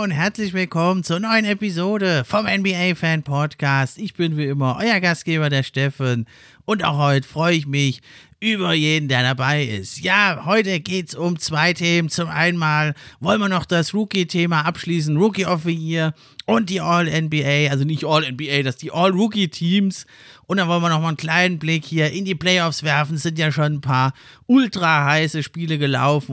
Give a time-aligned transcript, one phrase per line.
[0.00, 3.98] Und herzlich willkommen zur neuen Episode vom NBA Fan Podcast.
[3.98, 6.24] Ich bin wie immer euer Gastgeber, der Steffen.
[6.64, 8.00] Und auch heute freue ich mich
[8.40, 10.00] über jeden, der dabei ist.
[10.00, 12.08] Ja, heute geht's um zwei Themen.
[12.08, 16.14] Zum einen wollen wir noch das Rookie-Thema abschließen, Rookie of the Year
[16.46, 20.06] und die All-NBA, also nicht All-NBA, das die All-Rookie-Teams.
[20.46, 23.16] Und dann wollen wir noch mal einen kleinen Blick hier in die Playoffs werfen.
[23.16, 24.14] Es sind ja schon ein paar
[24.46, 26.32] ultra heiße Spiele gelaufen.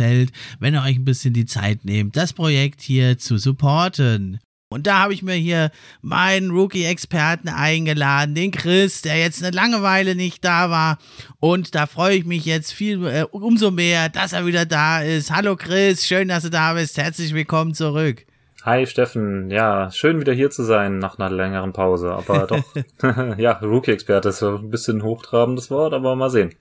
[0.01, 4.39] gefällt, wenn ihr euch ein bisschen die Zeit nehmt, das Projekt hier zu supporten.
[4.69, 5.69] Und da habe ich mir hier
[6.01, 10.97] meinen Rookie-Experten eingeladen, den Chris, der jetzt eine Langeweile nicht da war.
[11.39, 15.29] Und da freue ich mich jetzt viel äh, umso mehr, dass er wieder da ist.
[15.29, 16.97] Hallo Chris, schön, dass du da bist.
[16.97, 18.25] Herzlich willkommen zurück.
[18.63, 22.11] Hi Steffen, ja, schön wieder hier zu sein nach einer längeren Pause.
[22.11, 22.47] Aber
[23.01, 26.55] doch, ja, Rookie-Experte ist ein bisschen hochtrabendes Wort, aber mal sehen.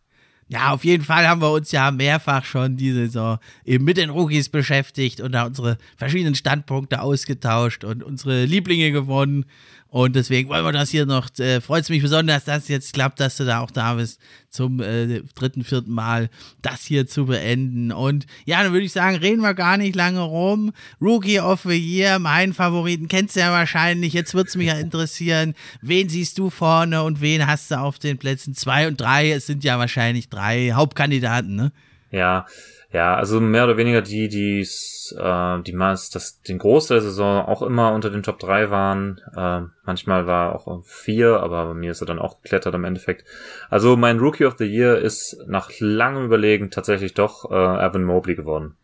[0.49, 4.09] Ja, auf jeden Fall haben wir uns ja mehrfach schon diese Saison eben mit den
[4.09, 9.45] Rookies beschäftigt und da unsere verschiedenen Standpunkte ausgetauscht und unsere Lieblinge gewonnen.
[9.89, 12.93] Und deswegen wollen wir das hier noch, äh, freut es mich besonders, dass es jetzt
[12.93, 16.29] klappt, dass du da auch da bist, zum äh, dritten, vierten Mal
[16.61, 17.91] das hier zu beenden.
[17.91, 20.73] Und ja, dann würde ich sagen, reden wir gar nicht lange rum.
[20.99, 24.13] Rookie of the Year, meinen Favoriten, kennst du ja wahrscheinlich.
[24.13, 27.97] Jetzt würde es mich ja interessieren, wen siehst du vorne und wen hast du auf
[27.97, 29.31] den Plätzen zwei und drei?
[29.31, 31.71] Es sind ja wahrscheinlich drei Hauptkandidaten, ne?
[32.11, 32.45] Ja,
[32.91, 37.45] ja, also mehr oder weniger die, die äh, die meist das den Großteil der Saison
[37.45, 39.19] auch immer unter den Top 3 waren.
[39.35, 43.25] Äh, manchmal war auch vier, aber bei mir ist er dann auch geklettert im Endeffekt.
[43.69, 48.35] Also mein Rookie of the Year ist nach langem Überlegen tatsächlich doch äh, Evan Mobley
[48.35, 48.77] geworden.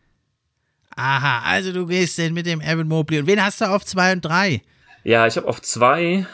[0.96, 3.20] Aha, also du gehst denn mit dem Evan Mobley.
[3.20, 4.62] Und wen hast du auf zwei und drei?
[5.02, 6.26] Ja, ich habe auf zwei,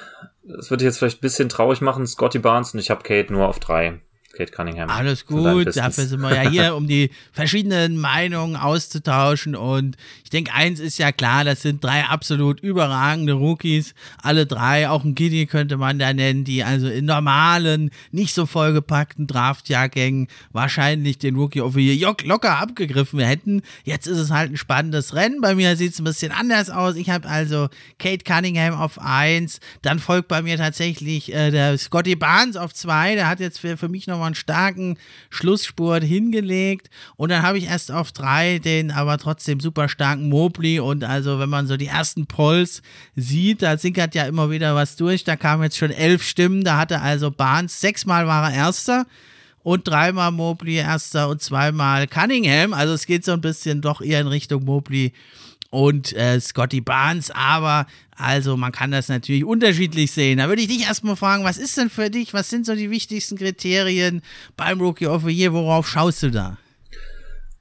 [0.43, 3.33] das würde ich jetzt vielleicht ein bisschen traurig machen, Scotty Barnes und ich habe Kate
[3.33, 4.01] nur auf drei.
[4.33, 4.89] Kate Cunningham.
[4.89, 9.57] Alles gut, dafür sind wir ja hier, um die verschiedenen Meinungen auszutauschen.
[9.57, 13.95] Und ich denke, eins ist ja klar, das sind drei absolut überragende Rookies.
[14.23, 18.47] Alle drei, auch ein Giddy könnte man da nennen, die also in normalen, nicht so
[18.47, 23.63] vollgepackten Draftjahrgängen wahrscheinlich den Rookie of the Year locker abgegriffen hätten.
[23.83, 25.41] Jetzt ist es halt ein spannendes Rennen.
[25.41, 26.95] Bei mir sieht es ein bisschen anders aus.
[26.95, 29.59] Ich habe also Kate Cunningham auf eins.
[29.83, 33.17] Dann folgt bei mir tatsächlich äh, der Scotty Barnes auf zwei.
[33.17, 34.99] Der hat jetzt für, für mich noch nochmal einen starken
[35.31, 36.91] Schlussspurt hingelegt.
[37.17, 40.79] Und dann habe ich erst auf drei den aber trotzdem super starken Mobley.
[40.79, 42.83] Und also, wenn man so die ersten Polls
[43.17, 45.25] sieht, da sickert ja immer wieder was durch.
[45.25, 46.63] Da kamen jetzt schon elf Stimmen.
[46.63, 49.07] Da hatte also Barnes, sechsmal war er Erster
[49.63, 52.75] und dreimal Mobley Erster und zweimal Cunningham.
[52.75, 55.13] Also es geht so ein bisschen doch eher in Richtung Mobley
[55.71, 57.87] und äh, Scotty Barnes, aber
[58.17, 60.39] also man kann das natürlich unterschiedlich sehen.
[60.39, 62.91] Da würde ich dich erstmal fragen, was ist denn für dich, was sind so die
[62.91, 64.23] wichtigsten Kriterien
[64.57, 66.59] beim Rookie of the Year, worauf schaust du da?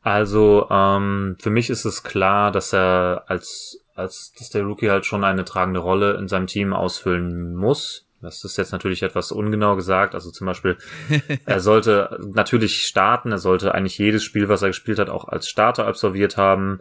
[0.02, 5.06] Also ähm, für mich ist es klar, dass er als, als dass der Rookie halt
[5.06, 8.06] schon eine tragende Rolle in seinem Team ausfüllen muss.
[8.22, 10.14] Das ist jetzt natürlich etwas ungenau gesagt.
[10.14, 10.78] Also zum Beispiel,
[11.46, 15.48] er sollte natürlich starten, er sollte eigentlich jedes Spiel, was er gespielt hat, auch als
[15.48, 16.80] Starter absolviert haben.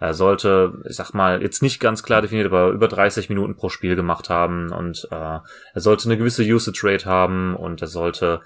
[0.00, 3.68] Er sollte, ich sag mal, jetzt nicht ganz klar definiert, aber über 30 Minuten pro
[3.68, 5.42] Spiel gemacht haben und äh, er
[5.74, 8.40] sollte eine gewisse Usage Rate haben und er sollte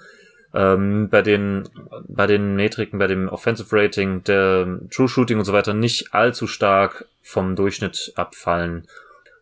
[0.53, 1.69] ähm, bei den
[2.07, 6.47] bei den Metriken, bei dem Offensive Rating, der True Shooting und so weiter nicht allzu
[6.47, 8.87] stark vom Durchschnitt abfallen.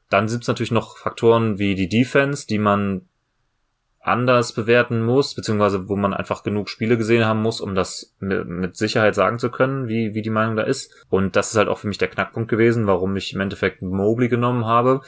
[0.09, 3.03] Dann sind es natürlich noch Faktoren wie die Defense, die man
[4.01, 8.75] anders bewerten muss, beziehungsweise wo man einfach genug Spiele gesehen haben muss, um das mit
[8.75, 11.05] Sicherheit sagen zu können, wie, wie die Meinung da ist.
[11.09, 14.27] Und das ist halt auch für mich der Knackpunkt gewesen, warum ich im Endeffekt Mobley
[14.27, 15.01] genommen habe.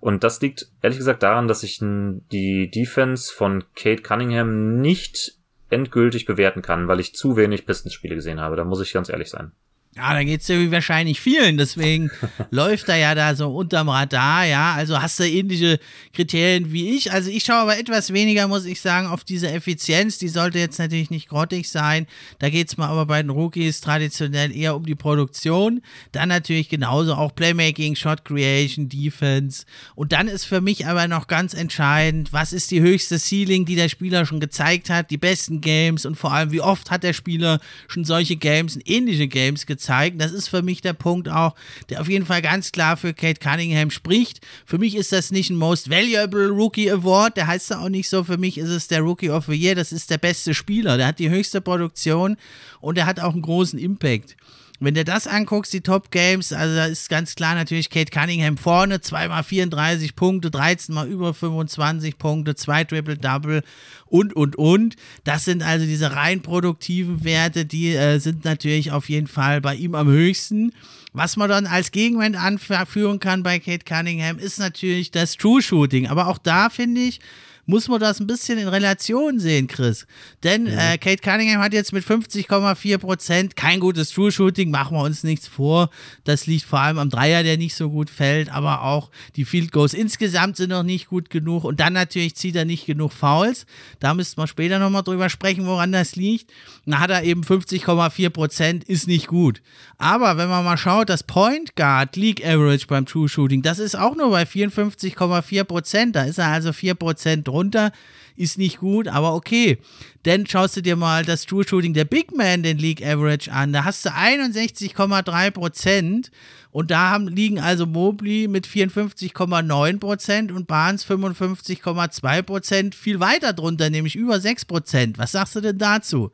[0.00, 5.38] Und das liegt ehrlich gesagt daran, dass ich die Defense von Kate Cunningham nicht
[5.70, 8.56] endgültig bewerten kann, weil ich zu wenig Pistons-Spiele gesehen habe.
[8.56, 9.52] Da muss ich ganz ehrlich sein.
[9.96, 12.10] Ja, da geht's ja wie wahrscheinlich vielen, deswegen
[12.50, 14.72] läuft er ja da so unterm Radar, ja.
[14.72, 15.78] Also hast du ähnliche
[16.12, 17.12] Kriterien wie ich.
[17.12, 20.18] Also ich schaue aber etwas weniger, muss ich sagen, auf diese Effizienz.
[20.18, 22.08] Die sollte jetzt natürlich nicht grottig sein.
[22.40, 25.80] Da geht's mal aber bei den Rookies traditionell eher um die Produktion.
[26.10, 29.64] Dann natürlich genauso auch Playmaking, Shot Creation, Defense.
[29.94, 33.76] Und dann ist für mich aber noch ganz entscheidend, was ist die höchste Ceiling, die
[33.76, 37.12] der Spieler schon gezeigt hat, die besten Games und vor allem, wie oft hat der
[37.12, 40.18] Spieler schon solche Games und ähnliche Games gezeigt zeigen.
[40.18, 41.54] Das ist für mich der Punkt auch,
[41.88, 44.40] der auf jeden Fall ganz klar für Kate Cunningham spricht.
[44.66, 48.08] Für mich ist das nicht ein Most Valuable Rookie Award, der heißt ja auch nicht
[48.08, 48.24] so.
[48.24, 50.96] Für mich ist es der Rookie of the Year, das ist der beste Spieler.
[50.96, 52.36] Der hat die höchste Produktion
[52.80, 54.36] und der hat auch einen großen Impact.
[54.80, 58.56] Wenn du das anguckst, die Top Games, also da ist ganz klar natürlich Kate Cunningham
[58.56, 63.62] vorne, zweimal 34 Punkte, 13 mal über 25 Punkte, zwei Triple-Double
[64.06, 64.96] und, und, und.
[65.22, 69.76] Das sind also diese rein produktiven Werte, die äh, sind natürlich auf jeden Fall bei
[69.76, 70.72] ihm am höchsten.
[71.12, 76.08] Was man dann als Gegenwend anführen kann bei Kate Cunningham, ist natürlich das True Shooting.
[76.08, 77.20] Aber auch da finde ich,
[77.66, 80.06] muss man das ein bisschen in Relation sehen, Chris.
[80.42, 80.92] Denn ja.
[80.92, 85.24] äh, Kate Cunningham hat jetzt mit 50,4 Prozent kein gutes True Shooting, machen wir uns
[85.24, 85.90] nichts vor.
[86.24, 89.72] Das liegt vor allem am Dreier, der nicht so gut fällt, aber auch die Field
[89.72, 93.66] Goals insgesamt sind noch nicht gut genug und dann natürlich zieht er nicht genug Fouls.
[94.00, 96.50] Da müssten wir später nochmal drüber sprechen, woran das liegt.
[96.86, 99.62] Dann hat er eben 50,4 Prozent, ist nicht gut.
[99.98, 103.96] Aber wenn man mal schaut, das Point Guard League Average beim True Shooting, das ist
[103.96, 106.16] auch nur bei 54,4 Prozent.
[106.16, 107.92] Da ist er also 4 Prozent drunter.
[108.36, 109.78] Ist nicht gut, aber okay.
[110.24, 113.72] Dann schaust du dir mal das True Shooting der Big Man, den League Average an.
[113.72, 116.30] Da hast du 61,3 Prozent.
[116.72, 123.52] Und da haben, liegen also Mobley mit 54,9 Prozent und Barnes 55,2 Prozent viel weiter
[123.52, 125.16] drunter, nämlich über 6 Prozent.
[125.16, 126.32] Was sagst du denn dazu?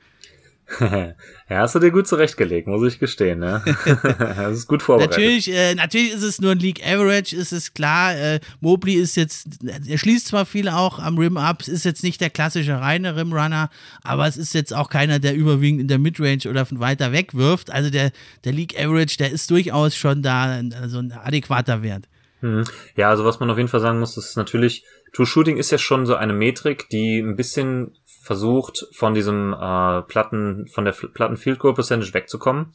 [0.81, 1.15] ja,
[1.49, 3.41] hast du dir gut zurechtgelegt, muss ich gestehen.
[3.41, 3.63] Ne?
[4.19, 5.19] das ist gut vorbereitet.
[5.19, 8.15] Natürlich, äh, natürlich ist es nur ein League Average, ist es klar.
[8.15, 12.21] Äh, Mobley ist jetzt, er schließt zwar viel auch am Rim ab, ist jetzt nicht
[12.21, 13.71] der klassische reine Rim-Runner,
[14.03, 17.35] aber es ist jetzt auch keiner, der überwiegend in der Midrange oder von weiter weg
[17.35, 17.71] wirft.
[17.71, 18.13] Also der,
[18.45, 22.07] der League Average, der ist durchaus schon da also ein adäquater Wert.
[22.41, 22.65] Hm.
[22.97, 25.79] Ja, also was man auf jeden Fall sagen muss, ist natürlich, True Shooting ist ja
[25.79, 31.37] schon so eine Metrik, die ein bisschen versucht, von diesem äh, Platten, von der Platten
[31.37, 32.67] Field Goal Percentage wegzukommen.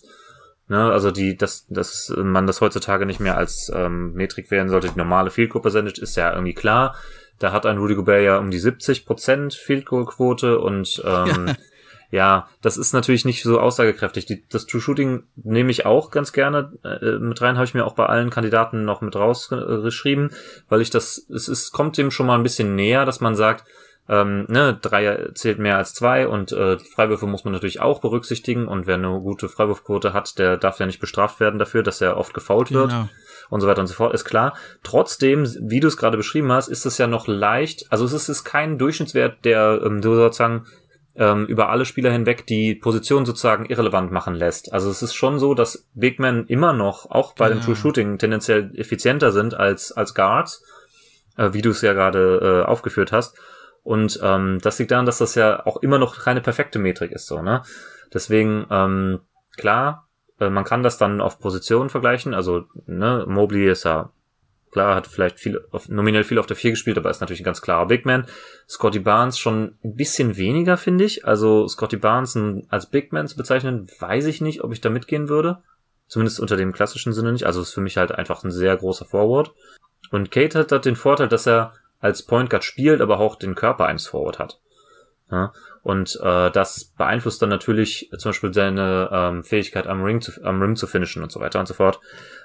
[0.68, 4.89] Ne, also die, dass, dass man das heutzutage nicht mehr als ähm, Metrik wählen sollte.
[4.89, 6.95] Die normale Field Goal Percentage ist ja irgendwie klar.
[7.38, 11.56] Da hat ein Rudy Gobert ja um die 70% Field Goal Quote und ähm, ja.
[12.09, 12.50] ja.
[12.63, 14.25] das ist natürlich nicht so aussagekräftig.
[14.25, 17.86] Die, das True Shooting nehme ich auch ganz gerne äh, mit rein, habe ich mir
[17.86, 20.31] auch bei allen Kandidaten noch mit rausgeschrieben,
[20.68, 23.65] weil ich das, es ist, kommt dem schon mal ein bisschen näher, dass man sagt,
[24.07, 28.68] ähm, ne, Dreier zählt mehr als zwei und äh, Freiwürfe muss man natürlich auch berücksichtigen
[28.68, 32.18] und wer eine gute Freiwurfquote hat, der darf ja nicht bestraft werden dafür, dass er
[32.18, 33.10] oft gefault wird genau.
[33.50, 34.56] und so weiter und so fort, ist klar.
[34.84, 38.30] Trotzdem, wie du es gerade beschrieben hast, ist es ja noch leicht, also es ist,
[38.30, 40.66] ist kein Durchschnittswert, der ähm, du sozusagen
[41.16, 44.74] ähm, über alle Spieler hinweg die Position sozusagen irrelevant machen lässt.
[44.74, 47.62] Also es ist schon so, dass Big Men immer noch, auch bei genau.
[47.62, 50.63] dem True Shooting, tendenziell effizienter sind als, als Guards,
[51.38, 53.35] äh, wie du es ja gerade äh, aufgeführt hast.
[53.85, 57.27] Und ähm, das liegt daran, dass das ja auch immer noch keine perfekte Metrik ist,
[57.27, 57.61] so, ne?
[58.13, 59.19] Deswegen, ähm,
[59.57, 60.07] klar,
[60.39, 62.33] äh, man kann das dann auf Positionen vergleichen.
[62.33, 64.09] Also, ne, Mobley ist ja
[64.71, 67.45] klar, hat vielleicht viel auf, nominell viel auf der 4 gespielt, aber ist natürlich ein
[67.45, 68.25] ganz klarer Big Man.
[68.68, 71.25] Scotty Barnes schon ein bisschen weniger, finde ich.
[71.25, 72.37] Also Scotty Barnes
[72.69, 75.59] als Big Man zu bezeichnen, weiß ich nicht, ob ich da mitgehen würde.
[76.07, 77.45] Zumindest unter dem klassischen Sinne nicht.
[77.45, 79.54] Also ist für mich halt einfach ein sehr großer Forward.
[80.11, 83.56] Und Kate hat, hat den Vorteil, dass er als Point Guard spielt, aber auch den
[83.56, 84.59] Körper eines Forward hat.
[85.31, 90.31] Ja, und äh, das beeinflusst dann natürlich zum Beispiel seine ähm, Fähigkeit am Ring zu,
[90.44, 91.99] am Rim zu finishen und so weiter und so fort.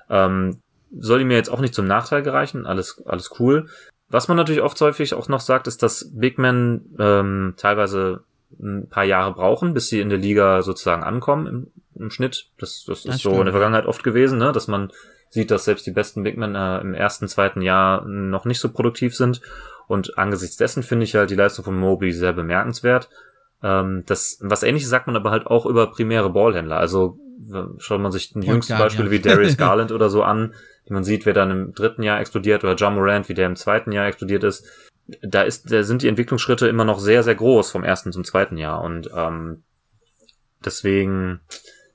[0.09, 0.61] Ähm,
[0.99, 3.69] soll ihm mir jetzt auch nicht zum Nachteil gereichen, alles, alles cool.
[4.09, 8.25] Was man natürlich oft häufig auch noch sagt, ist, dass Big Men ähm, teilweise
[8.59, 12.49] ein paar Jahre brauchen, bis sie in der Liga sozusagen ankommen im, im Schnitt.
[12.59, 13.35] Das, das, das ist stimmt.
[13.35, 14.52] so in der Vergangenheit oft gewesen, ne?
[14.52, 14.90] dass man
[15.30, 18.68] sieht, dass selbst die besten Big Men äh, im ersten, zweiten Jahr noch nicht so
[18.68, 19.40] produktiv sind.
[19.87, 23.08] Und angesichts dessen finde ich halt die Leistung von Mobley sehr bemerkenswert.
[23.62, 26.76] Ähm, das, was ähnliches sagt man aber halt auch über primäre Ballhändler.
[26.76, 27.18] Also
[27.78, 29.10] schaut man sich ein jüngstes Beispiel ja.
[29.10, 30.54] wie Darius Garland oder so an,
[30.88, 33.56] die man sieht, wer dann im dritten Jahr explodiert oder John Morant, wie der im
[33.56, 34.66] zweiten Jahr explodiert ist.
[35.22, 38.56] Da ist, da sind die Entwicklungsschritte immer noch sehr, sehr groß vom ersten zum zweiten
[38.56, 38.82] Jahr.
[38.82, 39.64] Und ähm,
[40.64, 41.40] deswegen,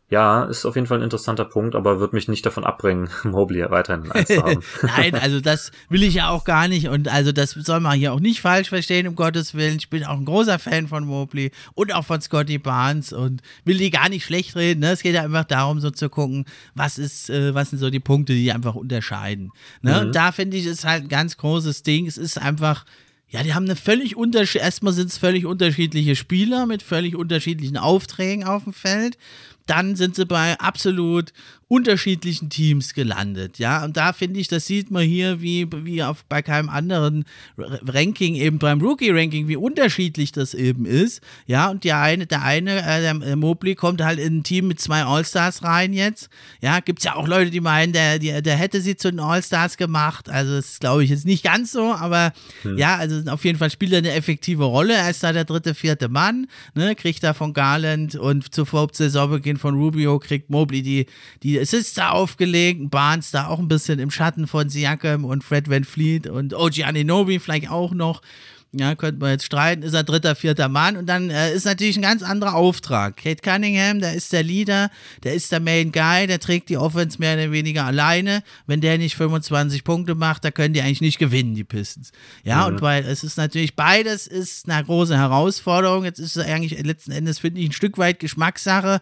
[0.08, 3.66] Ja, ist auf jeden Fall ein interessanter Punkt, aber wird mich nicht davon abbringen, Mobley
[3.72, 4.62] weiterhin eins zu haben.
[4.84, 8.14] Nein, also das will ich ja auch gar nicht und also das soll man hier
[8.14, 9.78] auch nicht falsch verstehen, um Gottes Willen.
[9.78, 13.80] Ich bin auch ein großer Fan von Mobley und auch von Scotty Barnes und will
[13.80, 14.82] die gar nicht schlecht reden.
[14.82, 14.92] Ne?
[14.92, 16.46] Es geht ja einfach darum, so zu gucken,
[16.76, 19.52] was ist, äh, was sind so die Punkte, die einfach unterscheiden.
[19.82, 19.94] Ne?
[19.94, 20.00] Mhm.
[20.02, 22.06] Und da finde ich, ist halt ein ganz großes Ding.
[22.06, 22.86] Es ist einfach
[23.28, 27.76] ja, die haben eine völlig unterschiedliche, erstmal sind es völlig unterschiedliche Spieler mit völlig unterschiedlichen
[27.76, 29.18] Aufträgen auf dem Feld.
[29.66, 31.34] Dann sind sie bei absolut
[31.68, 33.58] unterschiedlichen Teams gelandet.
[33.58, 37.26] Ja, und da finde ich, das sieht man hier wie, wie auf, bei keinem anderen
[37.58, 41.22] Ranking, eben beim Rookie-Ranking, wie unterschiedlich das eben ist.
[41.48, 44.68] Ja, und der eine, der eine, äh, der äh, Mobley kommt halt in ein Team
[44.68, 46.30] mit zwei All-Stars rein jetzt.
[46.62, 49.20] Ja, gibt es ja auch Leute, die meinen, der, der, der hätte sie zu den
[49.20, 50.30] All-Stars gemacht.
[50.30, 52.78] Also, das glaube ich jetzt nicht ganz so, aber hm.
[52.78, 54.94] ja, also auf jeden Fall spielt er eine effektive Rolle.
[54.94, 56.46] Er ist da der dritte, vierte Mann,
[56.76, 61.08] ne, kriegt er von Garland und zuvor Saisonbeginn von Rubio kriegt Mobley die,
[61.42, 65.70] die Assists da aufgelegt, Barnes da auch ein bisschen im Schatten von Siakam und Fred
[65.70, 68.22] Van Fleet und OG Aninobi vielleicht auch noch.
[68.78, 71.96] Ja, könnte man jetzt streiten, ist er dritter, vierter Mann und dann äh, ist natürlich
[71.96, 73.16] ein ganz anderer Auftrag.
[73.16, 74.92] Kate Cunningham, der ist der Leader,
[75.24, 78.44] der ist der Main Guy, der trägt die Offense mehr oder weniger alleine.
[78.68, 82.12] Wenn der nicht 25 Punkte macht, da können die eigentlich nicht gewinnen, die Pistons.
[82.44, 82.76] Ja, mhm.
[82.76, 86.04] und weil es ist natürlich beides ist eine große Herausforderung.
[86.04, 89.00] Jetzt ist es eigentlich letzten Endes, finde ich, ein Stück weit Geschmackssache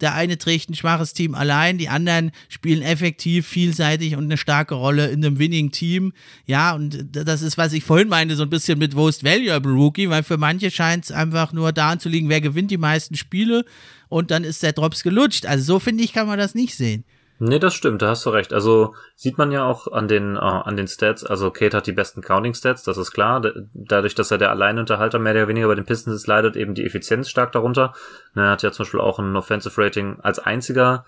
[0.00, 4.74] der eine trägt ein schwaches Team allein, die anderen spielen effektiv, vielseitig und eine starke
[4.74, 6.12] Rolle in einem winning Team.
[6.46, 10.10] Ja, und das ist, was ich vorhin meinte, so ein bisschen mit Most Valuable Rookie,
[10.10, 13.64] weil für manche scheint es einfach nur daran zu liegen, wer gewinnt die meisten Spiele
[14.08, 15.46] und dann ist der Drops gelutscht.
[15.46, 17.04] Also so finde ich, kann man das nicht sehen.
[17.42, 18.52] Nee, das stimmt, da hast du recht.
[18.52, 21.92] Also sieht man ja auch an den, uh, an den Stats, also Kate hat die
[21.92, 23.40] besten Counting-Stats, das ist klar.
[23.72, 26.84] Dadurch, dass er der Alleinunterhalter mehr oder weniger bei den Pistons ist, leidet eben die
[26.84, 27.94] Effizienz stark darunter.
[28.34, 31.06] Er hat ja zum Beispiel auch ein Offensive Rating als einziger,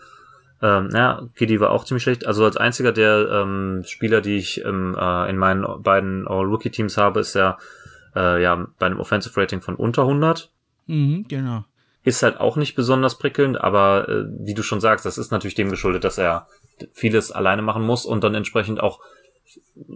[0.62, 2.24] ähm, ja, KD war auch ziemlich schlecht.
[2.24, 7.20] Also als einziger der ähm, Spieler, die ich ähm, äh, in meinen beiden All-Rookie-Teams habe,
[7.20, 7.58] ist er
[8.14, 10.50] äh, ja bei einem Offensive Rating von unter 100.
[10.86, 11.64] Mhm, genau.
[12.04, 15.54] Ist halt auch nicht besonders prickelnd, aber äh, wie du schon sagst, das ist natürlich
[15.54, 16.49] dem geschuldet, dass er
[16.92, 19.00] vieles alleine machen muss und dann entsprechend auch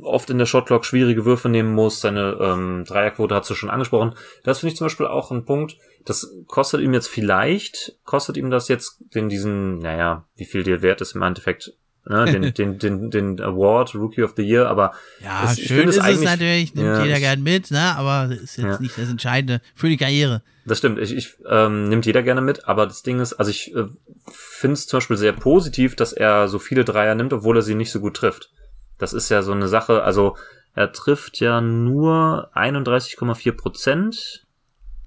[0.02, 2.00] oft in der Shotclock schwierige Würfe nehmen muss.
[2.00, 4.14] Seine ähm, Dreierquote hast du schon angesprochen.
[4.44, 5.76] Das finde ich zum Beispiel auch ein Punkt.
[6.04, 10.82] Das kostet ihm jetzt vielleicht, kostet ihm das jetzt den diesen, naja, wie viel der
[10.82, 11.72] wert ist im Endeffekt,
[12.08, 15.98] ne, den, den, den, den Award Rookie of the Year, aber ja, es, schön ist
[15.98, 18.80] es natürlich, nimmt ja, jeder gern mit, ne, aber das ist jetzt ja.
[18.80, 20.42] nicht das Entscheidende für die Karriere.
[20.64, 23.74] Das stimmt, ich, ich ähm, nimmt jeder gerne mit, aber das Ding ist, also ich
[23.74, 23.84] äh,
[24.30, 27.74] finde es zum Beispiel sehr positiv, dass er so viele Dreier nimmt, obwohl er sie
[27.74, 28.50] nicht so gut trifft.
[28.98, 30.36] Das ist ja so eine Sache, also
[30.74, 34.46] er trifft ja nur 31,4 Prozent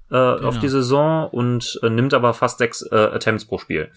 [0.08, 0.48] äh, genau.
[0.48, 3.90] auf die Saison und äh, nimmt aber fast sechs äh, Attempts pro Spiel.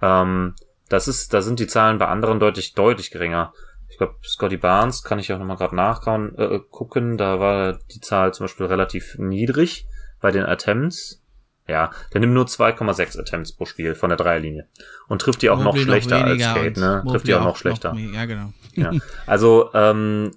[0.00, 0.54] Ähm,
[0.90, 3.54] das ist, da sind die Zahlen bei anderen deutlich, deutlich geringer.
[3.88, 6.34] Ich glaube, Scotty Barnes kann ich auch nochmal gerade nachgucken.
[6.36, 7.16] Äh, gucken.
[7.16, 9.86] Da war die Zahl zum Beispiel relativ niedrig
[10.20, 11.22] bei den Attempts.
[11.68, 14.66] Ja, der nimmt nur 2,6 Attempts pro Spiel von der Dreierlinie
[15.06, 17.04] und trifft die auch Mobley noch schlechter noch als Kate, ne?
[17.08, 17.92] Trifft die auch noch schlechter.
[17.92, 18.52] Noch, ja, genau.
[18.74, 18.90] ja.
[19.26, 20.32] Also ähm,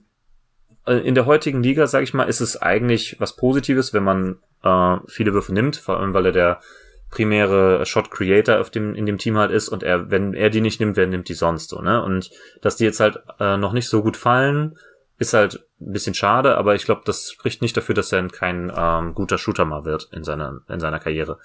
[0.85, 4.37] äh, in der heutigen Liga, sage ich mal, ist es eigentlich was Positives, wenn man
[4.61, 6.61] äh, viele Würfe nimmt, vor allem weil er der
[7.13, 10.61] primäre Shot Creator auf dem, in dem Team halt ist und er, wenn er die
[10.61, 12.03] nicht nimmt, wer nimmt die sonst so, ne?
[12.03, 14.75] Und dass die jetzt halt äh, noch nicht so gut fallen,
[15.19, 18.71] ist halt ein bisschen schade, aber ich glaube, das spricht nicht dafür, dass er kein
[18.75, 21.37] ähm, guter Shooter mal wird in seiner, in seiner Karriere.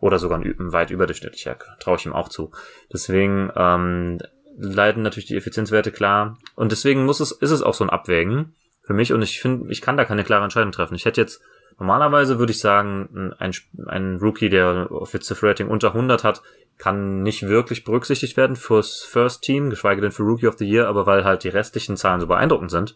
[0.00, 2.52] Oder sogar ein, weit überdurchschnittlicher, traue ich ihm auch zu.
[2.92, 4.18] Deswegen ähm,
[4.58, 6.36] leiden natürlich die Effizienzwerte klar.
[6.54, 9.14] Und deswegen muss es, ist es auch so ein Abwägen für mich.
[9.14, 10.94] Und ich finde, ich kann da keine klare Entscheidung treffen.
[10.94, 11.40] Ich hätte jetzt
[11.78, 13.52] Normalerweise würde ich sagen, ein,
[13.86, 16.42] ein Rookie, der Offensive Rating unter 100 hat,
[16.78, 20.88] kann nicht wirklich berücksichtigt werden fürs First Team, geschweige denn für Rookie of the Year,
[20.88, 22.94] aber weil halt die restlichen Zahlen so beeindruckend sind,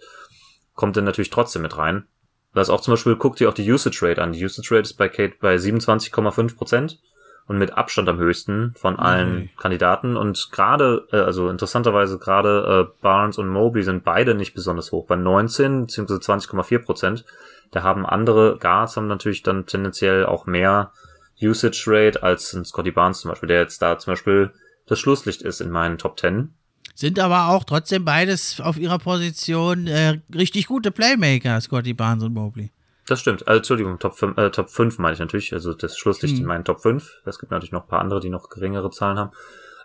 [0.75, 2.07] kommt er natürlich trotzdem mit rein.
[2.53, 4.33] Was auch zum Beispiel, guckt ihr auch die Usage Rate an.
[4.33, 6.99] Die Usage Rate ist bei Kate bei 27,5 Prozent
[7.47, 9.51] und mit Abstand am höchsten von allen okay.
[9.59, 10.17] Kandidaten.
[10.17, 15.07] Und gerade, äh, also interessanterweise gerade äh, Barnes und Mobley sind beide nicht besonders hoch,
[15.07, 16.15] bei 19 bzw.
[16.15, 17.25] 20,4 Prozent.
[17.71, 20.93] Da haben andere Guards haben natürlich dann tendenziell auch mehr
[21.41, 24.50] Usage Rate als ein Scotty Barnes zum Beispiel, der jetzt da zum Beispiel
[24.87, 26.53] das Schlusslicht ist in meinen Top 10.
[26.95, 32.35] Sind aber auch trotzdem beides auf ihrer Position äh, richtig gute Playmaker, Scotty Barnes und
[32.35, 32.73] Mobley.
[33.07, 33.49] Das stimmt.
[33.49, 35.53] Also, Entschuldigung, Top 5, äh, Top 5 meine ich natürlich.
[35.53, 36.43] Also das Schlusslicht hm.
[36.43, 37.23] in meinen Top 5.
[37.25, 39.31] Es gibt natürlich noch ein paar andere, die noch geringere Zahlen haben.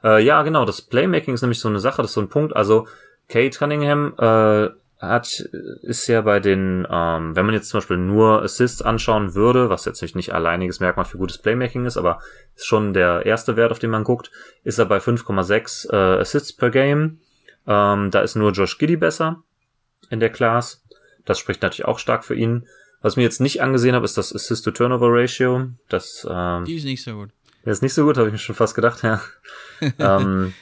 [0.04, 2.56] Äh, ja, genau, das Playmaking ist nämlich so eine Sache, das ist so ein Punkt.
[2.56, 2.88] Also
[3.28, 5.40] Kate Cunningham äh, hat,
[5.82, 9.86] ist ja bei den, ähm, wenn man jetzt zum Beispiel nur Assists anschauen würde, was
[9.86, 12.20] jetzt nicht alleiniges Merkmal für gutes Playmaking ist, aber
[12.56, 14.32] ist schon der erste Wert, auf den man guckt,
[14.64, 17.20] ist er bei 5,6 äh, Assists per Game.
[17.68, 19.44] Ähm, da ist nur Josh Giddy besser
[20.10, 20.84] in der Class.
[21.26, 22.68] Das spricht natürlich auch stark für ihn.
[23.02, 25.68] Was mir jetzt nicht angesehen habe, ist das Assist-to-Turnover-Ratio.
[25.90, 27.30] Das, ähm, Die ist nicht so gut.
[27.66, 29.22] Der ist nicht so gut, habe ich mir schon fast gedacht, ja.
[30.00, 30.54] ähm,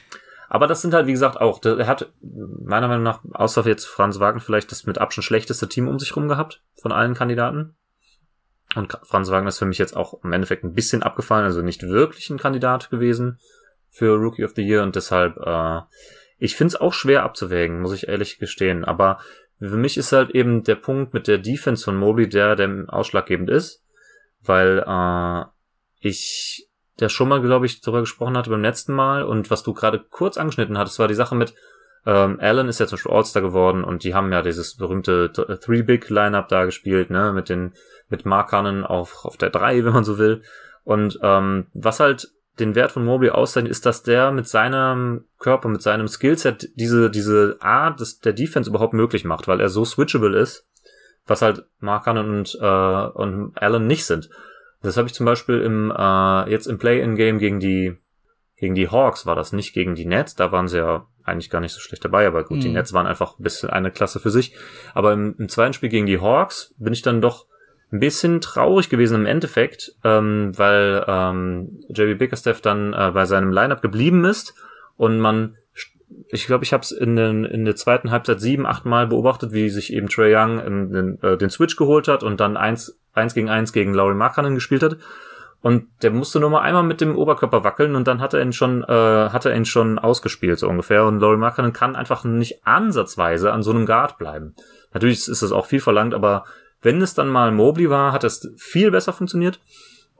[0.54, 4.20] aber das sind halt, wie gesagt, auch, er hat meiner Meinung nach, außer jetzt Franz
[4.20, 7.74] Wagner vielleicht das mit Abstand schlechteste Team um sich rum gehabt von allen Kandidaten.
[8.76, 11.82] Und Franz Wagner ist für mich jetzt auch im Endeffekt ein bisschen abgefallen, also nicht
[11.82, 13.40] wirklich ein Kandidat gewesen
[13.90, 15.80] für Rookie of the Year und deshalb, äh,
[16.38, 18.84] ich finde es auch schwer abzuwägen, muss ich ehrlich gestehen.
[18.84, 19.18] Aber
[19.58, 23.50] für mich ist halt eben der Punkt mit der Defense von Mobley der, der ausschlaggebend
[23.50, 23.84] ist,
[24.40, 25.46] weil äh,
[25.98, 26.68] ich
[27.00, 29.98] der schon mal, glaube ich, darüber gesprochen hatte beim letzten Mal und was du gerade
[29.98, 31.54] kurz angeschnitten hattest, war die Sache mit
[32.06, 36.48] ähm, Allen ist ja zum Beispiel All-Star geworden und die haben ja dieses berühmte Three-Big-Lineup
[36.48, 37.72] da gespielt, ne, mit den,
[38.08, 40.42] mit Markanen auf, auf der drei, wenn man so will.
[40.84, 45.68] Und ähm, was halt den Wert von Mobley auszeichnet, ist, dass der mit seinem Körper,
[45.68, 49.84] mit seinem Skillset diese, diese Art des, der Defense überhaupt möglich macht, weil er so
[49.84, 50.68] switchable ist,
[51.26, 54.28] was halt Markanen und, äh, und Allen nicht sind.
[54.84, 57.96] Das habe ich zum Beispiel im äh, jetzt im Play-in-Game gegen die
[58.56, 61.60] gegen die Hawks war das nicht gegen die Nets, da waren sie ja eigentlich gar
[61.60, 62.62] nicht so schlecht dabei, aber gut, mhm.
[62.62, 64.54] die Nets waren einfach ein bisschen eine Klasse für sich.
[64.92, 67.46] Aber im, im zweiten Spiel gegen die Hawks bin ich dann doch
[67.90, 73.52] ein bisschen traurig gewesen im Endeffekt, ähm, weil ähm, JB Bickerstaff dann äh, bei seinem
[73.52, 74.54] Lineup geblieben ist
[74.96, 75.56] und man
[76.28, 79.52] ich glaube, ich habe es in, den, in der zweiten Halbzeit sieben, acht Mal beobachtet,
[79.52, 82.98] wie sich eben Trey Young in, in, äh, den Switch geholt hat und dann eins,
[83.12, 84.96] eins gegen eins gegen Laurie Markkanen gespielt hat.
[85.60, 88.52] Und der musste nur mal einmal mit dem Oberkörper wackeln und dann hat er ihn
[88.52, 91.06] schon, äh, hat er ihn schon ausgespielt, so ungefähr.
[91.06, 94.54] Und Laurie Markkanen kann einfach nicht ansatzweise an so einem Guard bleiben.
[94.92, 96.44] Natürlich ist das auch viel verlangt, aber
[96.82, 99.58] wenn es dann mal Mobley war, hat es viel besser funktioniert.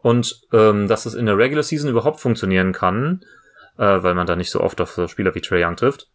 [0.00, 3.20] Und ähm, dass es in der Regular Season überhaupt funktionieren kann,
[3.78, 6.09] äh, weil man da nicht so oft auf so Spieler wie Trey Young trifft,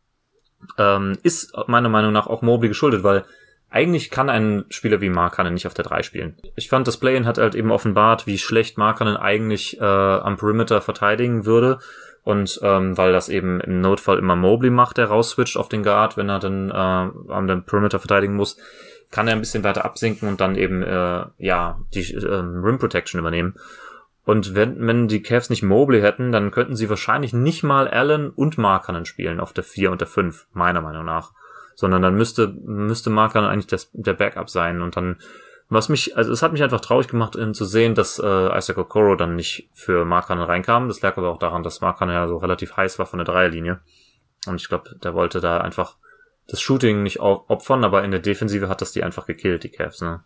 [0.78, 3.25] ähm, ist meiner Meinung nach auch Mobley geschuldet, weil
[3.70, 6.38] eigentlich kann ein Spieler wie Markanen nicht auf der 3 spielen.
[6.56, 10.82] Ich fand, das Play-In hat halt eben offenbart, wie schlecht Markanen eigentlich äh, am Perimeter
[10.82, 11.78] verteidigen würde.
[12.24, 16.17] Und ähm, weil das eben im Notfall immer Mobley macht, der rausswitcht auf den Guard,
[16.17, 18.58] wenn er dann äh, am den Perimeter verteidigen muss,
[19.10, 23.19] kann er ein bisschen weiter absinken und dann eben äh, ja die äh, Rim Protection
[23.19, 23.56] übernehmen.
[24.30, 28.30] Und wenn, wenn die Cavs nicht Mobley hätten, dann könnten sie wahrscheinlich nicht mal Allen
[28.30, 31.32] und Markanen spielen auf der 4 und der 5, meiner Meinung nach.
[31.74, 34.84] Sondern dann müsste, müsste Markanen eigentlich das, der Backup sein.
[34.84, 35.18] Und dann,
[35.68, 38.78] was mich, also es hat mich einfach traurig gemacht, in, zu sehen, dass äh, Isaac
[38.78, 40.89] Okoro dann nicht für Markanen reinkam.
[40.89, 43.80] Das lag aber auch daran, dass Markanen ja so relativ heiß war von der Dreierlinie.
[44.46, 45.98] Und ich glaube, der wollte da einfach
[46.48, 50.02] das Shooting nicht opfern, aber in der Defensive hat das die einfach gekillt, die Cavs,
[50.02, 50.24] ne?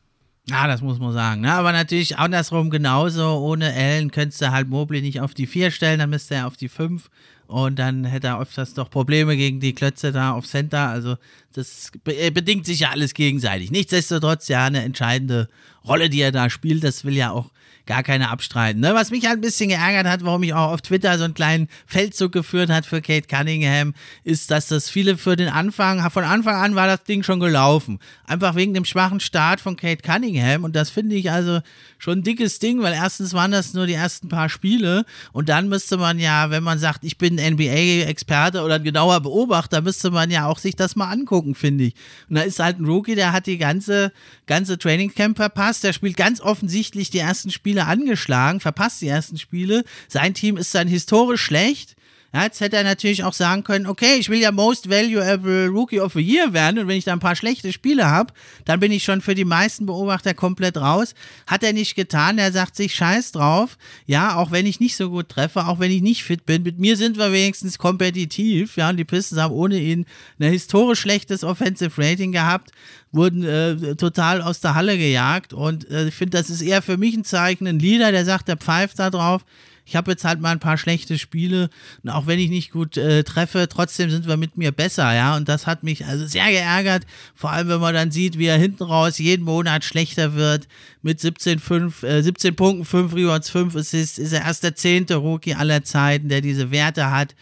[0.50, 1.42] Ja, das muss man sagen.
[1.42, 1.54] Ne?
[1.54, 3.38] Aber natürlich andersrum genauso.
[3.40, 6.58] Ohne Allen könntest du halt Mobley nicht auf die 4 stellen, dann müsste er auf
[6.58, 7.10] die 5.
[7.48, 10.90] Und dann hätte er öfters doch Probleme gegen die Klötze da auf Center.
[10.90, 11.16] Also
[11.54, 13.72] das äh, bedingt sich ja alles gegenseitig.
[13.72, 15.48] Nichtsdestotrotz ja eine entscheidende
[15.86, 16.84] Rolle, die er da spielt.
[16.84, 17.52] Das will ja auch
[17.86, 18.82] gar keine abstreiten.
[18.82, 18.94] Ne?
[18.94, 21.68] Was mich halt ein bisschen geärgert hat, warum ich auch auf Twitter so einen kleinen
[21.86, 23.94] Feldzug geführt hat für Kate Cunningham,
[24.24, 28.00] ist, dass das viele für den Anfang, von Anfang an war das Ding schon gelaufen.
[28.26, 30.64] Einfach wegen dem schwachen Start von Kate Cunningham.
[30.64, 31.60] Und das finde ich also
[31.98, 35.70] schon ein dickes Ding, weil erstens waren das nur die ersten paar Spiele und dann
[35.70, 40.30] müsste man ja, wenn man sagt, ich bin NBA-Experte oder ein genauer Beobachter, müsste man
[40.30, 41.96] ja auch sich das mal angucken, finde ich.
[42.30, 44.12] Und da ist halt ein Rookie, der hat die ganze,
[44.48, 45.84] ganze Training Camp verpasst.
[45.84, 49.84] Der spielt ganz offensichtlich die ersten Spiele angeschlagen, verpasst die ersten Spiele.
[50.08, 51.96] Sein Team ist dann historisch schlecht.
[52.36, 56.00] Ja, jetzt hätte er natürlich auch sagen können, okay, ich will ja Most Valuable Rookie
[56.00, 58.34] of the Year werden und wenn ich da ein paar schlechte Spiele habe,
[58.66, 61.14] dann bin ich schon für die meisten Beobachter komplett raus.
[61.46, 63.78] Hat er nicht getan, er sagt sich scheiß drauf.
[64.08, 66.80] Ja, auch wenn ich nicht so gut treffe, auch wenn ich nicht fit bin, mit
[66.80, 68.78] mir sind wir wenigstens kompetitiv.
[68.78, 70.08] Ja, und die Pistons haben ohne ihn
[70.40, 72.72] ein historisch schlechtes Offensive Rating gehabt,
[73.12, 76.98] wurden äh, total aus der Halle gejagt und äh, ich finde, das ist eher für
[76.98, 79.46] mich ein Zeichen, ein Leader, der sagt, der pfeift da drauf
[79.94, 81.70] ich habe jetzt halt mal ein paar schlechte Spiele
[82.02, 85.36] und auch wenn ich nicht gut äh, treffe, trotzdem sind wir mit mir besser, ja.
[85.36, 88.58] Und das hat mich also sehr geärgert, vor allem wenn man dann sieht, wie er
[88.58, 90.68] hinten raus jeden Monat schlechter wird
[91.04, 95.18] mit 17, 5, äh, 17 Punkten, 5 Rebounds, 5 Assists, ist er erst der zehnte
[95.18, 97.36] Rookie aller Zeiten, der diese Werte hat.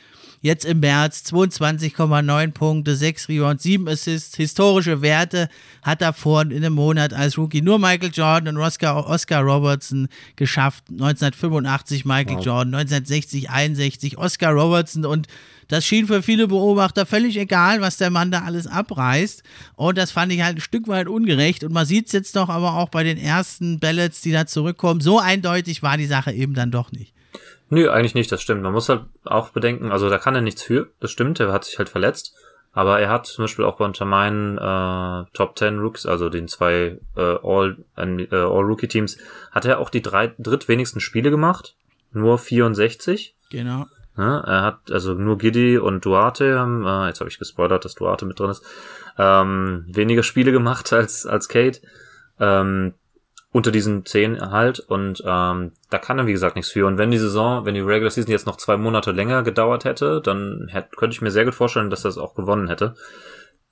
[0.43, 5.49] Jetzt im März 22,9 Punkte, 6 Rebounds, 7 Assists, historische Werte
[5.84, 10.86] hat davor in einem Monat als Rookie nur Michael Jordan und Oscar, Oscar Robertson geschafft.
[10.89, 12.45] 1985 Michael wow.
[12.45, 15.27] Jordan, 1960, 61 Oscar Robertson und
[15.67, 19.43] das schien für viele Beobachter völlig egal, was der Mann da alles abreißt.
[19.75, 21.63] Und das fand ich halt ein Stück weit ungerecht.
[21.63, 24.99] Und man sieht es jetzt doch aber auch bei den ersten Ballots, die da zurückkommen.
[24.99, 27.13] So eindeutig war die Sache eben dann doch nicht.
[27.71, 28.63] Nö, eigentlich nicht, das stimmt.
[28.63, 31.63] Man muss halt auch bedenken, also da kann er nichts für, das stimmt, er hat
[31.63, 32.36] sich halt verletzt.
[32.73, 36.99] Aber er hat zum Beispiel auch unter meinen äh, Top 10 Rooks, also den zwei
[37.15, 39.17] äh, All, äh, All Rookie Teams,
[39.51, 41.75] hat er auch die drei drittwenigsten Spiele gemacht.
[42.12, 43.36] Nur 64.
[43.49, 43.86] Genau.
[44.17, 47.95] Ja, er hat also nur Giddy und Duarte haben, äh, jetzt habe ich gespoilert, dass
[47.95, 48.65] Duarte mit drin ist,
[49.17, 51.79] ähm, weniger Spiele gemacht als als Kate.
[52.38, 52.95] Ähm,
[53.51, 57.11] unter diesen zehn halt und ähm, da kann er wie gesagt nichts für und wenn
[57.11, 60.95] die Saison, wenn die Regular Season jetzt noch zwei Monate länger gedauert hätte, dann hätte,
[60.95, 62.95] könnte ich mir sehr gut vorstellen, dass er es auch gewonnen hätte.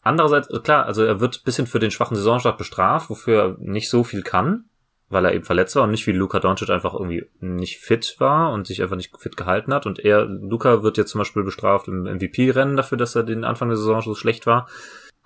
[0.02, 4.04] Andererseits, klar, also er wird bisschen für den schwachen Saisonstart bestraft, wofür er nicht so
[4.04, 4.66] viel kann,
[5.10, 8.52] weil er eben verletzt war und nicht wie Luca Doncic einfach irgendwie nicht fit war
[8.52, 9.86] und sich einfach nicht fit gehalten hat.
[9.86, 13.70] Und er, Luca wird jetzt zum Beispiel bestraft im MVP-Rennen dafür, dass er den Anfang
[13.70, 14.68] der Saison so schlecht war.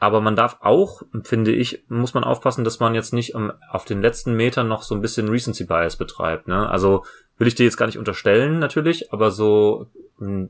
[0.03, 3.35] Aber man darf auch, finde ich, muss man aufpassen, dass man jetzt nicht
[3.69, 6.49] auf den letzten Metern noch so ein bisschen Recency Bias betreibt.
[6.49, 6.69] Ne?
[6.69, 7.05] Also
[7.37, 9.87] will ich dir jetzt gar nicht unterstellen, natürlich, aber so
[10.19, 10.49] hm,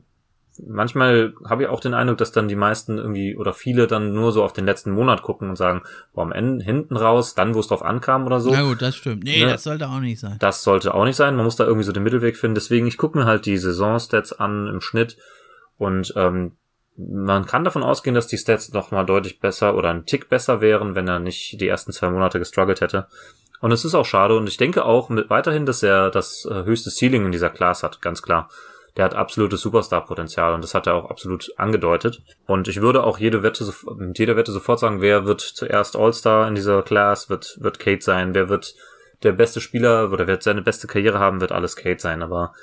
[0.58, 4.32] manchmal habe ich auch den Eindruck, dass dann die meisten irgendwie oder viele dann nur
[4.32, 5.82] so auf den letzten Monat gucken und sagen,
[6.14, 8.50] boah, am Ende hinten raus, dann wo es drauf ankam oder so.
[8.50, 9.22] Na gut, das stimmt.
[9.22, 9.52] Nee, ne?
[9.52, 10.34] das sollte auch nicht sein.
[10.40, 11.36] Das sollte auch nicht sein.
[11.36, 12.56] Man muss da irgendwie so den Mittelweg finden.
[12.56, 15.16] Deswegen, ich gucke mir halt die Saisonstats an im Schnitt
[15.78, 16.56] und ähm,
[16.96, 20.60] man kann davon ausgehen, dass die Stats noch mal deutlich besser oder ein Tick besser
[20.60, 23.06] wären, wenn er nicht die ersten zwei Monate gestruggelt hätte.
[23.60, 26.64] Und es ist auch schade und ich denke auch mit weiterhin, dass er das äh,
[26.64, 28.48] höchste Ceiling in dieser Class hat, ganz klar
[28.96, 32.22] der hat absolutes Superstar-Potenzial und das hat er auch absolut angedeutet.
[32.46, 33.64] Und ich würde auch jede Wette,
[33.96, 38.04] mit jeder Wette sofort sagen, wer wird zuerst All-Star in dieser Class, wird, wird Kate
[38.04, 38.74] sein, wer wird
[39.24, 42.54] der beste Spieler oder wer seine beste Karriere haben, wird alles Kate sein, aber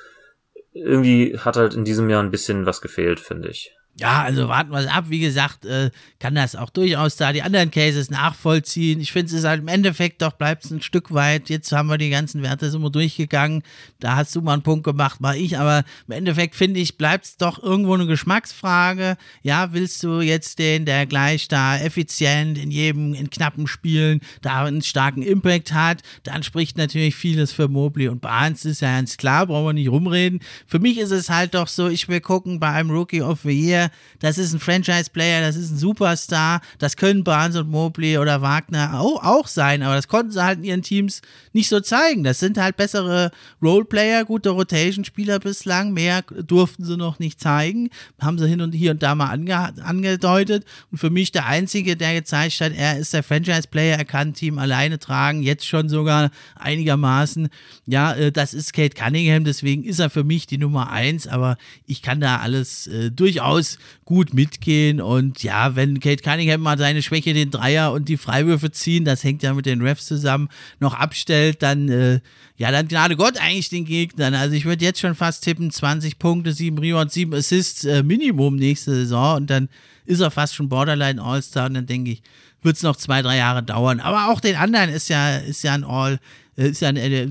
[0.74, 3.76] irgendwie hat halt in diesem Jahr ein bisschen was gefehlt, finde ich.
[4.00, 5.06] Ja, also warten wir es ab.
[5.10, 9.00] Wie gesagt, äh, kann das auch durchaus da die anderen Cases nachvollziehen.
[9.00, 11.50] Ich finde es halt im Endeffekt doch bleibt es ein Stück weit.
[11.50, 13.64] Jetzt haben wir die ganzen Werte wir durchgegangen.
[14.00, 15.58] Da hast du mal einen Punkt gemacht, mal ich.
[15.58, 19.18] Aber im Endeffekt finde ich, bleibt es doch irgendwo eine Geschmacksfrage.
[19.44, 24.64] Ja, willst du jetzt den, der gleich da effizient in jedem, in knappen Spielen da
[24.66, 29.18] einen starken Impact hat, dann spricht natürlich vieles für Mobley und Barnes, ist ja ganz
[29.18, 30.40] klar, brauchen wir nicht rumreden.
[30.68, 33.50] Für mich ist es halt doch so, ich will gucken bei einem Rookie of the
[33.50, 33.81] Year,
[34.20, 39.00] das ist ein Franchise-Player, das ist ein Superstar, das können Barnes und Mobley oder Wagner
[39.00, 41.22] auch, auch sein, aber das konnten sie halt in ihren Teams
[41.54, 42.24] nicht so zeigen.
[42.24, 47.90] Das sind halt bessere Roleplayer, gute Rotation-Spieler bislang, mehr durften sie noch nicht zeigen,
[48.20, 50.66] haben sie hin und hier und da mal ange angedeutet.
[50.92, 54.34] Und für mich der Einzige, der gezeigt hat, er ist der Franchise-Player, er kann ein
[54.34, 57.50] Team alleine tragen, jetzt schon sogar einigermaßen,
[57.86, 61.58] ja, äh, das ist Kate Cunningham, deswegen ist er für mich die Nummer eins, aber
[61.86, 63.71] ich kann da alles äh, durchaus
[64.06, 65.02] gut mitgehen.
[65.02, 69.24] Und ja, wenn Kate Cunningham mal seine Schwäche, den Dreier und die Freiwürfe ziehen, das
[69.24, 72.20] hängt ja mit den Refs zusammen, noch abstellt, dann, äh,
[72.58, 74.34] ja, dann gnade Gott eigentlich den Gegnern.
[74.34, 78.56] Also ich würde jetzt schon fast tippen, 20 Punkte, 7 Rebounds, 7 Assists äh, Minimum
[78.56, 79.38] nächste Saison.
[79.38, 79.70] Und dann
[80.06, 81.68] ist er fast schon Borderline All-Star.
[81.68, 82.24] Und dann denke ich,
[82.62, 84.00] wird es noch zwei, drei Jahre dauern.
[84.00, 86.20] Aber auch den anderen ist ja, ist ja ein All,
[86.58, 87.28] äh, ist ja ein, äh,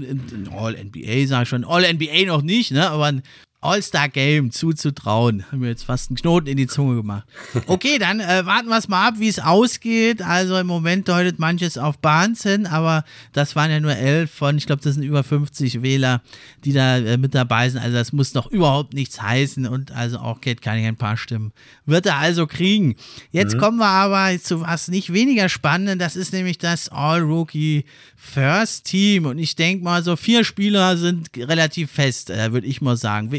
[0.50, 1.64] All-NBA, sag ich schon.
[1.64, 2.90] All-NBA noch nicht, ne?
[2.90, 3.22] Aber ein
[3.62, 5.44] All-Star-Game zuzutrauen.
[5.50, 7.24] Haben wir jetzt fast einen Knoten in die Zunge gemacht.
[7.66, 10.22] Okay, dann äh, warten wir es mal ab, wie es ausgeht.
[10.22, 14.56] Also im Moment deutet manches auf Barnes hin, aber das waren ja nur elf von,
[14.56, 16.22] ich glaube, das sind über 50 Wähler,
[16.64, 17.82] die da äh, mit dabei sind.
[17.82, 21.16] Also das muss noch überhaupt nichts heißen und also auch Kate kann ich ein paar
[21.16, 21.52] Stimmen.
[21.84, 22.96] Wird er also kriegen.
[23.30, 23.60] Jetzt mhm.
[23.60, 26.00] kommen wir aber zu was nicht weniger spannend.
[26.00, 27.84] Das ist nämlich das All-Rookie
[28.16, 29.26] First Team.
[29.26, 33.30] Und ich denke mal, so vier Spieler sind relativ fest, äh, würde ich mal sagen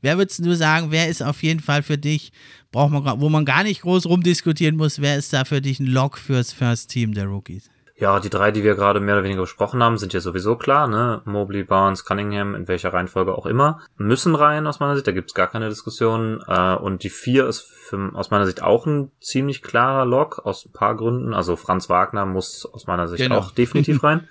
[0.00, 2.32] wer würdest du sagen, wer ist auf jeden Fall für dich,
[2.72, 5.86] braucht man, wo man gar nicht groß rumdiskutieren muss, wer ist da für dich ein
[5.86, 7.70] Lock fürs First Team der Rookies?
[8.00, 10.88] Ja, die drei, die wir gerade mehr oder weniger besprochen haben, sind ja sowieso klar,
[10.88, 11.20] ne?
[11.26, 15.34] Mobley, Barnes, Cunningham, in welcher Reihenfolge auch immer, müssen rein aus meiner Sicht, da gibt's
[15.34, 16.42] gar keine Diskussion.
[16.48, 20.64] Äh, und die vier ist für, aus meiner Sicht auch ein ziemlich klarer Lock, aus
[20.64, 21.34] ein paar Gründen.
[21.34, 23.36] Also Franz Wagner muss aus meiner Sicht genau.
[23.36, 24.26] auch definitiv rein.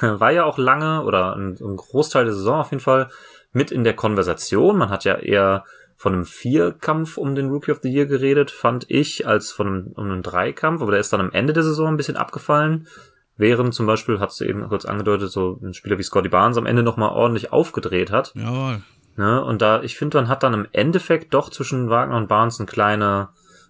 [0.00, 3.10] War ja auch lange oder ein, ein Großteil der Saison auf jeden Fall
[3.52, 4.78] mit in der Konversation.
[4.78, 5.64] Man hat ja eher
[5.96, 9.86] von einem Vierkampf um den Rookie of the Year geredet, fand ich, als von einem,
[9.94, 12.88] um einen Dreikampf, aber der ist dann am Ende der Saison ein bisschen abgefallen.
[13.36, 16.66] Während zum Beispiel, hast du eben kurz angedeutet, so ein Spieler wie Scotty Barnes am
[16.66, 18.32] Ende nochmal ordentlich aufgedreht hat.
[18.34, 18.82] Jawohl.
[19.16, 19.44] Ne?
[19.44, 22.66] Und da, ich finde, man hat dann im Endeffekt doch zwischen Wagner und Barnes einen
[22.66, 23.28] kleine,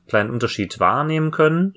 [0.09, 1.75] kleinen Unterschied wahrnehmen können.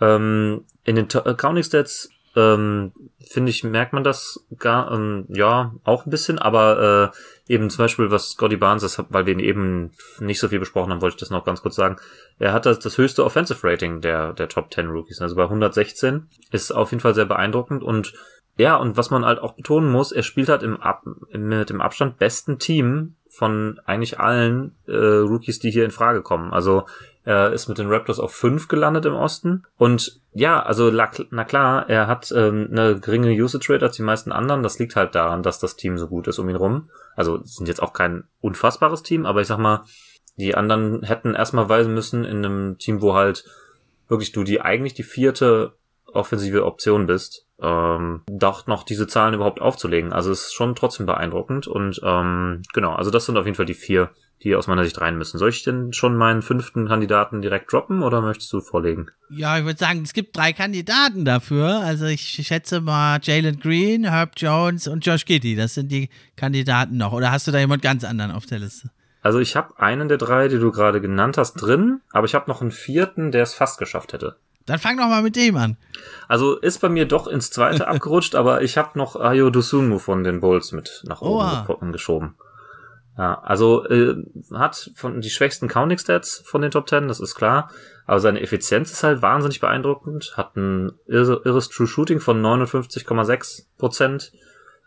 [0.00, 2.92] Ähm, in den Counting Stats ähm,
[3.30, 7.12] finde ich, merkt man das gar, ähm, ja, auch ein bisschen, aber
[7.48, 10.58] äh, eben zum Beispiel, was Scotty Barnes ist, weil wir ihn eben nicht so viel
[10.58, 11.96] besprochen haben, wollte ich das noch ganz kurz sagen.
[12.38, 16.28] Er hat das, das höchste Offensive Rating der, der Top 10 Rookies, also bei 116.
[16.50, 18.12] Ist auf jeden Fall sehr beeindruckend und
[18.58, 21.80] ja, und was man halt auch betonen muss, er spielt halt im Ab mit dem
[21.80, 26.52] Abstand besten Team von eigentlich allen äh, Rookies, die hier in Frage kommen.
[26.52, 26.84] Also
[27.24, 29.64] er ist mit den Raptors auf 5 gelandet im Osten.
[29.76, 34.32] Und ja, also na klar, er hat ähm, eine geringe Usage Rate als die meisten
[34.32, 34.62] anderen.
[34.62, 36.90] Das liegt halt daran, dass das Team so gut ist um ihn rum.
[37.14, 39.84] Also sind jetzt auch kein unfassbares Team, aber ich sag mal,
[40.36, 43.44] die anderen hätten erstmal weisen müssen in einem Team, wo halt
[44.08, 45.74] wirklich du die eigentlich die vierte
[46.12, 50.12] offensive Option bist, ähm, doch noch diese Zahlen überhaupt aufzulegen.
[50.12, 53.66] Also es ist schon trotzdem beeindruckend und ähm, genau, also das sind auf jeden Fall
[53.66, 54.10] die vier,
[54.42, 55.38] die aus meiner Sicht rein müssen.
[55.38, 59.10] Soll ich denn schon meinen fünften Kandidaten direkt droppen oder möchtest du vorlegen?
[59.30, 61.80] Ja, ich würde sagen, es gibt drei Kandidaten dafür.
[61.80, 65.56] Also ich schätze mal Jalen Green, Herb Jones und Josh Giddy.
[65.56, 67.12] Das sind die Kandidaten noch.
[67.12, 68.90] Oder hast du da jemand ganz anderen auf der Liste?
[69.22, 72.50] Also ich habe einen der drei, die du gerade genannt hast, drin, aber ich habe
[72.50, 74.36] noch einen vierten, der es fast geschafft hätte.
[74.66, 75.76] Dann fang doch mal mit dem an.
[76.28, 80.24] Also ist bei mir doch ins zweite abgerutscht, aber ich habe noch Ayo Dosunmu von
[80.24, 81.90] den Bulls mit nach oben Oha.
[81.92, 82.34] geschoben.
[83.22, 84.16] Ja, also äh,
[84.52, 87.70] hat von die schwächsten Counting Stats von den Top 10, das ist klar,
[88.04, 94.32] aber seine Effizienz ist halt wahnsinnig beeindruckend, hat ein irres True Shooting von 59,6 Prozent.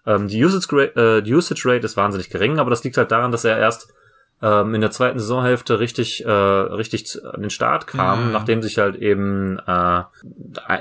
[0.06, 3.32] Ähm, die, Usage, äh, die Usage Rate ist wahnsinnig gering, aber das liegt halt daran,
[3.32, 3.94] dass er erst
[4.42, 8.32] ähm, in der zweiten Saisonhälfte richtig, äh, richtig an den Start kam, mhm.
[8.34, 10.04] nachdem sich halt eben äh,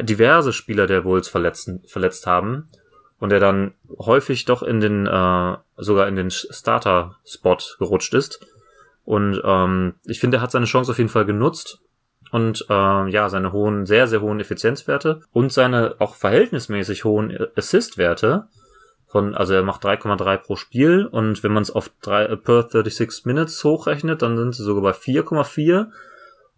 [0.02, 2.68] diverse Spieler der Bulls verletzen, verletzt haben
[3.20, 8.46] und er dann häufig doch in den, äh, sogar in den Starter-Spot gerutscht ist.
[9.04, 11.80] Und ähm, ich finde, er hat seine Chance auf jeden Fall genutzt.
[12.30, 18.48] Und äh, ja, seine hohen, sehr, sehr hohen Effizienzwerte und seine auch verhältnismäßig hohen Assist-Werte
[19.06, 21.06] von, also er macht 3,3 pro Spiel.
[21.06, 24.82] Und wenn man es auf 3, äh, per 36 Minutes hochrechnet, dann sind sie sogar
[24.82, 25.86] bei 4,4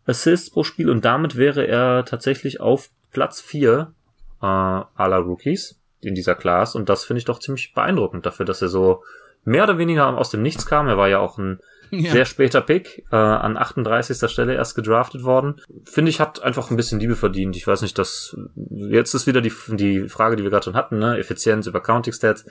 [0.06, 0.88] Assists pro Spiel.
[0.88, 3.92] Und damit wäre er tatsächlich auf Platz 4
[4.40, 8.62] äh, aller Rookies in dieser Class und das finde ich doch ziemlich beeindruckend dafür, dass
[8.62, 9.02] er so
[9.44, 10.88] mehr oder weniger aus dem Nichts kam.
[10.88, 12.12] Er war ja auch ein ja.
[12.12, 14.28] Sehr später Pick, äh, an 38.
[14.30, 15.60] Stelle erst gedraftet worden.
[15.84, 17.56] Finde ich, hat einfach ein bisschen Liebe verdient.
[17.56, 18.36] Ich weiß nicht, dass
[18.70, 21.18] jetzt ist wieder die, die Frage, die wir gerade schon hatten, ne?
[21.18, 22.44] Effizienz über Counting Stats.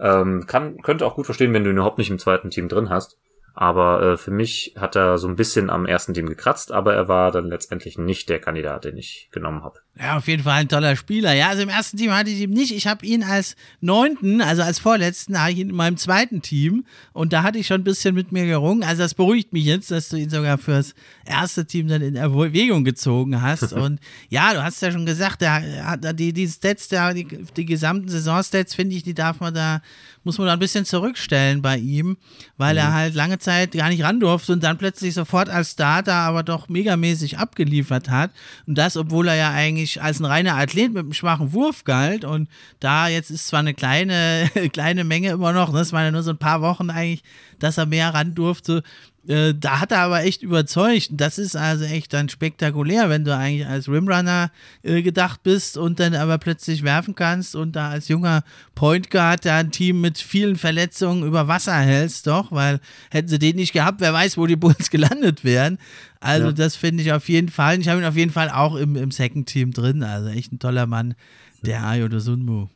[0.00, 2.90] Ähm, kann, könnte auch gut verstehen, wenn du ihn überhaupt nicht im zweiten Team drin
[2.90, 3.18] hast.
[3.54, 7.06] Aber äh, für mich hat er so ein bisschen am ersten Team gekratzt, aber er
[7.06, 9.80] war dann letztendlich nicht der Kandidat, den ich genommen habe.
[9.98, 11.34] Ja, auf jeden Fall ein toller Spieler.
[11.34, 12.72] Ja, also im ersten Team hatte ich ihn nicht.
[12.72, 16.86] Ich habe ihn als neunten, also als vorletzten, habe ich ihn in meinem zweiten Team.
[17.12, 18.84] Und da hatte ich schon ein bisschen mit mir gerungen.
[18.84, 20.94] Also das beruhigt mich jetzt, dass du ihn sogar fürs
[21.26, 23.72] erste Team dann in Erwägung gezogen hast.
[23.74, 24.00] Und
[24.30, 28.74] ja, du hast ja schon gesagt, der die, die Stats, der, die, die gesamten Saisonstats,
[28.74, 29.82] finde ich, die darf man da,
[30.24, 32.16] muss man da ein bisschen zurückstellen bei ihm,
[32.56, 32.78] weil mhm.
[32.78, 36.42] er halt lange Zeit gar nicht ran durfte und dann plötzlich sofort als Starter aber
[36.42, 38.30] doch megamäßig abgeliefert hat.
[38.66, 42.24] Und das, obwohl er ja eigentlich als ein reiner Athlet mit einem schwachen Wurf galt.
[42.24, 42.48] Und
[42.80, 46.22] da jetzt ist zwar eine kleine, kleine Menge immer noch, das ne, waren ja nur
[46.22, 47.22] so ein paar Wochen eigentlich,
[47.58, 48.82] dass er mehr ran durfte.
[49.28, 51.10] Äh, da hat er aber echt überzeugt.
[51.12, 54.50] Das ist also echt dann spektakulär, wenn du eigentlich als Rimrunner
[54.82, 58.42] äh, gedacht bist und dann aber plötzlich werfen kannst und da als junger
[58.74, 62.80] Point Guard da ein Team mit vielen Verletzungen über Wasser hältst, doch, weil
[63.10, 65.78] hätten sie den nicht gehabt, wer weiß, wo die Bulls gelandet wären.
[66.18, 66.52] Also ja.
[66.52, 67.80] das finde ich auf jeden Fall.
[67.80, 70.02] Ich habe ihn auf jeden Fall auch im, im Second Team drin.
[70.02, 71.14] Also echt ein toller Mann,
[71.62, 72.68] der Ayo Sunmu.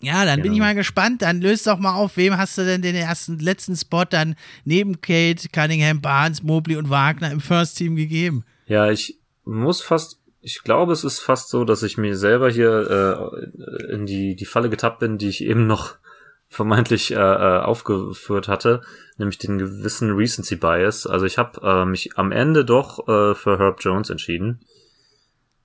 [0.00, 0.42] Ja, dann ja.
[0.42, 1.22] bin ich mal gespannt.
[1.22, 5.00] Dann löst doch mal auf, wem hast du denn den ersten, letzten Spot dann neben
[5.00, 8.44] Kate, Cunningham, Barnes, Mobley und Wagner im First Team gegeben?
[8.66, 13.30] Ja, ich muss fast, ich glaube, es ist fast so, dass ich mir selber hier
[13.40, 15.96] äh, in die, die Falle getappt bin, die ich eben noch
[16.48, 18.80] vermeintlich äh, äh, aufgeführt hatte,
[19.16, 21.06] nämlich den gewissen Recency Bias.
[21.06, 24.60] Also ich habe äh, mich am Ende doch äh, für Herb Jones entschieden.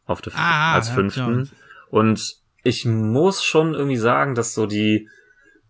[0.05, 1.21] Auf der, ah, als Herb fünften.
[1.21, 1.49] Jones.
[1.89, 5.10] Und ich muss schon irgendwie sagen, dass so die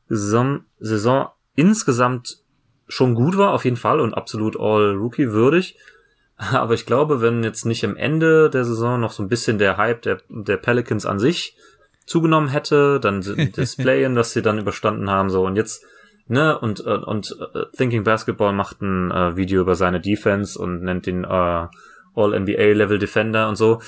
[0.07, 2.37] Saison, Saison insgesamt
[2.87, 5.77] schon gut war, auf jeden Fall, und absolut All-Rookie würdig.
[6.37, 9.77] Aber ich glaube, wenn jetzt nicht am Ende der Saison noch so ein bisschen der
[9.77, 11.57] Hype der, der Pelicans an sich
[12.05, 15.85] zugenommen hätte, dann Displayen, dass sie dann überstanden haben, so und jetzt,
[16.27, 20.83] ne, und, äh, und uh, Thinking Basketball macht ein uh, Video über seine Defense und
[20.83, 21.67] nennt ihn uh,
[22.15, 23.81] All-NBA-Level Defender und so.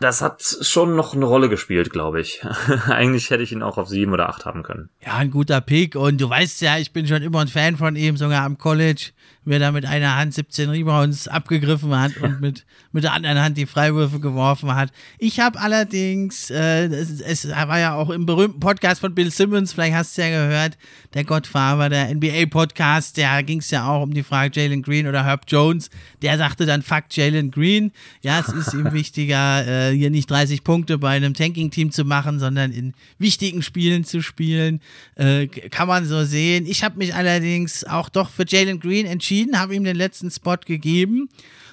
[0.00, 2.42] Das hat schon noch eine Rolle gespielt, glaube ich.
[2.88, 4.88] Eigentlich hätte ich ihn auch auf sieben oder acht haben können.
[5.04, 5.94] Ja, ein guter Pick.
[5.94, 9.10] Und du weißt ja, ich bin schon immer ein Fan von ihm, sogar am College,
[9.44, 13.58] wer da mit einer Hand 17 Rebounds abgegriffen hat und mit, mit der anderen Hand
[13.58, 14.90] die Freiwürfe geworfen hat.
[15.18, 19.74] Ich habe allerdings, äh, es, es war ja auch im berühmten Podcast von Bill Simmons,
[19.74, 20.78] vielleicht hast du ja gehört,
[21.12, 25.24] der Gottfahrer, der NBA-Podcast, da ging es ja auch um die Frage Jalen Green oder
[25.24, 25.90] Herb Jones.
[26.22, 27.92] Der sagte dann, fuck Jalen Green.
[28.22, 32.38] Ja, es ist ihm wichtiger, äh, hier nicht 30 Punkte bei einem Tanking-Team zu machen,
[32.38, 34.80] sondern in wichtigen Spielen zu spielen.
[35.16, 36.66] Äh, kann man so sehen.
[36.66, 40.56] Ich habe mich allerdings auch doch für Jalen Green entschieden, habe ihm den letzten Spot
[40.64, 41.28] gegeben.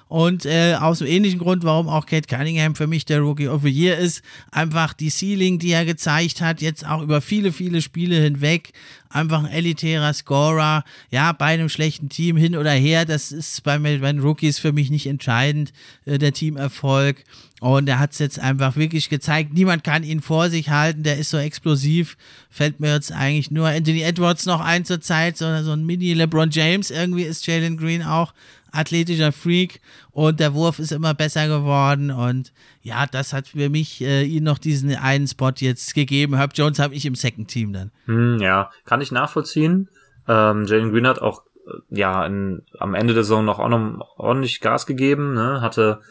[0.07, 3.63] Und äh, aus dem ähnlichen Grund, warum auch Kate Cunningham für mich der Rookie of
[3.63, 7.81] the Year ist, einfach die Ceiling, die er gezeigt hat, jetzt auch über viele, viele
[7.81, 8.71] Spiele hinweg,
[9.09, 13.77] einfach ein elitärer Scorer, ja, bei einem schlechten Team hin oder her, das ist bei,
[13.77, 15.73] bei den Rookies für mich nicht entscheidend,
[16.05, 17.23] äh, der Teamerfolg.
[17.59, 19.53] Und er hat es jetzt einfach wirklich gezeigt.
[19.53, 21.01] Niemand kann ihn vor sich halten.
[21.01, 22.15] Der ist so explosiv.
[22.51, 26.13] Fällt mir jetzt eigentlich nur Anthony Edwards noch ein zur Zeit, sondern so ein Mini
[26.13, 26.91] LeBron James.
[26.91, 28.33] Irgendwie ist Jalen Green auch
[28.77, 34.01] athletischer Freak und der Wurf ist immer besser geworden und ja, das hat für mich
[34.01, 36.35] äh, ihn noch diesen einen Spot jetzt gegeben.
[36.35, 37.91] Herb Jones habe ich im Second Team dann.
[38.05, 39.89] Hm, ja, kann ich nachvollziehen.
[40.27, 44.85] Ähm, Jalen Green hat auch äh, ja in, am Ende der Saison noch ordentlich Gas
[44.85, 45.61] gegeben, ne?
[45.61, 46.01] hatte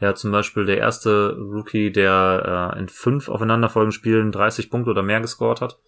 [0.00, 5.02] ja zum Beispiel der erste Rookie, der äh, in fünf aufeinanderfolgenden Spielen 30 Punkte oder
[5.02, 5.78] mehr gescored hat.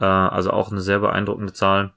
[0.00, 1.92] Äh, also auch eine sehr beeindruckende Zahl.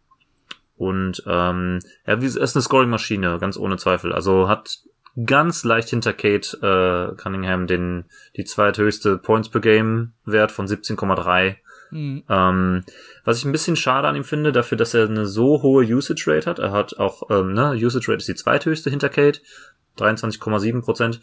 [0.76, 4.12] Und ähm, er ist eine Scoring-Maschine, ganz ohne Zweifel.
[4.14, 4.80] Also hat
[5.26, 8.06] ganz leicht hinter Kate äh, Cunningham den
[8.36, 11.58] die zweithöchste Points per Game Wert von 17,3.
[11.92, 12.24] Mhm.
[12.28, 12.84] Ähm,
[13.24, 16.24] was ich ein bisschen schade an ihm finde, dafür, dass er eine so hohe Usage
[16.28, 16.60] Rate hat.
[16.60, 19.42] Er hat auch, ähm, ne, Usage Rate ist die zweithöchste hinter Kate,
[20.00, 21.22] 23,7 Prozent.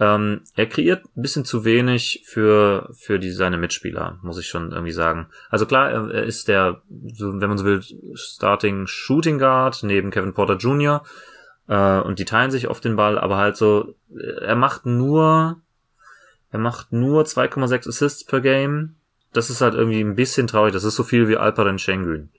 [0.00, 4.72] Ähm, er kreiert ein bisschen zu wenig für, für die, seine Mitspieler, muss ich schon
[4.72, 5.28] irgendwie sagen.
[5.50, 7.80] Also klar, er, er ist der, wenn man so will,
[8.14, 11.04] Starting Shooting Guard neben Kevin Porter Jr.
[11.68, 13.94] Äh, und die teilen sich auf den Ball, aber halt so,
[14.40, 15.60] er macht nur,
[16.50, 18.96] er macht nur 2,6 Assists per Game.
[19.32, 20.72] Das ist halt irgendwie ein bisschen traurig.
[20.72, 22.30] Das ist so viel wie Alperen Schengen.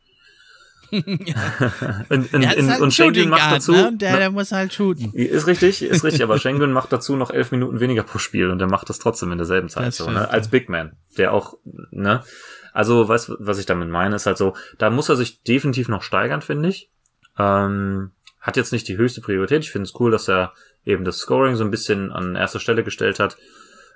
[2.10, 3.72] Und, und, ja, halt und Schengen macht dazu.
[3.72, 3.92] Ne?
[3.96, 5.14] Der, der muss halt shooten.
[5.14, 8.60] Ist richtig, ist richtig, aber Schengen macht dazu noch elf Minuten weniger pro Spiel und
[8.60, 10.30] der macht das trotzdem in derselben Zeit so, ne?
[10.30, 10.94] Als Big Man.
[11.18, 11.58] Der auch,
[11.92, 12.24] ne?
[12.74, 16.04] Also, weißt was ich damit meine, ist halt so, da muss er sich definitiv noch
[16.04, 16.90] steigern, finde ich.
[17.38, 19.64] Ähm, hat jetzt nicht die höchste Priorität.
[19.64, 20.54] Ich finde es cool, dass er
[20.86, 23.38] eben das Scoring so ein bisschen an erster Stelle gestellt hat.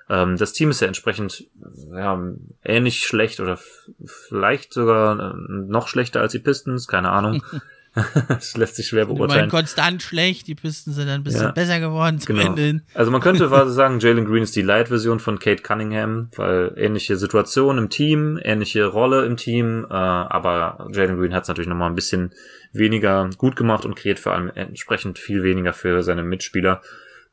[0.10, 1.46] Ähm, das Team ist ja entsprechend
[1.92, 2.20] ja,
[2.64, 3.60] ähnlich schlecht oder
[4.06, 7.44] vielleicht sogar äh, noch schlechter als die Pistons, keine Ahnung.
[8.28, 9.50] das lässt sich schwer beurteilen.
[9.50, 12.56] Konstant schlecht, die Pistons sind ein bisschen ja, besser geworden zum genau.
[12.56, 12.82] Ende.
[12.94, 17.16] Also man könnte quasi sagen, Jalen Green ist die Light-Version von Kate Cunningham, weil ähnliche
[17.16, 21.90] Situation im Team, ähnliche Rolle im Team, äh, aber Jalen Green hat es natürlich nochmal
[21.90, 22.34] ein bisschen
[22.74, 26.82] weniger gut gemacht und kreiert vor allem entsprechend viel weniger für seine Mitspieler.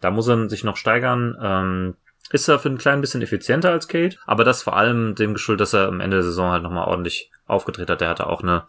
[0.01, 1.37] Da muss er sich noch steigern.
[1.41, 1.95] Ähm,
[2.31, 5.63] ist er für ein klein bisschen effizienter als Kate, aber das vor allem dem geschuldet,
[5.63, 8.01] dass er am Ende der Saison halt nochmal ordentlich aufgedreht hat.
[8.01, 8.65] Der hatte auch eine,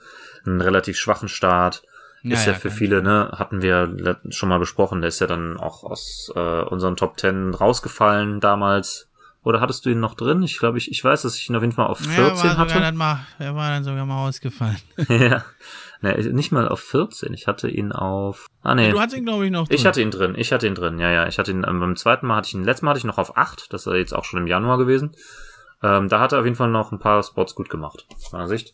[0.46, 1.84] einen relativ schwachen Start.
[2.24, 5.28] Ja, ist ja, ja für viele, ne, hatten wir schon mal besprochen, der ist ja
[5.28, 9.10] dann auch aus äh, unseren Top Ten rausgefallen damals.
[9.44, 10.44] Oder hattest du ihn noch drin?
[10.44, 12.58] Ich glaube, ich, ich weiß, dass ich ihn auf jeden Fall auf 14 ja, war
[12.58, 12.82] hatte.
[12.82, 14.78] Dann mal, er war dann sogar mal ausgefallen.
[15.08, 15.46] ja.
[16.02, 17.34] Ne, nicht mal auf 14.
[17.34, 18.48] Ich hatte ihn auf.
[18.62, 18.92] Ah, nee.
[18.92, 19.76] Du hattest ihn, glaube ich, noch drin.
[19.76, 20.36] Ich hatte ihn drin.
[20.38, 21.00] Ich hatte ihn drin.
[21.00, 21.28] Ja, ja.
[21.28, 23.18] Ich hatte ihn ähm, beim zweiten Mal hatte ich ihn, letztes Mal hatte ich noch
[23.18, 23.74] auf 8.
[23.74, 25.16] Das war jetzt auch schon im Januar gewesen.
[25.84, 28.48] Ähm, da hat er auf jeden Fall noch ein paar Spots gut gemacht, aus meiner
[28.48, 28.74] Sicht.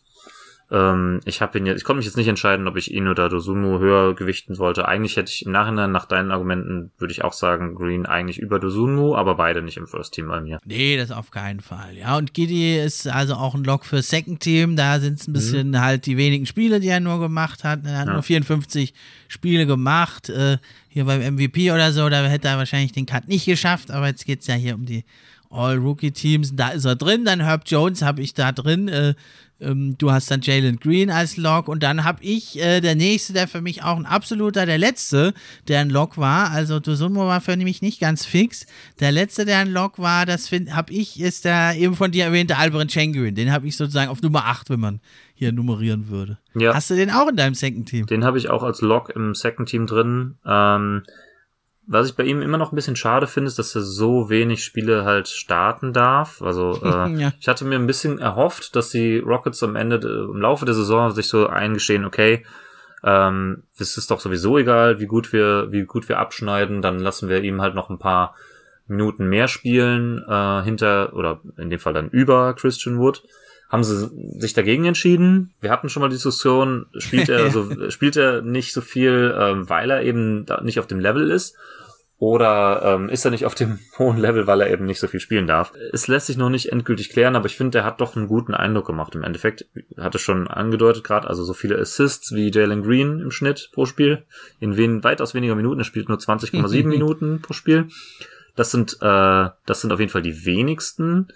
[0.70, 3.28] Ähm, ich habe ihn jetzt, ich konnte mich jetzt nicht entscheiden, ob ich ihn oder
[3.28, 4.88] Dosumu höher gewichten wollte.
[4.88, 8.58] Eigentlich hätte ich im Nachhinein nach deinen Argumenten würde ich auch sagen Green eigentlich über
[8.58, 10.58] Dosumu, aber beide nicht im First Team bei mir.
[10.64, 11.96] Nee, das auf keinen Fall.
[11.96, 14.76] Ja, und Giddy ist also auch ein Lock für Second Team.
[14.76, 15.80] Da sind es ein bisschen mhm.
[15.80, 17.84] halt die wenigen Spiele, die er nur gemacht hat.
[17.84, 18.14] Er hat ja.
[18.14, 18.94] nur 54
[19.28, 20.30] Spiele gemacht.
[20.30, 24.06] Äh, hier beim MVP oder so, da hätte er wahrscheinlich den Cut nicht geschafft, aber
[24.06, 25.04] jetzt geht es ja hier um die
[25.50, 26.56] All-Rookie-Teams.
[26.56, 27.24] Da ist er drin.
[27.24, 28.88] Dann Herb Jones habe ich da drin.
[28.88, 29.14] Äh,
[29.60, 33.32] ähm, du hast dann Jalen Green als Lock und dann habe ich äh, der nächste,
[33.32, 35.34] der für mich auch ein absoluter, der letzte,
[35.68, 36.50] der ein Lock war.
[36.50, 38.66] Also Dosunmo war für mich nicht ganz fix.
[39.00, 42.56] Der letzte, der ein Lock war, das habe ich, ist der eben von dir erwähnte
[42.56, 43.34] Albert Schengen.
[43.34, 45.00] Den habe ich sozusagen auf Nummer 8, wenn man
[45.34, 46.38] hier nummerieren würde.
[46.54, 46.74] Ja.
[46.74, 48.06] Hast du den auch in deinem Second Team?
[48.06, 50.36] Den habe ich auch als Lock im Second Team drin.
[50.46, 51.02] Ähm,
[51.86, 54.64] was ich bei ihm immer noch ein bisschen schade finde, ist, dass er so wenig
[54.64, 56.42] Spiele halt starten darf.
[56.42, 57.32] Also äh, ja.
[57.38, 61.10] ich hatte mir ein bisschen erhofft, dass die Rockets am Ende, im Laufe der Saison
[61.10, 62.44] sich so eingestehen, okay,
[63.02, 67.28] ähm, es ist doch sowieso egal, wie gut wir, wie gut wir abschneiden, dann lassen
[67.28, 68.34] wir ihm halt noch ein paar
[68.86, 73.22] Minuten mehr spielen äh, hinter oder in dem Fall dann über Christian Wood.
[73.74, 74.08] Haben sie
[74.38, 75.52] sich dagegen entschieden?
[75.60, 79.68] Wir hatten schon mal die Diskussion, spielt er, so, spielt er nicht so viel, ähm,
[79.68, 81.56] weil er eben nicht auf dem Level ist?
[82.16, 85.18] Oder ähm, ist er nicht auf dem hohen Level, weil er eben nicht so viel
[85.18, 85.72] spielen darf?
[85.92, 88.54] Es lässt sich noch nicht endgültig klären, aber ich finde, er hat doch einen guten
[88.54, 89.16] Eindruck gemacht.
[89.16, 89.66] Im Endeffekt
[89.98, 93.86] hat es schon angedeutet gerade, also so viele Assists wie Jalen Green im Schnitt pro
[93.86, 94.24] Spiel.
[94.60, 95.80] In wen, weitaus weniger Minuten.
[95.80, 97.88] Er spielt nur 20,7 Minuten pro Spiel.
[98.54, 101.26] Das sind, äh, das sind auf jeden Fall die wenigsten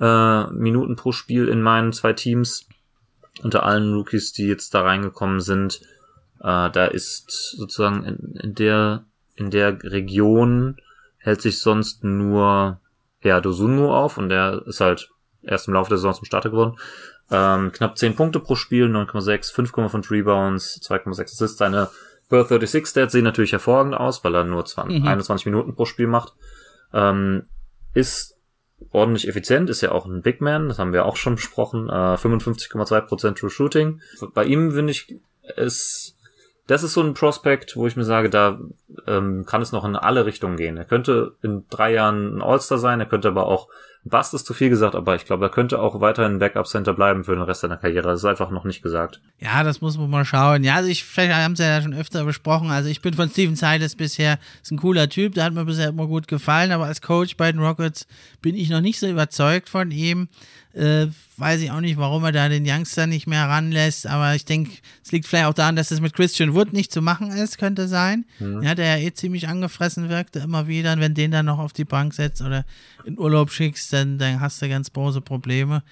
[0.00, 2.68] äh, Minuten pro Spiel in meinen zwei Teams.
[3.42, 5.80] Unter allen Rookies, die jetzt da reingekommen sind.
[6.40, 9.04] Äh, da ist sozusagen in, in der
[9.36, 10.76] in der Region
[11.18, 12.80] hält sich sonst nur
[13.22, 15.10] ja, Dosunmu auf und der ist halt
[15.42, 16.76] erst im Laufe der Saison zum Starter geworden.
[17.30, 21.58] Ähm, knapp 10 Punkte pro Spiel, 9,6, 5,5 Rebounds, 2,6 Assists.
[21.58, 21.90] Seine
[22.28, 25.08] Birth 36 Stats sehen natürlich hervorragend aus, weil er nur 20, mhm.
[25.08, 26.34] 21 Minuten pro Spiel macht.
[26.92, 27.46] Ähm,
[27.94, 28.35] ist
[28.90, 31.88] ordentlich effizient, ist ja auch ein Big Man, das haben wir auch schon besprochen.
[31.88, 34.00] Äh, 55,2% True Shooting.
[34.34, 35.18] Bei ihm finde ich,
[35.56, 36.16] ist
[36.66, 38.58] das ist so ein Prospect, wo ich mir sage, da
[39.06, 40.76] ähm, kann es noch in alle Richtungen gehen.
[40.76, 43.68] Er könnte in drei Jahren ein All-Star sein, er könnte aber auch,
[44.08, 47.34] Bast ist zu viel gesagt, aber ich glaube, er könnte auch weiterhin Backup-Center bleiben für
[47.34, 48.08] den Rest seiner Karriere.
[48.08, 49.20] Das ist einfach noch nicht gesagt.
[49.38, 50.62] Ja, das muss man mal schauen.
[50.62, 52.70] Ja, also ich, wir haben es ja schon öfter besprochen.
[52.70, 55.88] Also ich bin von Steven Silas bisher, ist ein cooler Typ, der hat mir bisher
[55.88, 58.06] immer gut gefallen, aber als Coach bei den Rockets
[58.42, 60.28] bin ich noch nicht so überzeugt von ihm.
[60.72, 61.06] Äh,
[61.38, 64.72] weiß ich auch nicht, warum er da den Youngster nicht mehr ranlässt, aber ich denke,
[65.02, 67.88] es liegt vielleicht auch daran, dass es mit Christian Wood nicht zu machen ist, könnte
[67.88, 68.26] sein.
[68.38, 68.62] Mhm.
[68.62, 70.98] Ja, der ja eh ziemlich angefressen wirkte, immer wieder.
[70.98, 72.66] Wenn den dann noch auf die Bank setzt oder
[73.06, 75.82] in Urlaub schickst, dann, dann hast du ganz große Probleme.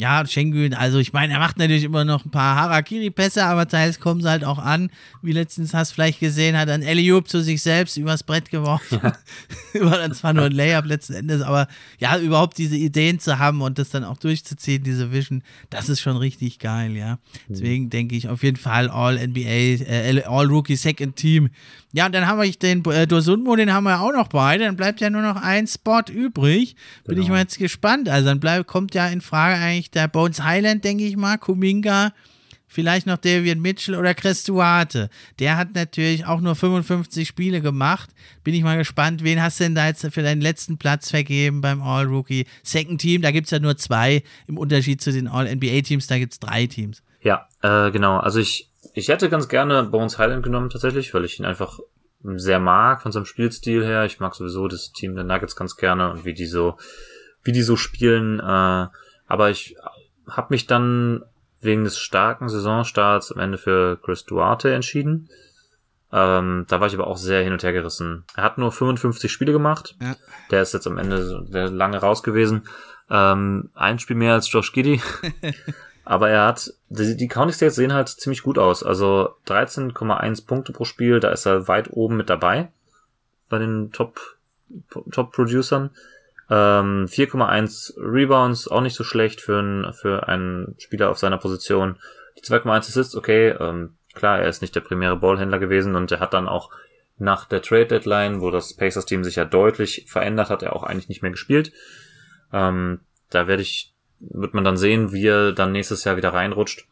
[0.00, 3.98] Ja, Schengen, also ich meine, er macht natürlich immer noch ein paar Harakiri-Pässe, aber teils
[3.98, 4.90] kommen sie halt auch an.
[5.22, 9.00] Wie letztens hast du vielleicht gesehen, hat dann Eliub zu sich selbst übers Brett geworfen.
[9.02, 9.18] Ja.
[9.84, 11.66] War dann zwar nur ein Layup letzten Endes, aber
[11.98, 16.00] ja, überhaupt diese Ideen zu haben und das dann auch durchzuziehen, diese Vision, das ist
[16.00, 17.14] schon richtig geil, ja.
[17.14, 17.18] Mhm.
[17.48, 21.50] Deswegen denke ich auf jeden Fall All-NBA, äh, All-Rookie Second Team.
[21.92, 24.64] Ja, und dann haben wir den äh, Dosunmo, den haben wir auch noch beide.
[24.64, 26.76] Dann bleibt ja nur noch ein Spot übrig.
[27.04, 27.24] Bin genau.
[27.24, 28.08] ich mal jetzt gespannt.
[28.08, 32.12] Also dann bleib, kommt ja in Frage eigentlich der Bones Highland, denke ich mal, Kuminga,
[32.66, 35.10] vielleicht noch Davian Mitchell oder Chris Duarte.
[35.38, 38.10] Der hat natürlich auch nur 55 Spiele gemacht.
[38.44, 41.60] Bin ich mal gespannt, wen hast du denn da jetzt für deinen letzten Platz vergeben
[41.60, 43.22] beim All-Rookie Second Team?
[43.22, 46.66] Da gibt es ja nur zwei im Unterschied zu den All-NBA-Teams, da gibt es drei
[46.66, 47.02] Teams.
[47.20, 48.18] Ja, äh, genau.
[48.18, 51.78] Also ich ich hätte ganz gerne Bones Highland genommen tatsächlich, weil ich ihn einfach
[52.22, 54.04] sehr mag von seinem Spielstil her.
[54.04, 56.76] Ich mag sowieso das Team der Nuggets ganz gerne und wie die so,
[57.44, 58.40] wie die so spielen.
[58.40, 58.86] Äh,
[59.28, 59.76] aber ich
[60.28, 61.22] habe mich dann
[61.60, 65.28] wegen des starken Saisonstarts am Ende für Chris Duarte entschieden.
[66.10, 68.24] Ähm, da war ich aber auch sehr hin und her gerissen.
[68.34, 69.96] Er hat nur 55 Spiele gemacht.
[70.00, 70.16] Ja.
[70.50, 72.66] Der ist jetzt am Ende sehr lange raus gewesen.
[73.10, 75.02] Ähm, ein Spiel mehr als Josh Giddy.
[76.04, 78.82] Aber er hat, die, die County States sehen halt ziemlich gut aus.
[78.82, 82.72] Also 13,1 Punkte pro Spiel, da ist er weit oben mit dabei.
[83.50, 84.18] Bei den Top,
[85.10, 85.90] Top Producern.
[86.50, 91.98] Ähm, 4,1 Rebounds, auch nicht so schlecht für, ein, für einen Spieler auf seiner Position.
[92.38, 96.20] Die 2,1 Assists, okay, ähm, klar, er ist nicht der primäre Ballhändler gewesen und er
[96.20, 96.70] hat dann auch
[97.18, 100.84] nach der Trade Deadline, wo das Pacers Team sich ja deutlich verändert hat, er auch
[100.84, 101.72] eigentlich nicht mehr gespielt.
[102.52, 106.86] Ähm, da werde ich wird man dann sehen, wie er dann nächstes Jahr wieder reinrutscht.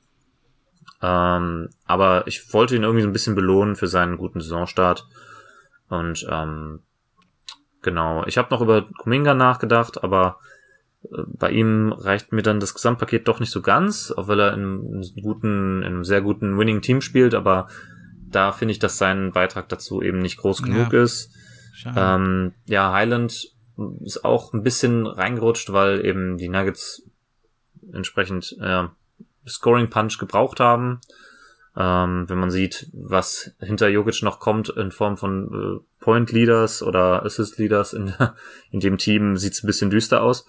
[1.02, 5.06] Ähm, aber ich wollte ihn irgendwie so ein bisschen belohnen für seinen guten Saisonstart.
[5.88, 6.80] Und ähm,
[7.86, 10.38] genau, ich habe noch über Kuminga nachgedacht, aber
[11.04, 14.52] äh, bei ihm reicht mir dann das Gesamtpaket doch nicht so ganz, auch weil er
[14.52, 17.68] in, einem guten, in einem sehr guten Winning-Team spielt, aber
[18.28, 21.02] da finde ich, dass sein Beitrag dazu eben nicht groß genug ja.
[21.02, 21.32] ist.
[21.94, 23.52] Ähm, ja, Highland
[24.02, 27.02] ist auch ein bisschen reingerutscht, weil eben die Nuggets
[27.92, 28.84] entsprechend äh,
[29.46, 31.00] Scoring Punch gebraucht haben.
[31.78, 36.82] Ähm, wenn man sieht, was hinter Jokic noch kommt in Form von äh, Point Leaders
[36.82, 38.14] oder Assist Leaders in,
[38.70, 40.46] in dem Team, sieht's ein bisschen düster aus.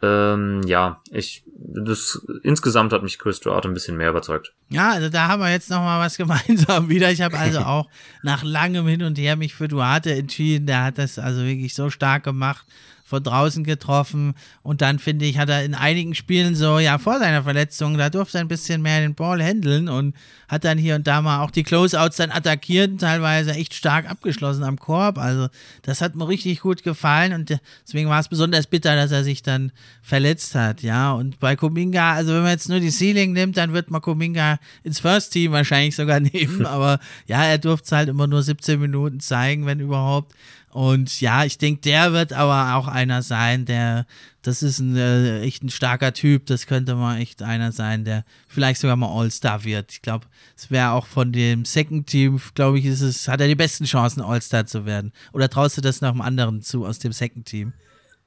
[0.00, 4.54] Ähm, ja, ich, das, insgesamt hat mich Chris Duarte ein bisschen mehr überzeugt.
[4.68, 7.10] Ja, also da haben wir jetzt nochmal was gemeinsam wieder.
[7.10, 7.88] Ich habe also auch
[8.22, 10.66] nach langem Hin und Her mich für Duarte entschieden.
[10.66, 12.64] Der hat das also wirklich so stark gemacht
[13.08, 14.34] von draußen getroffen.
[14.62, 18.10] Und dann finde ich, hat er in einigen Spielen so, ja, vor seiner Verletzung, da
[18.10, 20.14] durfte er ein bisschen mehr den Ball handeln und
[20.46, 24.62] hat dann hier und da mal auch die Closeouts dann attackiert, teilweise echt stark abgeschlossen
[24.62, 25.16] am Korb.
[25.16, 25.48] Also
[25.82, 29.42] das hat mir richtig gut gefallen und deswegen war es besonders bitter, dass er sich
[29.42, 31.12] dann verletzt hat, ja.
[31.12, 34.58] Und bei Kuminga, also wenn man jetzt nur die Ceiling nimmt, dann wird man Kuminga
[34.84, 38.78] ins First Team wahrscheinlich sogar nehmen, aber ja, er durfte es halt immer nur 17
[38.78, 40.34] Minuten zeigen, wenn überhaupt.
[40.78, 44.06] Und ja, ich denke, der wird aber auch einer sein, der,
[44.42, 46.46] das ist ein äh, echt ein starker Typ.
[46.46, 49.90] Das könnte mal echt einer sein, der vielleicht sogar mal All-Star wird.
[49.90, 53.48] Ich glaube, es wäre auch von dem Second Team, glaube ich, ist es, hat er
[53.48, 55.12] die besten Chancen, All-Star zu werden.
[55.32, 57.72] Oder traust du das noch einem anderen zu aus dem Second Team?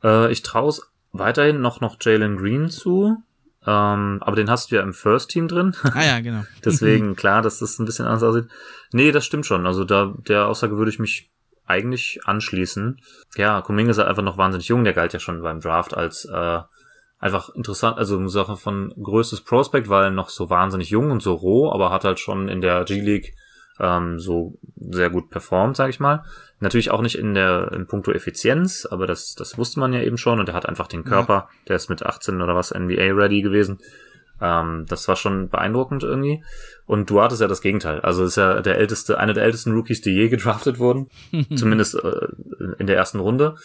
[0.04, 0.82] Äh, ich traue es
[1.14, 3.16] weiterhin noch, noch Jalen Green zu.
[3.66, 5.74] Ähm, aber den hast du ja im First Team drin.
[5.84, 6.44] Ah ja, genau.
[6.66, 8.50] Deswegen klar, dass das ein bisschen anders aussieht.
[8.92, 9.66] Nee, das stimmt schon.
[9.66, 11.31] Also da der Aussage würde ich mich
[11.66, 13.02] eigentlich anschließen.
[13.36, 14.84] Ja, Kuminga ist halt einfach noch wahnsinnig jung.
[14.84, 16.60] Der galt ja schon beim Draft als äh,
[17.20, 21.34] einfach interessant, also eine Sache von größtes Prospect, weil noch so wahnsinnig jung und so
[21.34, 23.36] roh, aber hat halt schon in der G-League
[23.80, 26.24] ähm, so sehr gut performt, sage ich mal.
[26.60, 30.18] Natürlich auch nicht in der in puncto Effizienz, aber das, das wusste man ja eben
[30.18, 31.50] schon und er hat einfach den Körper, ja.
[31.68, 33.80] der ist mit 18 oder was NBA ready gewesen.
[34.42, 36.44] Ähm, das war schon beeindruckend irgendwie.
[36.86, 38.02] Und du hattest ja das Gegenteil.
[38.02, 41.10] Also ist ja der älteste, einer der ältesten Rookies, die je gedraftet wurden.
[41.56, 42.28] zumindest äh,
[42.80, 43.56] in der ersten Runde.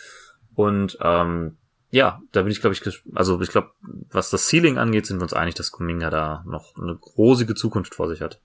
[0.55, 1.57] Und ähm,
[1.91, 2.83] ja, da bin ich, glaube ich,
[3.15, 3.71] also ich glaube,
[4.11, 7.95] was das Ceiling angeht, sind wir uns einig, dass Kuminga da noch eine rosige Zukunft
[7.95, 8.41] vor sich hat.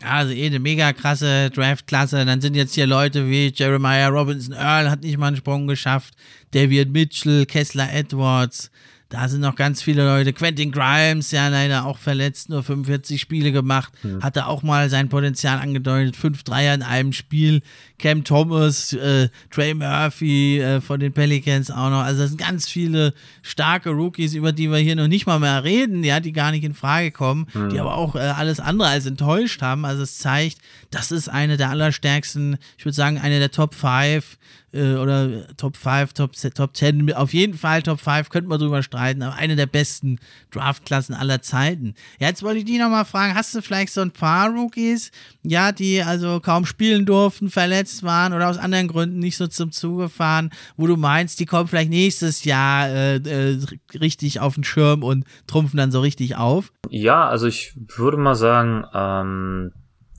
[0.00, 2.24] Also eh eine mega krasse Draftklasse.
[2.24, 6.14] Dann sind jetzt hier Leute wie Jeremiah Robinson Earl hat nicht mal einen Sprung geschafft.
[6.50, 8.70] David Mitchell, Kessler Edwards,
[9.12, 10.32] da sind noch ganz viele Leute.
[10.32, 13.92] Quentin Grimes, ja, leider auch verletzt, nur 45 Spiele gemacht.
[14.02, 14.22] Mhm.
[14.22, 16.16] Hatte auch mal sein Potenzial angedeutet.
[16.16, 17.60] Fünf Dreier in einem Spiel.
[17.98, 22.02] Cam Thomas, äh, Trey Murphy äh, von den Pelicans auch noch.
[22.02, 25.62] Also, das sind ganz viele starke Rookies, über die wir hier noch nicht mal mehr
[25.62, 27.68] reden, ja, die gar nicht in Frage kommen, mhm.
[27.68, 29.84] die aber auch äh, alles andere als enttäuscht haben.
[29.84, 30.56] Also, es zeigt,
[30.90, 34.38] das ist eine der allerstärksten, ich würde sagen, eine der Top 5
[34.72, 38.82] äh, oder Top 5, Top, Top 10, auf jeden Fall Top 5, könnte man drüber
[38.82, 40.18] streiten, aber eine der besten
[40.50, 41.94] Draftklassen aller Zeiten.
[42.18, 45.10] Ja, jetzt wollte ich die nochmal fragen, hast du vielleicht so ein paar Rookies,
[45.42, 49.72] ja, die also kaum spielen durften, verletzt waren oder aus anderen Gründen nicht so zum
[49.72, 53.58] Zuge fahren, wo du meinst, die kommen vielleicht nächstes Jahr äh, äh,
[53.94, 56.72] richtig auf den Schirm und trumpfen dann so richtig auf?
[56.90, 59.72] Ja, also ich würde mal sagen, ähm,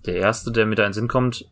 [0.05, 1.45] der erste, der mir da in den Sinn kommt,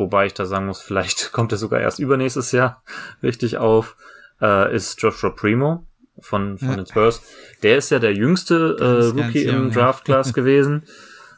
[0.00, 2.82] wobei ich da sagen muss, vielleicht kommt er sogar erst übernächstes Jahr
[3.22, 3.96] richtig auf,
[4.40, 5.86] äh, ist Joshua Primo
[6.18, 6.76] von, von ja.
[6.76, 7.22] den Spurs.
[7.62, 10.84] Der ist ja der jüngste äh, Rookie jung, im Draft Class gewesen.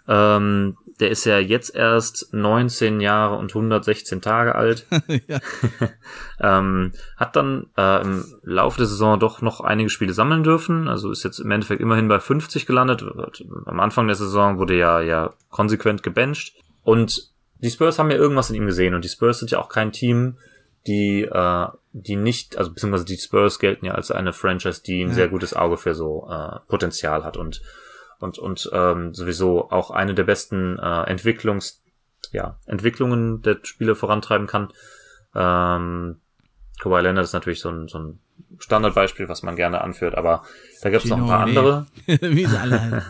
[0.08, 4.86] Ähm, der ist ja jetzt erst 19 Jahre und 116 Tage alt.
[6.40, 10.88] ähm, hat dann äh, im Laufe der Saison doch noch einige Spiele sammeln dürfen.
[10.88, 13.04] Also ist jetzt im Endeffekt immerhin bei 50 gelandet.
[13.66, 16.54] Am Anfang der Saison wurde ja ja konsequent gebencht.
[16.82, 17.31] Und
[17.62, 19.92] die Spurs haben ja irgendwas in ihm gesehen und die Spurs sind ja auch kein
[19.92, 20.36] Team,
[20.86, 25.08] die, äh, die nicht, also beziehungsweise die Spurs gelten ja als eine Franchise, die ein
[25.08, 25.14] ja.
[25.14, 27.62] sehr gutes Auge für so äh, Potenzial hat und
[28.18, 31.82] und und ähm, sowieso auch eine der besten äh, Entwicklungs
[32.30, 34.68] ja Entwicklungen der Spiele vorantreiben kann.
[35.34, 36.20] Ähm,
[36.80, 38.20] Kawhi Leonard ist natürlich so ein, so ein
[38.58, 40.44] Standardbeispiel, was man gerne anführt, aber
[40.82, 41.86] da gibt es noch ein paar andere.
[42.06, 43.04] Wie sie alle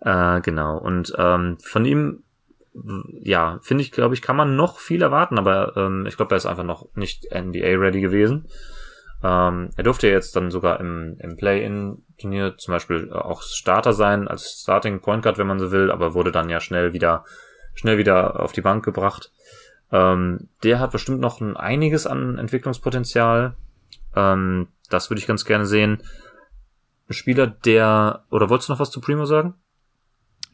[0.00, 0.78] äh, genau.
[0.78, 2.22] Und ähm, von ihm
[3.20, 6.38] ja, finde ich, glaube ich, kann man noch viel erwarten, aber ähm, ich glaube, er
[6.38, 8.46] ist einfach noch nicht NBA-ready gewesen.
[9.22, 14.62] Ähm, er durfte jetzt dann sogar im, im Play-In-Turnier zum Beispiel auch Starter sein, als
[14.62, 17.24] Starting Point Guard, wenn man so will, aber wurde dann ja schnell wieder,
[17.74, 19.30] schnell wieder auf die Bank gebracht.
[19.92, 23.54] Ähm, der hat bestimmt noch ein einiges an Entwicklungspotenzial.
[24.16, 26.02] Ähm, das würde ich ganz gerne sehen.
[27.08, 29.54] Ein Spieler, der, oder wolltest du noch was zu Primo sagen?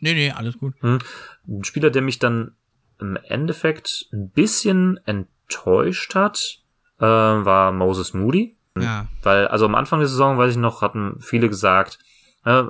[0.00, 0.74] Nee, nee, alles gut.
[0.80, 0.98] Hm.
[1.46, 2.52] Ein Spieler, der mich dann
[3.00, 6.62] im Endeffekt ein bisschen enttäuscht hat,
[6.98, 8.56] äh, war Moses Moody.
[8.78, 9.06] Ja.
[9.22, 11.98] Weil, also am Anfang der Saison, weiß ich noch, hatten viele gesagt,
[12.44, 12.62] äh,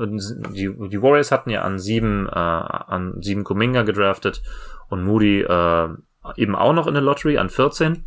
[0.53, 4.43] die, die Warriors hatten ja an sieben, äh, an sieben Kuminga gedraftet
[4.89, 5.89] und Moody äh,
[6.37, 8.05] eben auch noch in der Lottery an 14.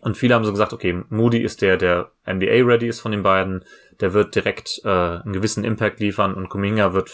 [0.00, 3.64] Und viele haben so gesagt, okay, Moody ist der, der NBA-ready ist von den beiden,
[4.00, 7.10] der wird direkt äh, einen gewissen Impact liefern und Kuminga wird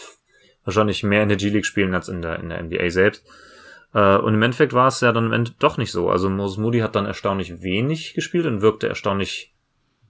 [0.65, 3.25] wahrscheinlich mehr in der G-League spielen als in der, in der NBA selbst.
[3.93, 6.09] Äh, und im Endeffekt war es ja dann im Ende doch nicht so.
[6.09, 9.53] Also Moses Moody hat dann erstaunlich wenig gespielt und wirkte erstaunlich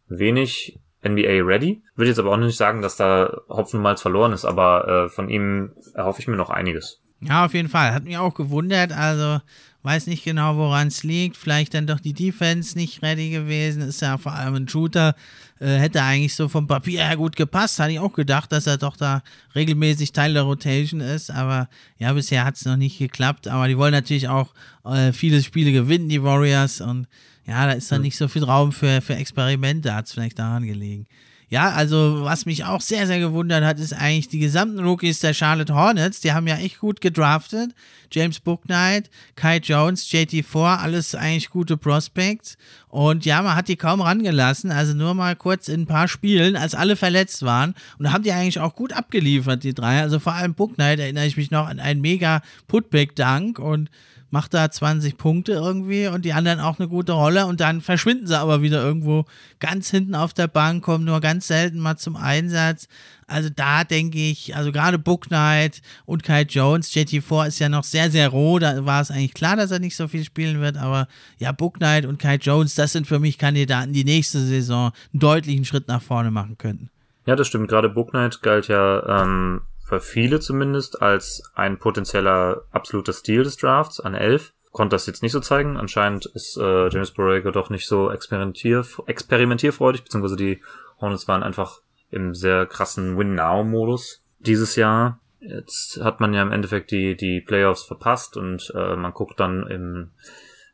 [0.08, 1.84] wenig NBA ready.
[1.96, 5.30] Würde jetzt aber auch nicht sagen, dass da Hopfen mal verloren ist, aber äh, von
[5.30, 7.02] ihm erhoffe ich mir noch einiges.
[7.22, 7.94] Ja, auf jeden Fall.
[7.94, 8.92] Hat mich auch gewundert.
[8.92, 9.42] Also
[9.86, 11.38] weiß nicht genau, woran es liegt.
[11.38, 13.84] Vielleicht dann doch die Defense nicht ready gewesen.
[13.84, 15.16] Ist ja vor allem ein Shooter.
[15.60, 17.80] Äh, hätte eigentlich so vom Papier her gut gepasst.
[17.80, 19.22] Hatte ich auch gedacht, dass er doch da
[19.54, 21.30] regelmäßig Teil der Rotation ist.
[21.30, 21.70] Aber
[22.00, 23.48] ja, bisher hat es noch nicht geklappt.
[23.48, 24.56] Aber die wollen natürlich auch
[24.86, 26.82] äh, viele Spiele gewinnen, die Warriors.
[26.82, 27.08] Und
[27.46, 29.94] ja, da ist dann nicht so viel Raum für, für Experimente.
[29.94, 31.06] Hat es vielleicht daran gelegen.
[31.50, 35.34] Ja, also was mich auch sehr, sehr gewundert hat, ist eigentlich die gesamten Rookies der
[35.34, 36.20] Charlotte Hornets.
[36.20, 37.72] Die haben ja echt gut gedraftet.
[38.12, 42.58] James Booknight, Kai Jones, JT4, alles eigentlich gute Prospects.
[42.88, 44.72] Und ja, man hat die kaum rangelassen.
[44.72, 47.76] Also nur mal kurz in ein paar Spielen, als alle verletzt waren.
[48.00, 50.02] Und da haben die eigentlich auch gut abgeliefert, die drei.
[50.02, 53.90] Also vor allem Booknight erinnere ich mich noch an einen mega Putback-Dank und
[54.30, 58.28] macht da 20 Punkte irgendwie und die anderen auch eine gute Rolle und dann verschwinden
[58.28, 59.26] sie aber wieder irgendwo
[59.60, 62.88] ganz hinten auf der Bank, kommen nur ganz selten mal zum Einsatz.
[63.28, 67.84] Also da denke ich, also gerade Book Knight und Kai Jones, JT4 ist ja noch
[67.84, 70.78] sehr, sehr roh, da war es eigentlich klar, dass er nicht so viel spielen wird,
[70.78, 71.08] aber
[71.40, 75.20] ja, Book Knight und Kai Jones, das sind für mich Kandidaten, die nächste Saison einen
[75.20, 76.90] deutlichen Schritt nach vorne machen könnten.
[77.26, 77.70] Ja, das stimmt.
[77.70, 83.56] Gerade Book Knight galt ja ähm, für viele zumindest als ein potenzieller absoluter Stil des
[83.58, 84.52] Drafts an 11.
[84.72, 85.78] Konnte das jetzt nicht so zeigen.
[85.78, 90.62] Anscheinend ist äh, James Borrego doch nicht so experimentier experimentierfreudig, beziehungsweise die
[91.00, 95.20] Hornets waren einfach im sehr krassen Win-Now-Modus dieses Jahr.
[95.40, 99.68] Jetzt hat man ja im Endeffekt die, die Playoffs verpasst und äh, man guckt dann
[99.68, 100.12] im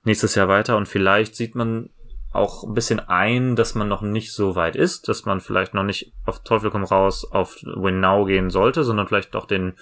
[0.05, 1.89] nächstes Jahr weiter und vielleicht sieht man
[2.31, 5.83] auch ein bisschen ein, dass man noch nicht so weit ist, dass man vielleicht noch
[5.83, 9.73] nicht auf Teufel komm raus auf Win Now gehen sollte, sondern vielleicht auch den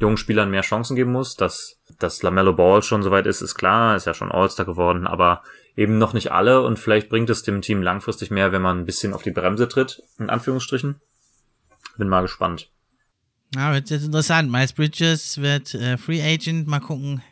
[0.00, 1.36] jungen Spielern mehr Chancen geben muss.
[1.36, 5.06] Dass, dass LaMelo Ball schon so weit ist, ist klar, ist ja schon All-Star geworden,
[5.06, 5.42] aber
[5.76, 8.86] eben noch nicht alle und vielleicht bringt es dem Team langfristig mehr, wenn man ein
[8.86, 11.00] bisschen auf die Bremse tritt, in Anführungsstrichen.
[11.98, 12.68] Bin mal gespannt.
[13.54, 14.50] Ja, wird jetzt interessant.
[14.50, 16.66] Miles Bridges wird äh, Free Agent.
[16.66, 17.22] Mal gucken,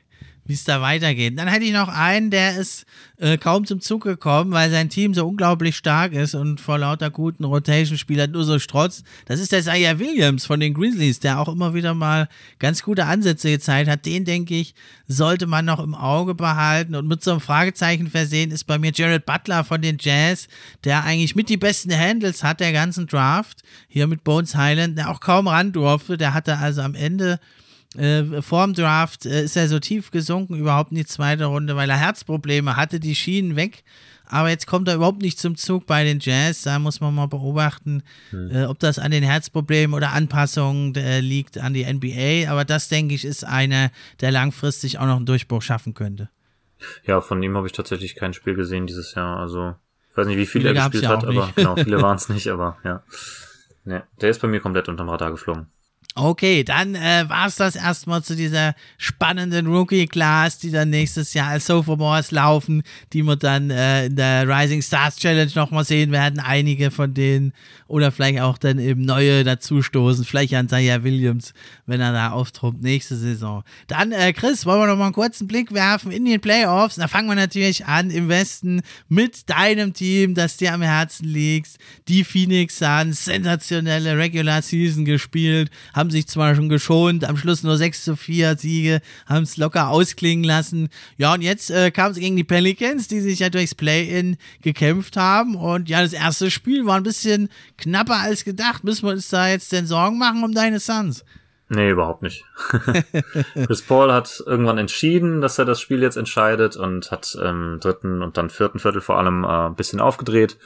[0.50, 1.38] wie es da weitergeht.
[1.38, 2.84] Dann hätte ich noch einen, der ist
[3.18, 7.08] äh, kaum zum Zug gekommen, weil sein Team so unglaublich stark ist und vor lauter
[7.08, 9.04] guten Rotation-Spielern nur so strotzt.
[9.26, 12.28] Das ist der Isaiah Williams von den Grizzlies, der auch immer wieder mal
[12.58, 14.04] ganz gute Ansätze gezeigt hat.
[14.04, 14.74] Den, denke ich,
[15.06, 16.96] sollte man noch im Auge behalten.
[16.96, 20.48] Und mit so einem Fragezeichen versehen ist bei mir Jared Butler von den Jazz,
[20.82, 23.62] der eigentlich mit die besten Handles hat der ganzen Draft.
[23.86, 26.16] Hier mit Bones Highland, der auch kaum ran durfte.
[26.16, 27.38] Der hatte also am Ende
[27.96, 31.90] äh, vorm Draft äh, ist er so tief gesunken, überhaupt in die zweite Runde, weil
[31.90, 33.82] er Herzprobleme hatte, die Schienen weg.
[34.26, 36.62] Aber jetzt kommt er überhaupt nicht zum Zug bei den Jazz.
[36.62, 38.50] Da muss man mal beobachten, hm.
[38.54, 42.48] äh, ob das an den Herzproblemen oder Anpassungen äh, liegt an die NBA.
[42.48, 46.30] Aber das, denke ich, ist einer, der langfristig auch noch einen Durchbruch schaffen könnte.
[47.04, 49.38] Ja, von ihm habe ich tatsächlich kein Spiel gesehen dieses Jahr.
[49.38, 49.74] Also,
[50.12, 52.28] ich weiß nicht, wie viele, viele er gespielt ja hat, aber genau, viele waren es
[52.28, 53.02] nicht, aber ja.
[53.84, 55.66] Nee, der ist bei mir komplett unterm Radar geflogen.
[56.16, 61.50] Okay, dann äh, war es das erstmal zu dieser spannenden Rookie-Class, die dann nächstes Jahr
[61.50, 62.82] als Sophomores laufen,
[63.12, 66.40] die wir dann äh, in der Rising Stars Challenge nochmal sehen werden.
[66.40, 67.52] Einige von denen
[67.86, 70.24] oder vielleicht auch dann eben neue dazustoßen.
[70.24, 71.54] Vielleicht an Zaya Williams,
[71.86, 73.62] wenn er da auftrumpft nächste Saison.
[73.86, 76.96] Dann, äh, Chris, wollen wir nochmal einen kurzen Blick werfen in den Playoffs.
[76.96, 81.78] Da fangen wir natürlich an im Westen mit deinem Team, das dir am Herzen liegt.
[82.08, 87.76] Die Phoenix Suns, sensationelle Regular Season gespielt haben sich zwar schon geschont, am Schluss nur
[87.76, 90.88] 6 zu 4 Siege, haben es locker ausklingen lassen.
[91.16, 95.16] Ja, und jetzt äh, kam es gegen die Pelicans, die sich ja durchs Play-In gekämpft
[95.16, 95.54] haben.
[95.54, 97.48] Und ja, das erste Spiel war ein bisschen
[97.78, 98.84] knapper als gedacht.
[98.84, 101.24] Müssen wir uns da jetzt denn Sorgen machen um deine Suns?
[101.72, 102.44] Nee, überhaupt nicht.
[103.54, 108.22] Chris Paul hat irgendwann entschieden, dass er das Spiel jetzt entscheidet und hat im dritten
[108.22, 110.58] und dann vierten Viertel vor allem äh, ein bisschen aufgedreht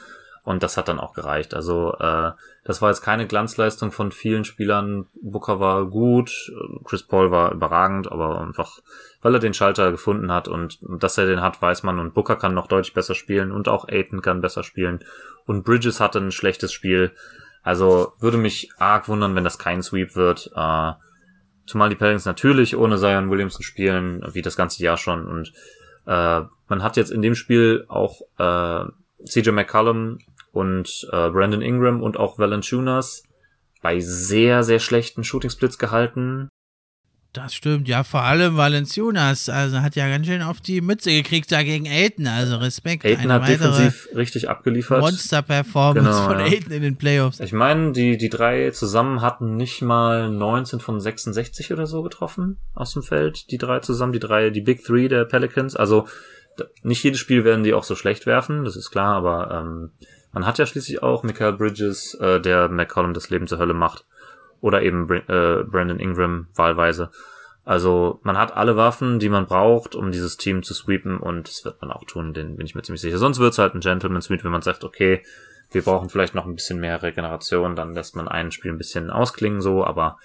[0.45, 1.53] und das hat dann auch gereicht.
[1.53, 2.31] Also äh,
[2.65, 5.05] das war jetzt keine Glanzleistung von vielen Spielern.
[5.21, 6.51] Booker war gut,
[6.83, 8.79] Chris Paul war überragend, aber einfach,
[9.21, 11.99] weil er den Schalter gefunden hat und, dass er den hat, weiß man.
[11.99, 15.05] Und Booker kann noch deutlich besser spielen und auch Aiton kann besser spielen.
[15.45, 17.11] Und Bridges hatte ein schlechtes Spiel.
[17.61, 20.51] Also würde mich arg wundern, wenn das kein Sweep wird.
[20.55, 20.93] Äh,
[21.67, 25.27] zumal die Pelicans natürlich ohne Zion Williamson spielen, wie das ganze Jahr schon.
[25.27, 25.53] Und
[26.07, 28.85] äh, man hat jetzt in dem Spiel auch äh,
[29.23, 30.17] CJ McCollum
[30.55, 33.23] und äh, Brandon Ingram und auch Valanciunas
[33.81, 36.49] bei sehr, sehr schlechten Shooting Splits gehalten.
[37.33, 41.51] Das stimmt, ja, vor allem Valenciunas, also hat ja ganz schön auf die Mütze gekriegt
[41.51, 43.03] da gegen Aiden, also Respekt.
[43.03, 45.01] Aiden hat defensiv richtig abgeliefert.
[45.01, 46.45] Monster-Performance genau, von ja.
[46.45, 47.41] Aiden in den Playoffs.
[47.41, 52.61] Ich meine, die, die drei zusammen hatten nicht mal 19 von 66 oder so getroffen
[52.73, 56.07] aus dem Feld, die drei zusammen, die drei, die Big Three der Pelicans, also
[56.83, 59.91] nicht jedes Spiel werden die auch so schlecht werfen, das ist klar, aber ähm,
[60.35, 64.05] man hat ja schließlich auch Michael Bridges, äh, der McCollum das Leben zur Hölle macht.
[64.59, 67.09] Oder eben äh, Brandon Ingram wahlweise.
[67.63, 71.63] Also man hat alle Waffen, die man braucht, um dieses Team zu sweepen und das
[71.63, 73.17] wird man auch tun, den bin ich mir ziemlich sicher.
[73.17, 75.23] Sonst wird's halt ein Gentleman Sweep, wenn man sagt, okay,
[75.71, 79.09] wir brauchen vielleicht noch ein bisschen mehr Regeneration, dann lässt man ein Spiel ein bisschen
[79.09, 80.19] ausklingen so, aber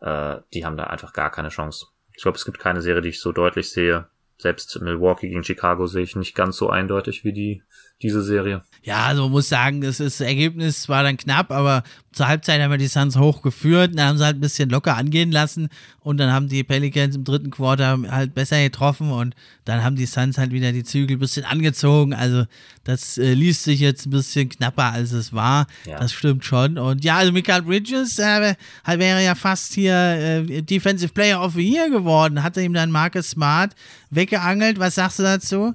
[0.00, 1.86] äh, die haben da einfach gar keine Chance.
[2.16, 4.08] Ich glaube, es gibt keine Serie, die ich so deutlich sehe.
[4.38, 7.62] Selbst Milwaukee gegen Chicago sehe ich nicht ganz so eindeutig wie die
[8.02, 8.62] diese Serie.
[8.82, 11.82] Ja, also muss sagen, das, ist, Ergebnis war dann knapp, aber
[12.12, 15.30] zur Halbzeit haben wir die Suns hochgeführt, dann haben sie halt ein bisschen locker angehen
[15.30, 15.68] lassen
[16.00, 19.34] und dann haben die Pelicans im dritten Quarter halt besser getroffen und
[19.66, 22.14] dann haben die Suns halt wieder die Zügel ein bisschen angezogen.
[22.14, 22.46] Also
[22.84, 25.66] das äh, liest sich jetzt ein bisschen knapper, als es war.
[25.84, 25.98] Ja.
[25.98, 26.78] Das stimmt schon.
[26.78, 31.52] Und ja, also Michael Bridges äh, halt wäre ja fast hier äh, Defensive Player of
[31.52, 32.42] the Year geworden.
[32.42, 33.74] Hatte ihm dann Marcus Smart
[34.08, 34.78] weggeangelt.
[34.78, 35.74] Was sagst du dazu?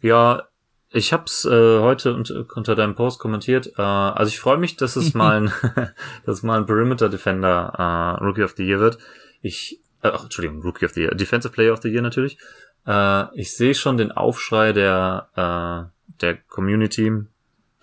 [0.00, 0.47] Ja,
[0.90, 3.72] ich hab's äh, heute unter, unter deinem Post kommentiert.
[3.76, 5.52] Äh, also ich freue mich, dass es mal ein,
[6.26, 8.98] dass mal ein Perimeter Defender äh, Rookie of the Year wird.
[9.42, 12.38] Ich, äh, ach, Entschuldigung, Rookie of the Year, Defensive Player of the Year natürlich.
[12.86, 17.12] Äh, ich sehe schon den Aufschrei der äh, der Community,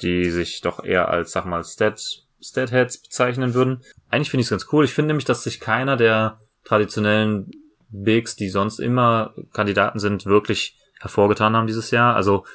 [0.02, 2.02] die sich doch eher als, sag mal, Stat
[2.42, 3.82] Statheads bezeichnen würden.
[4.10, 4.86] Eigentlich finde ich es ganz cool.
[4.86, 7.50] Ich finde nämlich, dass sich keiner der traditionellen
[7.90, 12.16] Bigs, die sonst immer Kandidaten sind, wirklich hervorgetan haben dieses Jahr.
[12.16, 12.46] Also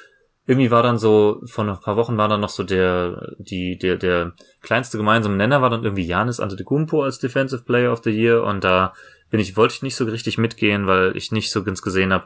[0.47, 3.97] irgendwie war dann so, vor ein paar Wochen war dann noch so der, die, der,
[3.97, 8.43] der kleinste gemeinsame Nenner war dann irgendwie Janis Antetokounmpo als Defensive Player of the Year
[8.43, 8.93] und da
[9.29, 12.25] bin ich, wollte ich nicht so richtig mitgehen, weil ich nicht so ganz gesehen habe.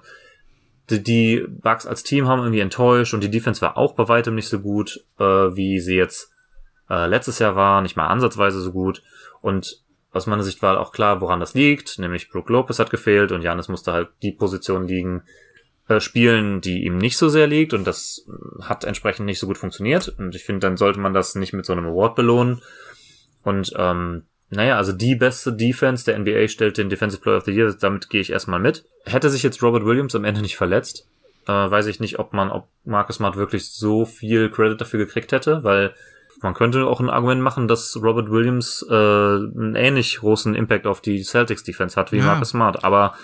[0.90, 4.48] Die, Bugs als Team haben irgendwie enttäuscht und die Defense war auch bei weitem nicht
[4.48, 6.32] so gut, äh, wie sie jetzt
[6.90, 9.02] äh, letztes Jahr war, nicht mal ansatzweise so gut.
[9.42, 13.32] Und aus meiner Sicht war auch klar, woran das liegt, nämlich Brook Lopez hat gefehlt
[13.32, 15.24] und Janis musste halt die Position liegen,
[15.88, 19.48] äh, spielen, die ihm nicht so sehr liegt und das äh, hat entsprechend nicht so
[19.48, 20.10] gut funktioniert.
[20.18, 22.62] Und ich finde, dann sollte man das nicht mit so einem Award belohnen.
[23.44, 27.52] Und ähm, naja, also die beste Defense der NBA stellt den Defensive Player of the
[27.52, 28.86] Year, damit gehe ich erstmal mit.
[29.06, 31.08] Hätte sich jetzt Robert Williams am Ende nicht verletzt,
[31.48, 35.32] äh, weiß ich nicht, ob man, ob Marcus Smart wirklich so viel Credit dafür gekriegt
[35.32, 35.94] hätte, weil
[36.42, 41.02] man könnte auch ein Argument machen, dass Robert Williams äh, einen ähnlich großen Impact auf
[41.02, 42.26] die Celtics Defense hat wie ja.
[42.26, 42.84] Marcus Smart.
[42.84, 43.16] Aber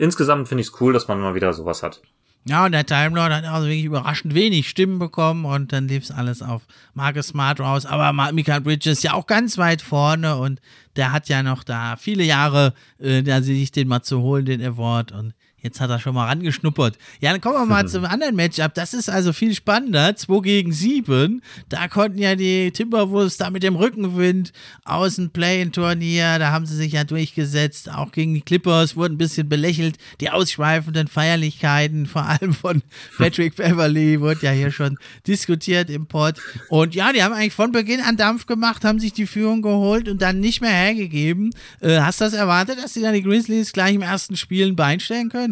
[0.00, 2.00] insgesamt finde ich es cool, dass man mal wieder sowas hat.
[2.46, 6.04] Ja, und der Time Lord hat also wirklich überraschend wenig Stimmen bekommen und dann lief
[6.04, 6.62] es alles auf
[6.94, 7.84] Marcus Smart raus.
[7.84, 10.58] Aber Michael Bridges ja auch ganz weit vorne und
[10.96, 14.64] der hat ja noch da viele Jahre, äh, da sich den mal zu holen, den
[14.64, 15.12] Award.
[15.12, 16.96] Und Jetzt hat er schon mal rangeschnuppert.
[17.20, 18.72] Ja, dann kommen wir mal zum anderen Matchup.
[18.74, 20.16] Das ist also viel spannender.
[20.16, 21.42] 2 gegen 7.
[21.68, 24.52] Da konnten ja die Timberwolves da mit dem Rückenwind
[24.84, 27.90] aus dem Play-In-Turnier, da haben sie sich ja durchgesetzt.
[27.90, 29.98] Auch gegen die Clippers wurden ein bisschen belächelt.
[30.20, 32.82] Die ausschweifenden Feierlichkeiten, vor allem von
[33.18, 34.96] Patrick Beverly, wurde ja hier schon
[35.26, 36.40] diskutiert im Pod.
[36.68, 40.08] Und ja, die haben eigentlich von Beginn an Dampf gemacht, haben sich die Führung geholt
[40.08, 41.50] und dann nicht mehr hergegeben.
[41.80, 44.76] Äh, hast du das erwartet, dass sie dann die Grizzlies gleich im ersten Spiel ein
[44.76, 45.49] Bein stellen können?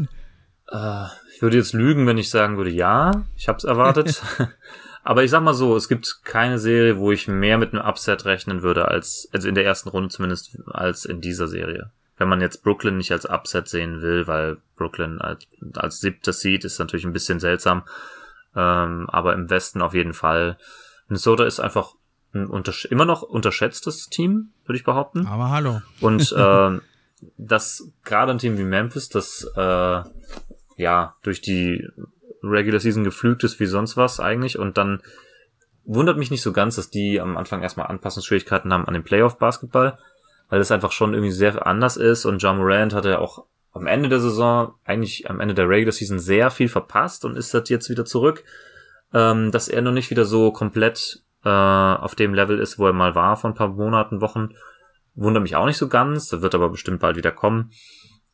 [0.70, 4.22] Äh, ich würde jetzt lügen, wenn ich sagen würde, ja, ich habe es erwartet.
[5.04, 8.24] Aber ich sag mal so, es gibt keine Serie, wo ich mehr mit einem Upset
[8.24, 11.90] rechnen würde als, also in der ersten Runde zumindest, als in dieser Serie.
[12.18, 15.46] Wenn man jetzt Brooklyn nicht als Upset sehen will, weil Brooklyn als,
[15.76, 17.84] als siebtes Seed ist natürlich ein bisschen seltsam.
[18.56, 20.58] Ähm, aber im Westen auf jeden Fall.
[21.06, 21.94] Minnesota ist einfach
[22.34, 22.50] ein
[22.90, 25.26] immer noch unterschätztes Team, würde ich behaupten.
[25.26, 25.80] Aber hallo.
[26.00, 26.78] Und äh,
[27.36, 30.02] dass gerade ein Team wie Memphis, das äh,
[30.78, 31.86] ja durch die
[32.42, 34.58] Regular Season geflügt ist wie sonst was eigentlich.
[34.58, 35.02] Und dann
[35.84, 39.98] wundert mich nicht so ganz, dass die am Anfang erstmal Anpassungsschwierigkeiten haben an den Playoff-Basketball,
[40.48, 42.24] weil das einfach schon irgendwie sehr anders ist.
[42.24, 46.18] Und John Morant hatte auch am Ende der Saison, eigentlich am Ende der Regular Season
[46.18, 48.44] sehr viel verpasst und ist das jetzt wieder zurück,
[49.12, 52.92] ähm, dass er noch nicht wieder so komplett äh, auf dem Level ist, wo er
[52.92, 54.54] mal war vor ein paar Monaten, Wochen
[55.20, 57.72] Wundert mich auch nicht so ganz, wird aber bestimmt bald wieder kommen.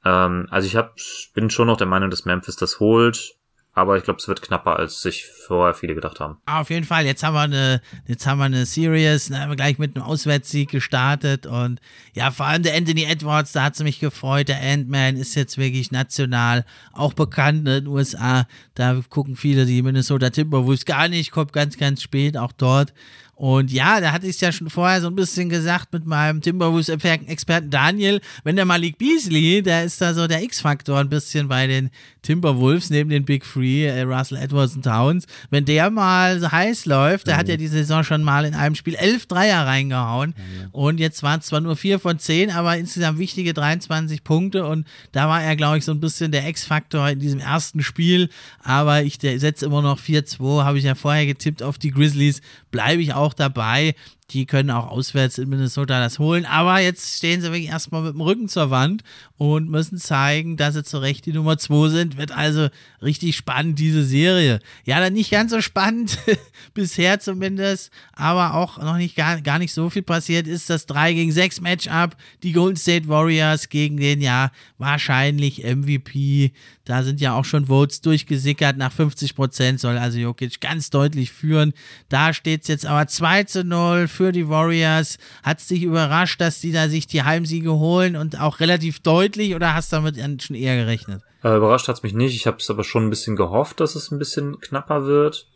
[0.04, 0.96] Ähm, also ich hab,
[1.34, 3.36] bin schon noch der Meinung, dass Memphis das holt.
[3.76, 6.38] Aber ich glaube, es wird knapper, als sich vorher viele gedacht haben.
[6.46, 7.04] Auf jeden Fall.
[7.06, 11.44] Jetzt haben wir eine, jetzt haben wir eine Series, wir gleich mit einem Auswärtssieg gestartet.
[11.46, 11.80] Und
[12.12, 14.46] ja, vor allem der Anthony Edwards, da hat es mich gefreut.
[14.46, 18.46] Der Ant-Man ist jetzt wirklich national auch bekannt in den USA.
[18.74, 22.94] Da gucken viele die Minnesota Timberwolves gar nicht, kommt ganz, ganz spät auch dort.
[23.36, 26.40] Und ja, da hatte ich es ja schon vorher so ein bisschen gesagt mit meinem
[26.40, 31.66] Timberwolves-Experten Daniel, wenn der Malik Beasley, der ist da so der X-Faktor ein bisschen bei
[31.66, 31.90] den
[32.24, 36.86] Timberwolves neben den Big Three, äh, Russell Edwards und Towns, wenn der mal so heiß
[36.86, 37.38] läuft, der mhm.
[37.38, 40.68] hat ja die Saison schon mal in einem Spiel elf Dreier reingehauen mhm.
[40.72, 44.86] und jetzt waren es zwar nur vier von zehn, aber insgesamt wichtige 23 Punkte und
[45.12, 48.28] da war er, glaube ich, so ein bisschen der X-Faktor in diesem ersten Spiel,
[48.62, 53.02] aber ich setze immer noch 4-2, habe ich ja vorher getippt auf die Grizzlies, bleibe
[53.02, 53.94] ich auch auch dabei.
[54.30, 56.46] Die können auch auswärts in Minnesota das holen.
[56.46, 59.02] Aber jetzt stehen sie wirklich erstmal mit dem Rücken zur Wand
[59.36, 62.16] und müssen zeigen, dass sie zu Recht die Nummer 2 sind.
[62.16, 62.68] Wird also
[63.02, 64.60] richtig spannend, diese Serie.
[64.84, 66.18] Ja, dann nicht ganz so spannend,
[66.74, 71.12] bisher zumindest, aber auch noch nicht gar, gar nicht so viel passiert, ist das 3
[71.12, 72.16] gegen 6 Matchup.
[72.42, 76.52] Die Golden State Warriors gegen den ja wahrscheinlich MVP.
[76.84, 78.76] Da sind ja auch schon Votes durchgesickert.
[78.76, 81.72] Nach 50 Prozent soll also Jokic ganz deutlich führen.
[82.08, 85.18] Da steht es jetzt aber 2 zu 0 für die Warriors.
[85.42, 89.54] Hat es dich überrascht, dass die da sich die Heimsiege holen und auch relativ deutlich
[89.54, 91.22] oder hast du damit schon eher gerechnet?
[91.42, 92.34] Äh, überrascht hat's mich nicht.
[92.34, 95.46] Ich habe es aber schon ein bisschen gehofft, dass es ein bisschen knapper wird,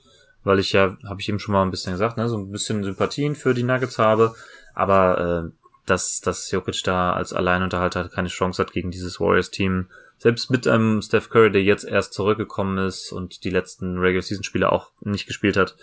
[0.45, 2.85] weil ich ja, habe ich eben schon mal ein bisschen gesagt, ne, so ein bisschen
[2.85, 4.35] Sympathien für die Nuggets habe.
[4.75, 9.87] Aber äh, dass, dass Jokic da als Alleinunterhalter keine Chance hat gegen dieses Warriors-Team,
[10.19, 14.91] selbst mit einem Steph Curry, der jetzt erst zurückgekommen ist und die letzten Regular-Season-Spiele auch
[15.01, 15.77] nicht gespielt hat,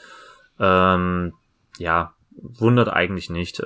[0.60, 1.34] ähm,
[1.78, 3.62] ja, wundert eigentlich nicht.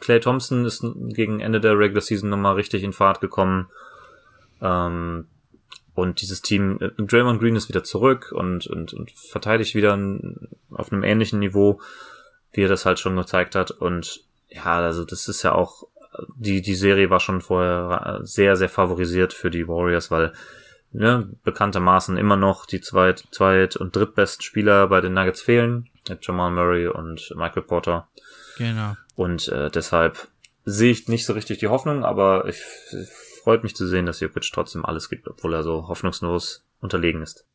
[0.00, 3.68] Clay äh, Thompson ist gegen Ende der Regular Season nochmal richtig in Fahrt gekommen.
[4.60, 5.26] Ähm,
[5.94, 9.98] und dieses Team, äh, Draymond Green ist wieder zurück und, und, und verteidigt wieder
[10.70, 11.80] auf einem ähnlichen Niveau,
[12.52, 13.70] wie er das halt schon gezeigt hat.
[13.70, 15.84] Und ja, also das ist ja auch,
[16.36, 20.32] die, die Serie war schon vorher sehr, sehr favorisiert für die Warriors, weil
[20.92, 25.88] ne, bekanntermaßen immer noch die zweit-, zweit und drittbesten Spieler bei den Nuggets fehlen.
[26.20, 28.08] Jamal Murray und Michael Porter.
[28.56, 28.96] Genau.
[29.14, 30.28] Und äh, deshalb
[30.64, 32.60] sehe ich nicht so richtig die Hoffnung, aber ich,
[32.92, 33.08] ich
[33.42, 37.46] freut mich zu sehen, dass Jokic trotzdem alles gibt, obwohl er so hoffnungslos unterlegen ist.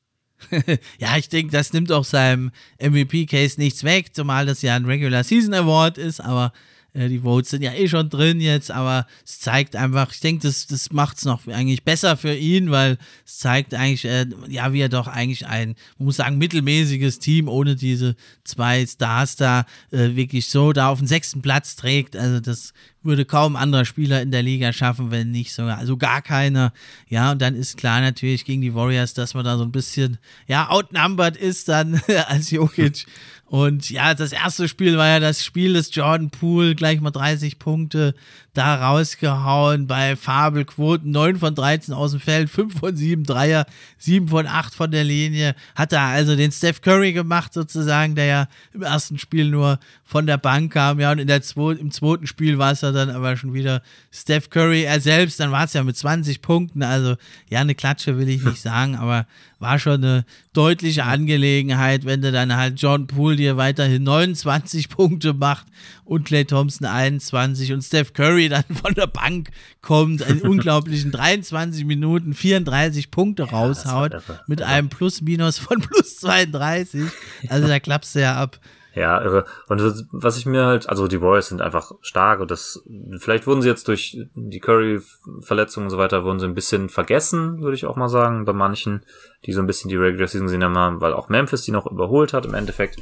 [0.97, 2.51] ja, ich denke, das nimmt auch seinem
[2.81, 6.51] MVP-Case nichts weg, zumal das ja ein Regular Season Award ist, aber
[6.93, 10.47] äh, die Votes sind ja eh schon drin jetzt, aber es zeigt einfach, ich denke,
[10.47, 14.73] das, das macht es noch eigentlich besser für ihn, weil es zeigt eigentlich, äh, ja,
[14.73, 19.65] wie er doch eigentlich ein, man muss sagen, mittelmäßiges Team ohne diese zwei Stars da
[19.91, 22.15] äh, wirklich so da auf den sechsten Platz trägt.
[22.15, 22.73] Also das
[23.03, 26.73] würde kaum anderer Spieler in der Liga schaffen, wenn nicht sogar, also gar keiner.
[27.09, 30.17] Ja, und dann ist klar natürlich gegen die Warriors, dass man da so ein bisschen,
[30.47, 33.05] ja, outnumbered ist dann als Jokic.
[33.53, 37.59] Und ja, das erste Spiel war ja das Spiel des Jordan Poole, gleich mal 30
[37.59, 38.15] Punkte
[38.53, 41.11] da rausgehauen bei Fabelquoten.
[41.11, 43.67] 9 von 13 aus dem Feld, 5 von 7 Dreier,
[43.99, 45.53] 7 von 8 von der Linie.
[45.75, 50.25] Hat da also den Steph Curry gemacht sozusagen, der ja im ersten Spiel nur von
[50.25, 50.99] der Bank kam.
[50.99, 53.83] Ja, und in der zwo im zweiten Spiel war es ja dann aber schon wieder
[54.11, 55.39] Steph Curry er selbst.
[55.39, 56.81] Dann war es ja mit 20 Punkten.
[56.81, 57.17] Also
[57.49, 59.27] ja, eine Klatsche will ich nicht sagen, aber
[59.63, 65.33] war schon eine deutliche Angelegenheit, wenn du dann halt John Poole dir weiterhin 29 Punkte
[65.33, 65.65] macht
[66.03, 69.51] und Clay Thompson 21 und Steph Curry dann von der Bank
[69.81, 77.09] kommt, in unglaublichen 23 Minuten 34 Punkte ja, raushaut mit einem Plus-Minus von plus 32.
[77.47, 78.59] Also da klappst du ja ab.
[78.95, 79.45] Ja, irre.
[79.67, 79.81] Und
[80.11, 82.83] was ich mir halt, also die Warriors sind einfach stark und das,
[83.17, 87.61] vielleicht wurden sie jetzt durch die Curry-Verletzung und so weiter, wurden sie ein bisschen vergessen,
[87.61, 89.03] würde ich auch mal sagen, bei manchen,
[89.45, 92.33] die so ein bisschen die Regular Season gesehen haben, weil auch Memphis die noch überholt
[92.33, 92.99] hat im Endeffekt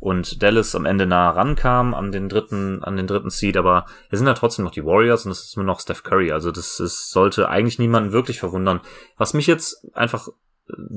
[0.00, 4.18] und Dallas am Ende nah rankam an den dritten, an den dritten Seed, aber es
[4.18, 6.30] sind halt trotzdem noch die Warriors und es ist immer noch Steph Curry.
[6.30, 8.80] Also das, das sollte eigentlich niemanden wirklich verwundern.
[9.16, 10.28] Was mich jetzt einfach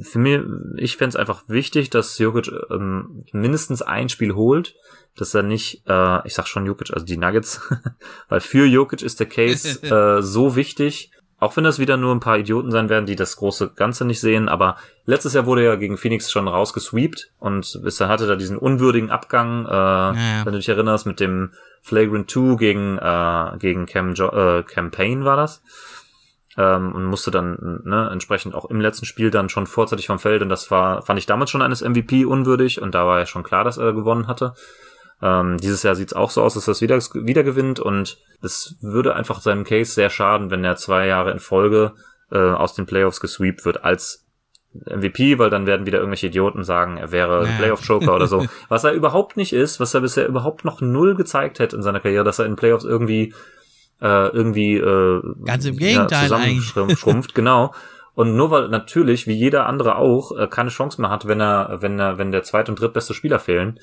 [0.02, 0.42] für mich,
[0.78, 4.76] ich fände es einfach wichtig, dass Jokic ähm, mindestens ein Spiel holt,
[5.16, 7.62] dass er nicht, äh, ich sag schon Jokic, also die Nuggets,
[8.30, 9.82] weil für Jokic ist der Case
[10.18, 11.12] äh, so wichtig,
[11.42, 14.20] auch wenn das wieder nur ein paar Idioten sein werden, die das große Ganze nicht
[14.20, 18.36] sehen, aber letztes Jahr wurde er ja gegen Phoenix schon rausgesweept und bisher hatte da
[18.36, 20.46] diesen unwürdigen Abgang, äh, ja.
[20.46, 21.52] wenn du dich erinnerst, mit dem
[21.82, 25.64] Flagrant 2 gegen, äh, gegen Cam, jo äh, Campaign war das.
[26.58, 30.42] Ähm, und musste dann ne, entsprechend auch im letzten Spiel dann schon vorzeitig vom Feld
[30.42, 33.44] und das war, fand ich damals schon eines MVP unwürdig und da war ja schon
[33.44, 34.54] klar, dass er gewonnen hatte.
[35.22, 38.18] Ähm, dieses Jahr sieht es auch so aus, dass er es wieder, wieder gewinnt und
[38.42, 41.94] es würde einfach seinem Case sehr schaden, wenn er zwei Jahre in Folge
[42.32, 44.26] äh, aus den Playoffs gesweept wird als
[44.74, 47.58] MVP, weil dann werden wieder irgendwelche Idioten sagen, er wäre naja.
[47.58, 48.46] Playoff-Joker oder so.
[48.70, 52.00] Was er überhaupt nicht ist, was er bisher überhaupt noch null gezeigt hat in seiner
[52.00, 53.34] Karriere, dass er in Playoffs irgendwie
[54.02, 57.74] äh, irgendwie äh, ganz im Gegenteil ja, zusammenschrumpft, genau.
[58.14, 61.78] Und nur weil natürlich, wie jeder andere auch, äh, keine Chance mehr hat, wenn er,
[61.82, 63.80] wenn er, wenn der zweit- und drittbeste Spieler fehlen,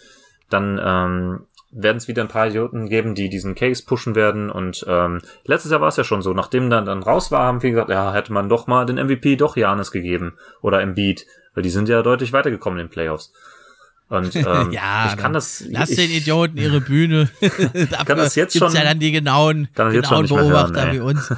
[0.51, 1.41] dann ähm,
[1.71, 4.51] werden es wieder ein paar Idioten geben, die diesen Case pushen werden.
[4.51, 7.61] Und ähm, letztes Jahr war es ja schon so, nachdem dann dann raus war, haben
[7.61, 11.63] viele gesagt, ja, hätte man doch mal den MVP doch Janis gegeben oder Embiid, weil
[11.63, 13.33] die sind ja deutlich weitergekommen in den Playoffs.
[14.09, 15.65] Und ähm, ja, ich kann das.
[15.69, 17.31] Lass ich, den Idioten ihre Bühne.
[17.41, 21.33] Dafür kann das jetzt schon, ja dann die genauen, genauen Beobachter hören, wie uns.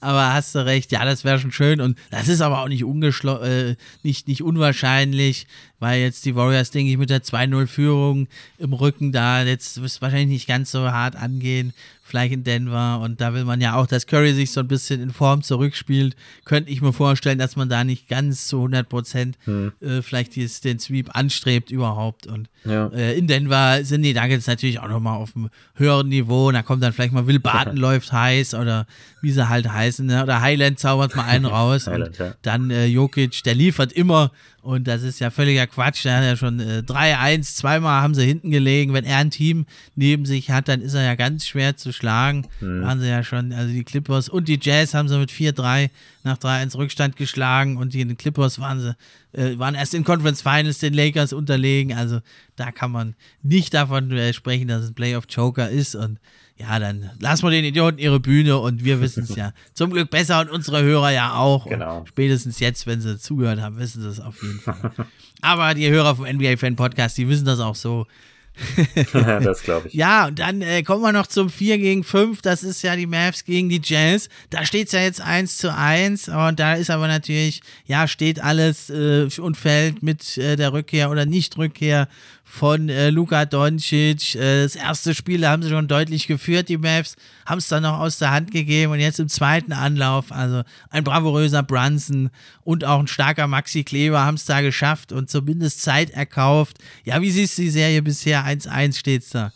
[0.00, 2.82] aber hast du recht, ja, das wäre schon schön und das ist aber auch nicht,
[2.82, 5.46] äh, nicht, nicht unwahrscheinlich.
[5.78, 10.02] Weil jetzt die Warriors, denke ich, mit der 2-0-Führung im Rücken da jetzt wird es
[10.02, 11.72] wahrscheinlich nicht ganz so hart angehen
[12.04, 13.00] vielleicht in Denver.
[13.00, 16.14] Und da will man ja auch, dass Curry sich so ein bisschen in Form zurückspielt.
[16.44, 19.72] Könnte ich mir vorstellen, dass man da nicht ganz zu 100 Prozent hm.
[19.80, 22.26] äh, vielleicht dieses, den Sweep anstrebt überhaupt.
[22.26, 22.88] Und ja.
[22.88, 26.48] äh, in Denver sind die Nuggets natürlich auch nochmal auf einem höheren Niveau.
[26.48, 28.86] Und da kommt dann vielleicht mal Will Barton läuft heiß oder
[29.22, 30.04] wie sie halt heißen.
[30.04, 30.22] Ne?
[30.22, 31.86] Oder Highland zaubert mal einen raus.
[31.86, 32.34] Highland, und ja.
[32.42, 34.30] dann äh, Jokic, der liefert immer.
[34.64, 36.06] Und das ist ja völliger Quatsch.
[36.06, 38.94] Der hat ja schon äh, 3-1, zweimal haben sie hinten gelegen.
[38.94, 42.46] Wenn er ein Team neben sich hat, dann ist er ja ganz schwer zu schlagen.
[42.62, 42.82] Mhm.
[42.82, 45.90] Waren sie ja schon, also die Clippers und die Jazz haben sie mit 4-3
[46.22, 48.96] nach 3-1 Rückstand geschlagen und die Clippers waren sie,
[49.38, 51.92] äh, waren erst in Conference Finals den Lakers unterlegen.
[51.92, 52.20] Also
[52.56, 55.94] da kann man nicht davon äh, sprechen, dass es ein Playoff Joker ist.
[55.94, 56.18] Und
[56.56, 60.10] ja, dann lassen wir den Idioten ihre Bühne und wir wissen es ja zum Glück
[60.10, 61.66] besser und unsere Hörer ja auch.
[61.68, 61.98] Genau.
[61.98, 64.92] Und spätestens jetzt, wenn sie zugehört haben, wissen sie es auf jeden Fall.
[65.42, 68.06] Aber die Hörer vom NBA Fan Podcast, die wissen das auch so.
[69.12, 69.94] das glaube ich.
[69.94, 72.40] Ja, und dann äh, kommen wir noch zum 4 gegen 5.
[72.40, 74.28] Das ist ja die Mavs gegen die Jazz.
[74.50, 76.28] Da steht es ja jetzt 1 zu 1.
[76.28, 81.10] Und da ist aber natürlich, ja, steht alles äh, und fällt mit äh, der Rückkehr
[81.10, 82.08] oder Nicht-Rückkehr
[82.54, 84.36] von äh, Luka Doncic.
[84.36, 87.98] Äh, das erste Spiel haben sie schon deutlich geführt, die Mavs, haben es dann noch
[87.98, 92.30] aus der Hand gegeben und jetzt im zweiten Anlauf, also ein bravouröser Brunson
[92.62, 96.78] und auch ein starker Maxi Kleber haben es da geschafft und zumindest Zeit erkauft.
[97.02, 98.44] Ja, wie siehst du die Serie bisher?
[98.44, 99.52] 1-1 steht's da.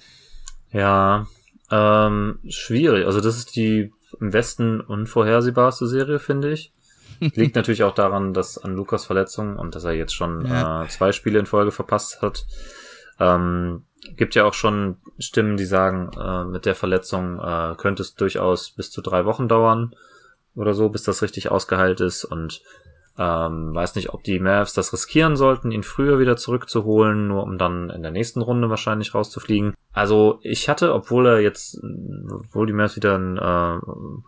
[0.72, 1.26] Ja,
[1.70, 3.07] ähm, schwierig.
[3.07, 6.72] Also das ist die im Westen unvorhersehbarste Serie, finde ich.
[7.20, 10.84] Liegt natürlich auch daran, dass an Lukas Verletzung und dass er jetzt schon ja.
[10.84, 12.44] äh, zwei Spiele in Folge verpasst hat.
[13.18, 13.84] Ähm,
[14.16, 18.70] gibt ja auch schon Stimmen, die sagen, äh, mit der Verletzung äh, könnte es durchaus
[18.70, 19.94] bis zu drei Wochen dauern
[20.54, 22.62] oder so, bis das richtig ausgeheilt ist und
[23.20, 27.58] ähm, weiß nicht, ob die Mavs das riskieren sollten, ihn früher wieder zurückzuholen, nur um
[27.58, 29.74] dann in der nächsten Runde wahrscheinlich rauszufliegen.
[29.92, 31.80] Also ich hatte, obwohl er jetzt,
[32.30, 33.80] obwohl die Mavs wieder ein äh,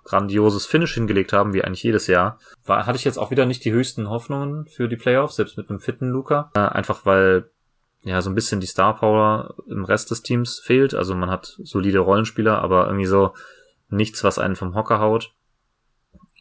[0.05, 3.65] grandioses Finish hingelegt haben, wie eigentlich jedes Jahr, war, hatte ich jetzt auch wieder nicht
[3.65, 6.51] die höchsten Hoffnungen für die Playoffs, selbst mit einem fitten Luca.
[6.55, 7.49] Äh, einfach weil
[8.03, 10.95] ja so ein bisschen die Star Power im Rest des Teams fehlt.
[10.95, 13.35] Also man hat solide Rollenspieler, aber irgendwie so
[13.89, 15.33] nichts, was einen vom Hocker haut.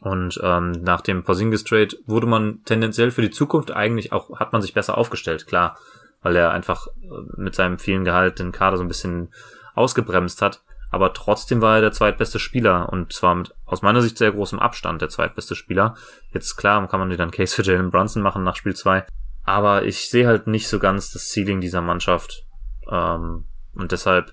[0.00, 4.52] Und ähm, nach dem Porzingis Trade wurde man tendenziell für die Zukunft eigentlich auch, hat
[4.52, 5.76] man sich besser aufgestellt, klar,
[6.22, 6.90] weil er einfach äh,
[7.36, 9.28] mit seinem vielen Gehalt den Kader so ein bisschen
[9.74, 10.62] ausgebremst hat.
[10.90, 14.58] Aber trotzdem war er der zweitbeste Spieler und zwar mit aus meiner Sicht sehr großem
[14.58, 15.94] Abstand der zweitbeste Spieler.
[16.32, 19.04] Jetzt klar, kann man wieder einen Case für Jalen Brunson machen nach Spiel 2.
[19.50, 22.46] Aber ich sehe halt nicht so ganz das Ceiling dieser Mannschaft.
[22.88, 24.32] Ähm, und deshalb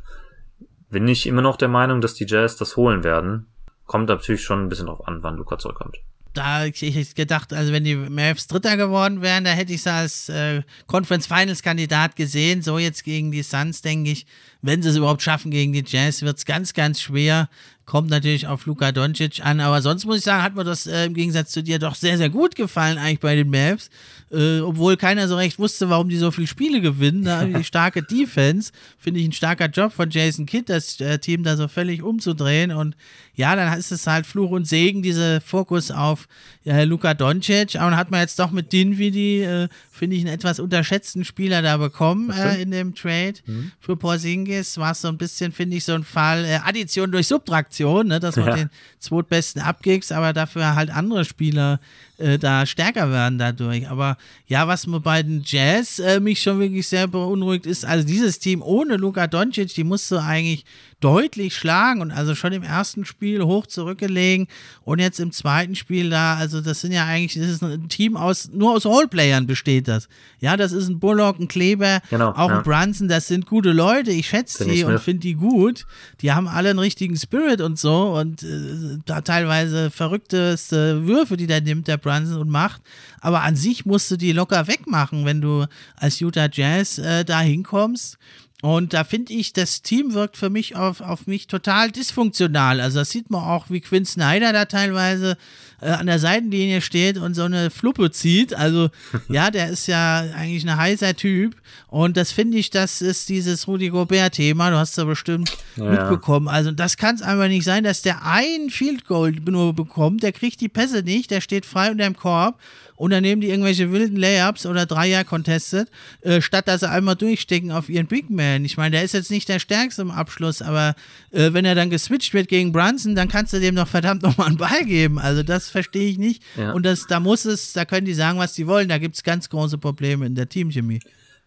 [0.92, 3.48] bin ich immer noch der Meinung, dass die Jazz das holen werden.
[3.88, 5.98] Kommt natürlich schon ein bisschen drauf an, wann Luca zurückkommt.
[6.36, 9.92] Da ich, ich gedacht, also wenn die Mavs Dritter geworden wären, da hätte ich sie
[9.92, 12.62] als äh, Conference Finals Kandidat gesehen.
[12.62, 14.28] So jetzt gegen die Suns, denke ich,
[14.62, 17.50] wenn sie es überhaupt schaffen gegen die Jazz, wird es ganz, ganz schwer.
[17.88, 21.06] Kommt natürlich auf Luka Doncic an, aber sonst muss ich sagen, hat mir das äh,
[21.06, 23.90] im Gegensatz zu dir doch sehr, sehr gut gefallen eigentlich bei den Mavs.
[24.30, 27.24] Äh, obwohl keiner so recht wusste, warum die so viele Spiele gewinnen.
[27.24, 31.44] Da die starke Defense, finde ich ein starker Job von Jason Kidd, das äh, Team
[31.44, 32.72] da so völlig umzudrehen.
[32.72, 32.98] Und
[33.36, 36.28] ja, dann ist es halt Fluch und Segen, dieser Fokus auf
[36.66, 37.78] äh, Luka Doncic.
[37.78, 41.62] Aber dann hat man jetzt doch mit Dinwiddie, äh, finde ich, einen etwas unterschätzten Spieler
[41.62, 43.36] da bekommen äh, in dem Trade.
[43.46, 43.72] Mhm.
[43.80, 47.28] Für Porzingis war es so ein bisschen, finde ich, so ein Fall äh, Addition durch
[47.28, 48.56] Subtraktion, ne, dass man ja.
[48.56, 48.70] den
[49.00, 51.80] zweitbesten abgibst, aber dafür halt andere Spieler
[52.18, 53.90] äh, da stärker werden dadurch.
[53.90, 58.06] Aber ja, was mir bei den Jazz äh, mich schon wirklich sehr beunruhigt ist, also
[58.08, 60.66] dieses Team ohne Luka Doncic, die musst du eigentlich
[61.00, 64.48] deutlich schlagen und also schon im ersten Spiel hoch zurückgelegen
[64.84, 68.18] und jetzt im zweiten Spiel da, also das sind ja eigentlich, das ist ein Team
[68.18, 70.10] aus, nur aus Roleplayern besteht das.
[70.40, 72.58] Ja, das ist ein Bullock, ein Kleber, genau, auch ja.
[72.58, 75.86] ein Brunson, das sind gute Leute, ich schätze die und finde die gut.
[76.22, 81.46] Die haben alle einen richtigen Spirit und so und äh, da teilweise verrückteste Würfe, die
[81.46, 82.82] der nimmt, der Brunson und macht.
[83.20, 87.42] Aber an sich musst du die locker wegmachen, wenn du als Utah Jazz äh, da
[87.42, 88.18] hinkommst.
[88.62, 92.82] Und da finde ich, das Team wirkt für mich auf, auf mich total dysfunktional.
[92.82, 95.38] Also das sieht man auch, wie Quinn Snyder da teilweise
[95.82, 98.54] äh, an der Seitenlinie steht und so eine Fluppe zieht.
[98.54, 98.90] Also
[99.30, 101.56] ja, der ist ja eigentlich ein heißer Typ.
[101.88, 104.72] Und das finde ich, das ist dieses Rudy Gobert-Thema.
[104.72, 105.86] Du hast ja bestimmt ja.
[105.86, 106.48] mitbekommen.
[106.48, 110.24] Also das kann es einfach nicht sein, dass der ein Field Goal nur bekommt.
[110.24, 112.60] Der kriegt die Pässe nicht, der steht frei unter dem Korb
[112.98, 115.88] und dann nehmen die irgendwelche wilden Layups oder Dreier contested,
[116.22, 118.66] äh, statt dass sie einmal durchstecken auf ihren Big Man.
[118.66, 120.96] Ich meine, der ist jetzt nicht der Stärkste im Abschluss, aber
[121.32, 124.48] äh, wenn er dann geswitcht wird gegen Brunson, dann kannst du dem doch verdammt nochmal
[124.48, 125.20] einen Ball geben.
[125.20, 126.44] Also das verstehe ich nicht.
[126.56, 126.74] Ja.
[126.74, 128.90] Und das, da muss es, da können die sagen, was sie wollen.
[128.90, 131.00] Da gibt es ganz große Probleme in der Teamchemie.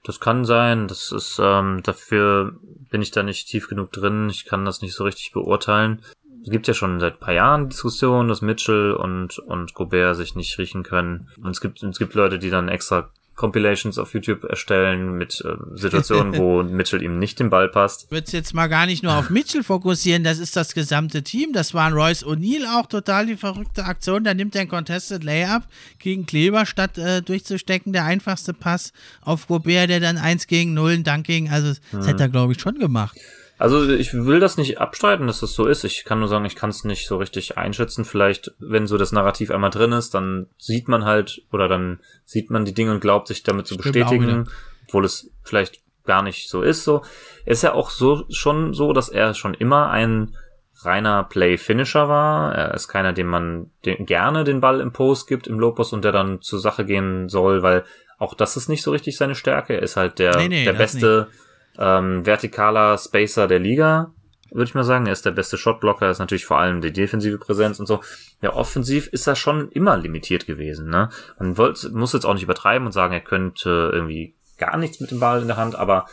[0.04, 0.88] Das kann sein.
[0.88, 2.58] Das ist, ähm, dafür
[2.90, 4.28] bin ich da nicht tief genug drin.
[4.30, 6.00] Ich kann das nicht so richtig beurteilen
[6.42, 10.34] es gibt ja schon seit ein paar Jahren Diskussionen, dass Mitchell und, und Gobert sich
[10.34, 11.28] nicht riechen können.
[11.42, 15.57] Und es gibt, es gibt Leute, die dann extra Compilations auf YouTube erstellen mit äh,
[15.74, 18.05] Situationen, wo Mitchell ihm nicht den Ball passt.
[18.05, 21.53] Ich würde jetzt mal gar nicht nur auf Mitchell fokussieren, das ist das gesamte Team.
[21.53, 24.24] Das waren Royce O'Neill auch total die verrückte Aktion.
[24.24, 25.62] Da nimmt er ein Contested Layup
[25.99, 27.93] gegen Kleber, statt äh, durchzustecken.
[27.93, 31.51] Der einfachste Pass auf Gobert, der dann 1 gegen 0, ein Dank gegen.
[31.51, 32.09] Also, das mhm.
[32.09, 33.16] hätte er, glaube ich, schon gemacht.
[33.61, 35.84] Also ich will das nicht abstreiten, dass das so ist.
[35.84, 38.06] Ich kann nur sagen, ich kann es nicht so richtig einschätzen.
[38.06, 42.50] Vielleicht, wenn so das Narrativ einmal drin ist, dann sieht man halt oder dann sieht
[42.50, 44.48] man die Dinge und glaubt sich damit zu bestätigen,
[44.88, 46.84] obwohl es vielleicht gar nicht so ist.
[46.84, 47.02] So
[47.44, 50.34] ist ja auch so schon so, dass er schon immer ein
[50.82, 52.54] reiner Play-Finisher war.
[52.54, 56.02] Er ist keiner, dem man den, gerne den Ball im Post gibt, im Lopus und
[56.02, 57.84] der dann zur Sache gehen soll, weil
[58.16, 59.74] auch das ist nicht so richtig seine Stärke.
[59.74, 64.12] Er ist halt der, nee, nee, der beste nicht ähm, vertikaler Spacer der Liga,
[64.50, 65.06] würde ich mal sagen.
[65.06, 68.00] Er ist der beste Shotblocker, ist natürlich vor allem die defensive Präsenz und so.
[68.42, 70.90] Ja, offensiv ist er schon immer limitiert gewesen.
[70.90, 71.10] Ne?
[71.38, 75.10] Man wollte, muss jetzt auch nicht übertreiben und sagen, er könnte irgendwie gar nichts mit
[75.10, 76.06] dem Ball in der Hand, aber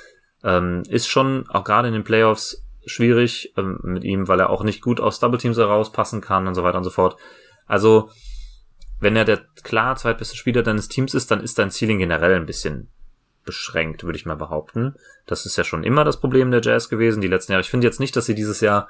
[0.43, 4.63] ähm, ist schon auch gerade in den Playoffs schwierig ähm, mit ihm, weil er auch
[4.63, 7.17] nicht gut aus Double Teams herauspassen kann und so weiter und so fort.
[7.65, 8.09] Also,
[8.99, 12.45] wenn er der klar zweitbeste Spieler deines Teams ist, dann ist dein Ceiling generell ein
[12.45, 12.89] bisschen
[13.47, 14.93] beschränkt, würde ich mal behaupten.
[15.25, 17.61] Das ist ja schon immer das Problem der Jazz gewesen, die letzten Jahre.
[17.61, 18.87] Ich finde jetzt nicht, dass sie dieses Jahr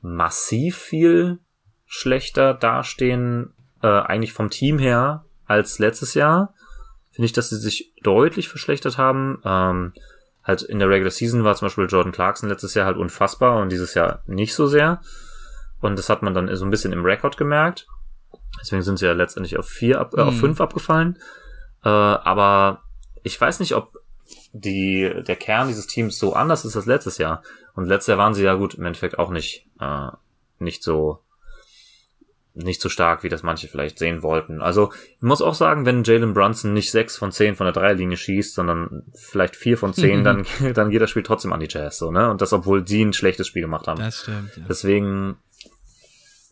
[0.00, 1.38] massiv viel
[1.84, 6.54] schlechter dastehen, äh, eigentlich vom Team her, als letztes Jahr.
[7.10, 9.40] Finde ich, dass sie sich deutlich verschlechtert haben.
[9.44, 9.92] Ähm,
[10.44, 13.70] halt in der Regular Season war zum Beispiel Jordan Clarkson letztes Jahr halt unfassbar und
[13.70, 15.00] dieses Jahr nicht so sehr.
[15.80, 17.86] Und das hat man dann so ein bisschen im Rekord gemerkt.
[18.60, 20.38] Deswegen sind sie ja letztendlich auf vier, ab, äh, auf mhm.
[20.38, 21.18] fünf abgefallen.
[21.84, 22.82] Äh, aber
[23.28, 24.00] ich weiß nicht, ob
[24.52, 27.42] die, der Kern dieses Teams so anders ist als letztes Jahr.
[27.74, 30.08] Und letztes Jahr waren sie ja gut, im Endeffekt auch nicht, äh,
[30.58, 31.20] nicht so,
[32.54, 34.60] nicht so stark, wie das manche vielleicht sehen wollten.
[34.60, 38.16] Also, ich muss auch sagen, wenn Jalen Brunson nicht sechs von zehn von der Dreierlinie
[38.16, 41.98] schießt, sondern vielleicht vier von zehn, dann, dann geht das Spiel trotzdem an die Jazz,
[41.98, 42.30] so, ne?
[42.30, 44.00] Und das, obwohl sie ein schlechtes Spiel gemacht haben.
[44.00, 44.64] Das stimmt, ja.
[44.68, 45.36] Deswegen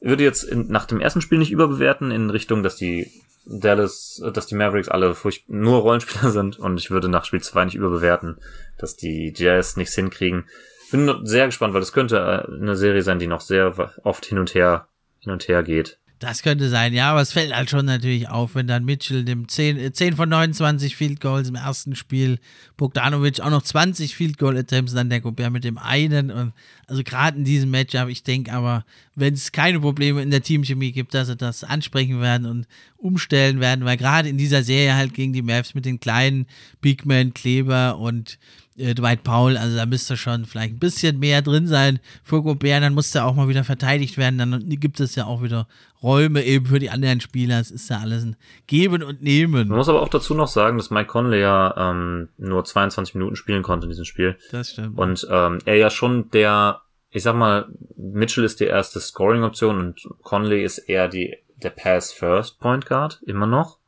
[0.06, 3.10] würde jetzt in, nach dem ersten Spiel nicht überbewerten in Richtung, dass die
[3.46, 7.66] Dallas, dass die Mavericks alle furcht nur Rollenspieler sind und ich würde nach Spiel 2
[7.66, 8.38] nicht überbewerten,
[8.78, 10.44] dass die Jazz nichts hinkriegen.
[10.90, 14.38] Bin sehr gespannt, weil das könnte äh, eine Serie sein, die noch sehr oft hin
[14.38, 14.88] und her,
[15.20, 15.98] hin und her geht.
[16.18, 19.48] Das könnte sein, ja, aber es fällt halt schon natürlich auf, wenn dann Mitchell dem
[19.48, 22.38] 10, 10 äh, von 29 Field Goals im ersten Spiel,
[22.78, 26.30] Bogdanovic auch noch 20 Field Goal Attempts, dann der Gobert mit dem einen.
[26.30, 26.54] Und
[26.86, 30.92] also gerade in diesem Matchup, ich denke aber, wenn es keine Probleme in der Teamchemie
[30.92, 35.12] gibt, dass sie das ansprechen werden und umstellen werden, weil gerade in dieser Serie halt
[35.12, 36.46] gegen die Mavs mit den kleinen
[36.80, 38.38] Big Man Kleber und
[38.78, 42.82] äh, Dwight Powell, also da müsste schon vielleicht ein bisschen mehr drin sein für Gobert,
[42.82, 45.66] dann muss er auch mal wieder verteidigt werden, dann gibt es ja auch wieder
[46.02, 49.68] Räume eben für die anderen Spieler, es ist ja alles ein Geben und Nehmen.
[49.68, 53.36] Man muss aber auch dazu noch sagen, dass Mike Conley ja ähm, nur 22 Minuten
[53.36, 54.36] spielen konnte in diesem Spiel.
[54.50, 54.98] Das stimmt.
[54.98, 57.66] Und ähm, er ja schon der, ich sag mal,
[57.96, 63.78] Mitchell ist die erste Scoring-Option und Conley ist eher die der Pass-First-Point Guard, immer noch.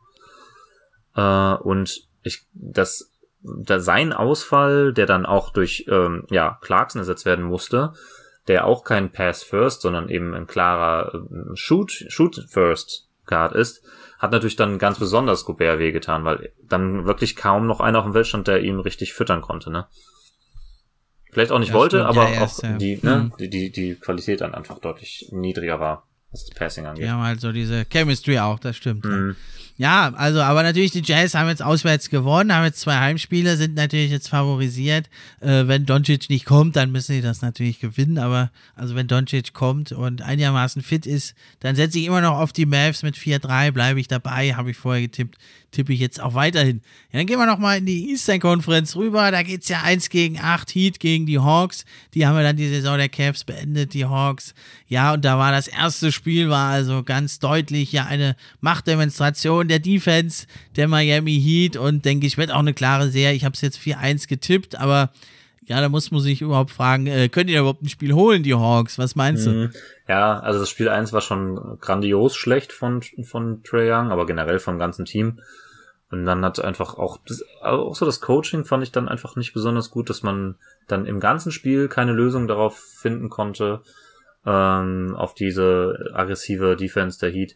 [1.14, 3.11] Äh, und ich, das
[3.43, 7.93] da sein Ausfall, der dann auch durch ähm, ja, Clarkson ersetzt werden musste,
[8.49, 13.82] der auch kein Pass First, sondern eben ein klarer äh, Shoot, Shoot First Guard ist,
[14.18, 18.12] hat natürlich dann ganz besonders Gobert wehgetan, weil dann wirklich kaum noch einer auf dem
[18.12, 19.86] Feld stand, der ihm richtig füttern konnte, ne?
[21.30, 22.72] Vielleicht auch nicht ja, wollte, aber ja, auch ja.
[22.78, 23.32] die, ne, mhm.
[23.39, 27.05] die, die, die Qualität dann einfach deutlich niedriger war, was das Passing angeht.
[27.05, 29.05] Ja, mal so diese Chemistry auch, das stimmt.
[29.05, 29.36] Mhm.
[29.81, 33.76] Ja, also, aber natürlich, die Jazz haben jetzt auswärts gewonnen, haben jetzt zwei Heimspiele, sind
[33.76, 35.09] natürlich jetzt favorisiert.
[35.41, 38.18] Äh, wenn Doncic nicht kommt, dann müssen sie das natürlich gewinnen.
[38.18, 42.53] Aber, also, wenn Doncic kommt und einigermaßen fit ist, dann setze ich immer noch auf
[42.53, 45.39] die Mavs mit 4-3, bleibe ich dabei, habe ich vorher getippt
[45.70, 46.80] tippe ich jetzt auch weiterhin.
[47.12, 49.30] Ja, dann gehen wir nochmal in die Eastern Conference rüber.
[49.30, 51.84] Da geht es ja 1 gegen 8 Heat gegen die Hawks.
[52.14, 54.54] Die haben wir dann die Saison der Cavs beendet, die Hawks.
[54.86, 59.78] Ja, und da war das erste Spiel, war also ganz deutlich ja eine Machtdemonstration der
[59.78, 60.46] Defense
[60.76, 63.36] der Miami Heat und denke ich, wird auch eine klare Serie.
[63.36, 65.12] Ich habe es jetzt 4-1 getippt, aber
[65.68, 68.54] ja, da muss man sich überhaupt fragen, äh, könnt ihr überhaupt ein Spiel holen, die
[68.54, 68.98] Hawks?
[68.98, 69.50] Was meinst du?
[69.50, 69.70] Mhm.
[70.08, 74.58] Ja, also das Spiel 1 war schon grandios schlecht von, von Trey Young, aber generell
[74.58, 75.40] vom ganzen Team.
[76.10, 79.52] Und dann hat einfach auch, das, auch so das Coaching fand ich dann einfach nicht
[79.52, 80.56] besonders gut, dass man
[80.86, 83.82] dann im ganzen Spiel keine Lösung darauf finden konnte,
[84.46, 87.54] ähm, auf diese aggressive Defense der Heat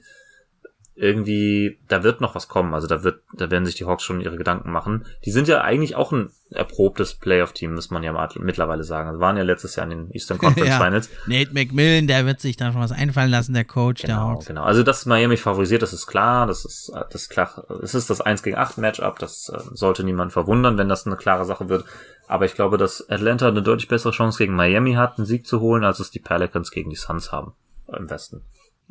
[0.94, 2.74] irgendwie, da wird noch was kommen.
[2.74, 5.06] Also da wird, da werden sich die Hawks schon ihre Gedanken machen.
[5.24, 9.08] Die sind ja eigentlich auch ein erprobtes Playoff-Team, muss man ja mittlerweile sagen.
[9.08, 10.78] Also waren ja letztes Jahr in den Eastern Conference ja.
[10.78, 11.10] Finals.
[11.26, 14.46] Nate McMillan, der wird sich da schon was einfallen lassen, der Coach genau, der Hawks.
[14.46, 16.46] Genau, also dass Miami favorisiert, das ist klar.
[16.46, 17.64] Das ist, das ist klar.
[17.82, 19.18] Es ist das 1 gegen 8 Matchup.
[19.18, 21.86] Das äh, sollte niemand verwundern, wenn das eine klare Sache wird.
[22.28, 25.60] Aber ich glaube, dass Atlanta eine deutlich bessere Chance gegen Miami hat, einen Sieg zu
[25.60, 27.54] holen, als es die Pelicans gegen die Suns haben
[27.88, 28.42] im Westen.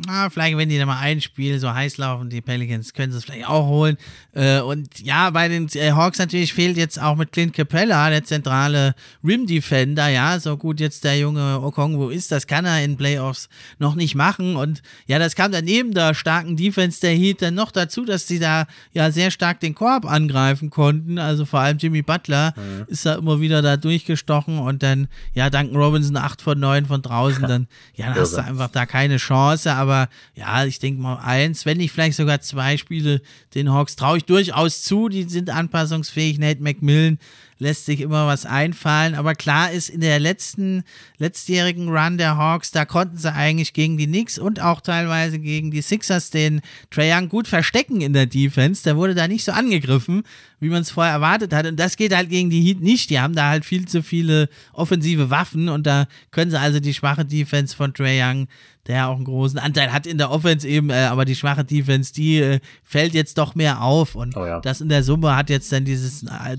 [0.07, 3.19] Ah, vielleicht, wenn die da mal ein Spiel so heiß laufen, die Pelicans können sie
[3.19, 3.97] es vielleicht auch holen.
[4.33, 8.23] Äh, und ja, bei den äh, Hawks natürlich fehlt jetzt auch mit Clint Capella, der
[8.23, 13.49] zentrale Rim-Defender, ja, so gut jetzt der junge Okongwu ist, das kann er in Playoffs
[13.77, 14.55] noch nicht machen.
[14.55, 18.27] Und ja, das kam dann neben der starken Defense der Heat dann noch dazu, dass
[18.27, 21.19] sie da ja sehr stark den Korb angreifen konnten.
[21.19, 22.85] Also vor allem Jimmy Butler mhm.
[22.87, 27.01] ist da immer wieder da durchgestochen und dann, ja, Duncan Robinson 8 von 9 von
[27.01, 31.17] draußen, dann, ja, dann hast du einfach da keine Chance, aber ja, ich denke mal
[31.17, 33.21] eins, wenn nicht vielleicht sogar zwei Spiele
[33.55, 36.37] den Hawks traue ich durchaus zu, die sind anpassungsfähig.
[36.37, 37.17] Nate McMillan
[37.61, 39.13] lässt sich immer was einfallen.
[39.13, 40.83] Aber klar ist, in der letzten,
[41.19, 45.69] letztjährigen Run der Hawks, da konnten sie eigentlich gegen die Knicks und auch teilweise gegen
[45.69, 48.83] die Sixers den Trae Young gut verstecken in der Defense.
[48.83, 50.23] Der wurde da nicht so angegriffen,
[50.59, 51.67] wie man es vorher erwartet hat.
[51.67, 53.11] Und das geht halt gegen die Heat nicht.
[53.11, 56.95] Die haben da halt viel zu viele offensive Waffen und da können sie also die
[56.95, 58.47] schwache Defense von Trae Young
[58.87, 62.13] der auch einen großen Anteil hat in der Offense eben, äh, aber die schwache Defense,
[62.13, 64.59] die äh, fällt jetzt doch mehr auf und oh ja.
[64.59, 66.57] das in der Summe hat jetzt dann dieses äh,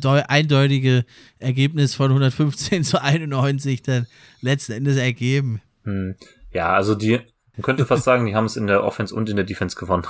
[0.93, 1.05] eindeutige
[1.39, 4.07] Ergebnis von 115 zu 91 dann
[4.41, 5.61] letzten Endes ergeben.
[5.85, 6.15] Hm.
[6.53, 7.21] Ja, also die,
[7.57, 10.07] man könnte fast sagen, die haben es in der Offense und in der Defense gewonnen.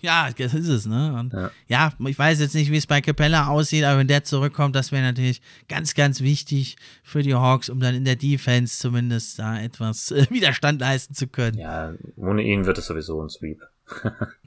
[0.00, 1.30] Ja, das ist es, ne?
[1.32, 1.50] Ja.
[1.66, 1.92] ja.
[2.06, 5.02] ich weiß jetzt nicht, wie es bei Capella aussieht, aber wenn der zurückkommt, das wäre
[5.02, 10.10] natürlich ganz, ganz wichtig für die Hawks, um dann in der Defense zumindest da etwas
[10.10, 11.56] äh, Widerstand leisten zu können.
[11.56, 13.62] Ja, ohne ihn wird es sowieso ein Sweep.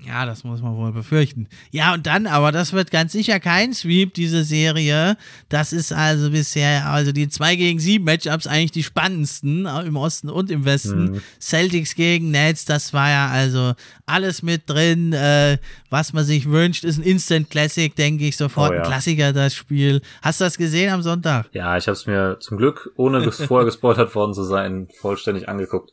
[0.06, 1.48] Ja, das muss man wohl befürchten.
[1.72, 5.16] Ja, und dann, aber das wird ganz sicher kein Sweep, diese Serie.
[5.50, 9.96] Das ist also bisher, also die 2 gegen 7 Matchups eigentlich die spannendsten äh, im
[9.96, 11.12] Osten und im Westen.
[11.12, 11.22] Mhm.
[11.40, 13.74] Celtics gegen Nets, das war ja also
[14.08, 15.58] alles mit drin, äh,
[15.90, 18.82] was man sich wünscht, ist ein Instant Classic, denke ich, sofort oh, ja.
[18.82, 20.02] ein Klassiker, das Spiel.
[20.22, 21.48] Hast du das gesehen am Sonntag?
[21.52, 25.92] Ja, ich habe es mir zum Glück, ohne vorher gespoilert worden zu sein, vollständig angeguckt.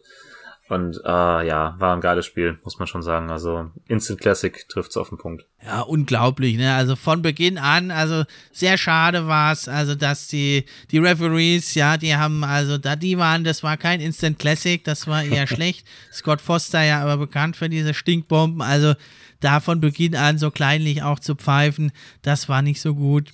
[0.69, 3.31] Und äh, ja, war ein geiles Spiel, muss man schon sagen.
[3.31, 5.45] Also Instant Classic trifft's auf den Punkt.
[5.62, 6.74] Ja, unglaublich, ne?
[6.74, 12.16] Also von Beginn an, also sehr schade war's, also dass die die Referees, ja, die
[12.16, 15.86] haben also da die waren, das war kein Instant Classic, das war eher schlecht.
[16.11, 18.95] Scott Foster ja aber bekannt für diese Stinkbomben, also
[19.41, 21.93] da von Beginn an so kleinlich auch zu pfeifen,
[22.23, 23.31] das war nicht so gut.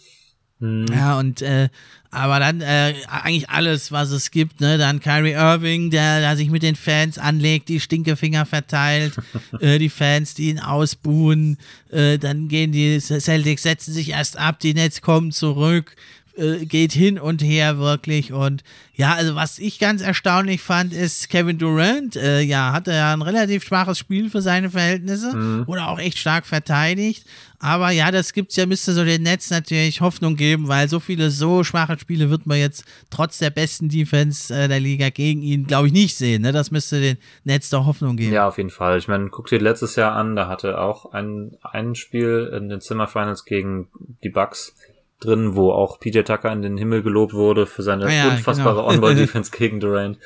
[0.58, 0.86] Mhm.
[0.92, 1.68] Ja, und äh,
[2.10, 4.78] aber dann äh, eigentlich alles, was es gibt, ne?
[4.78, 9.14] Dann Kyrie Irving, der, der sich mit den Fans anlegt, die Stinkefinger verteilt,
[9.60, 11.56] äh, die Fans, die ihn ausbuhen,
[11.90, 15.94] äh, dann gehen die Celtics, setzen sich erst ab, die Nets kommen zurück,
[16.36, 18.32] äh, geht hin und her wirklich.
[18.32, 18.62] Und
[18.94, 23.22] ja, also was ich ganz erstaunlich fand, ist Kevin Durant, äh, ja, hatte ja ein
[23.22, 25.64] relativ schwaches Spiel für seine Verhältnisse, mhm.
[25.66, 27.24] oder auch echt stark verteidigt.
[27.62, 31.30] Aber ja, das gibt's ja, müsste so den Netz natürlich Hoffnung geben, weil so viele
[31.30, 35.66] so schwache Spiele wird man jetzt trotz der besten Defense äh, der Liga gegen ihn,
[35.66, 36.40] glaube ich, nicht sehen.
[36.40, 36.52] Ne?
[36.52, 38.32] Das müsste den Netz doch Hoffnung geben.
[38.32, 38.98] Ja, auf jeden Fall.
[38.98, 42.80] Ich meine, guck dir letztes Jahr an, da hatte auch ein, ein Spiel in den
[42.80, 43.88] Zimmerfinals gegen
[44.24, 44.74] die Bucks
[45.20, 48.76] drin, wo auch PJ Tucker in den Himmel gelobt wurde für seine ah ja, unfassbare
[48.76, 48.88] genau.
[48.88, 50.18] On-Ball-Defense gegen Durant.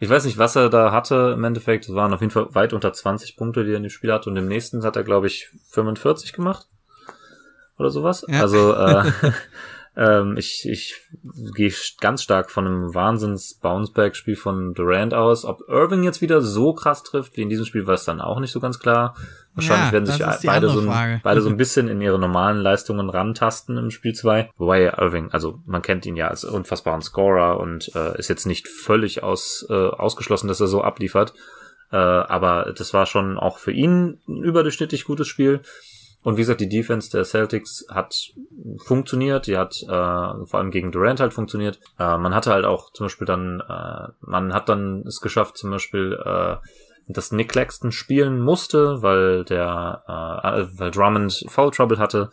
[0.00, 1.88] Ich weiß nicht, was er da hatte im Endeffekt.
[1.88, 4.30] Es waren auf jeden Fall weit unter 20 Punkte, die er in dem Spiel hatte.
[4.30, 6.68] Und im nächsten hat er, glaube ich, 45 gemacht.
[7.78, 8.24] Oder sowas.
[8.28, 8.40] Ja.
[8.40, 9.10] Also äh,
[9.96, 10.94] ähm, ich, ich
[11.54, 15.44] gehe ganz stark von einem Wahnsinns-Bounceback-Spiel von Durant aus.
[15.44, 18.38] Ob Irving jetzt wieder so krass trifft wie in diesem Spiel, war es dann auch
[18.38, 19.16] nicht so ganz klar.
[19.58, 23.10] Wahrscheinlich ja, werden sich beide so, ein, beide so ein bisschen in ihre normalen Leistungen
[23.10, 24.50] rantasten im Spiel 2.
[24.56, 28.68] Wobei Irving, also man kennt ihn ja als unfassbaren Scorer und äh, ist jetzt nicht
[28.68, 31.34] völlig aus, äh, ausgeschlossen, dass er so abliefert.
[31.90, 35.62] Äh, aber das war schon auch für ihn ein überdurchschnittlich gutes Spiel.
[36.22, 38.14] Und wie gesagt, die Defense der Celtics hat
[38.84, 41.80] funktioniert, die hat äh, vor allem gegen Durant halt funktioniert.
[41.98, 45.70] Äh, man hatte halt auch zum Beispiel dann, äh, man hat dann es geschafft, zum
[45.70, 46.56] Beispiel, äh,
[47.08, 52.30] dass Nick Claxton spielen musste, weil der, äh, weil Drummond Foul Trouble hatte.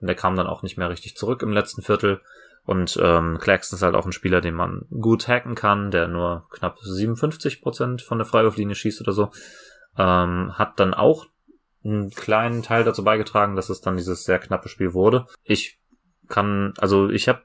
[0.00, 2.20] Und der kam dann auch nicht mehr richtig zurück im letzten Viertel.
[2.64, 6.46] Und ähm, Claxton ist halt auch ein Spieler, den man gut hacken kann, der nur
[6.50, 9.30] knapp 57% von der Freiwurflinie schießt oder so.
[9.96, 11.26] Ähm, hat dann auch
[11.82, 15.26] einen kleinen Teil dazu beigetragen, dass es dann dieses sehr knappe Spiel wurde.
[15.44, 15.78] Ich
[16.28, 17.42] kann, also ich habe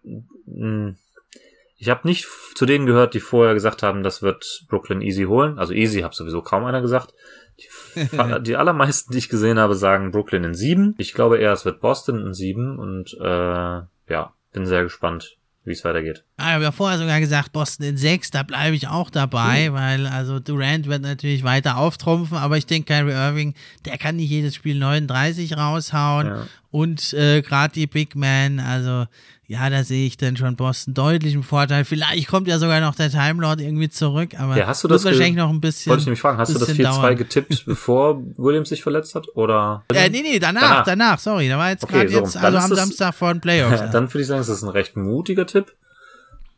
[1.83, 5.59] ich habe nicht zu denen gehört, die vorher gesagt haben, das wird Brooklyn easy holen.
[5.59, 7.13] Also easy habe sowieso kaum einer gesagt.
[7.59, 8.07] Die,
[8.43, 10.95] die, allermeisten, die ich gesehen habe, sagen Brooklyn in sieben.
[10.97, 15.35] Ich glaube eher, es wird Boston in sieben und äh, ja, bin sehr gespannt,
[15.65, 16.23] wie es weitergeht.
[16.37, 19.69] Ah, ich habe ja vorher sogar gesagt, Boston in sechs, da bleibe ich auch dabei,
[19.69, 19.73] mhm.
[19.73, 24.29] weil also Durant wird natürlich weiter auftrumpfen, aber ich denke, Kyrie Irving, der kann nicht
[24.29, 26.47] jedes Spiel 39 raushauen ja.
[26.71, 29.05] und äh, gerade die Big Man, also
[29.53, 31.85] ja, da sehe ich dann schon Boston deutlich im Vorteil.
[31.85, 35.05] Vielleicht kommt ja sogar noch der Time Lord irgendwie zurück, aber ja, hast du das
[35.05, 35.91] wahrscheinlich noch ein bisschen.
[35.91, 39.27] Wollte ich nämlich fragen, hast du das 4-2 getippt, bevor Williams sich verletzt hat?
[39.35, 39.83] Oder?
[39.93, 41.49] Äh, nee, nee, danach, danach, danach sorry.
[41.49, 43.73] Da war jetzt okay, gerade so, jetzt, also am das, Samstag vor den Playoffs.
[43.83, 45.73] Ja, dann würde ich sagen, es ist ein recht mutiger Tipp,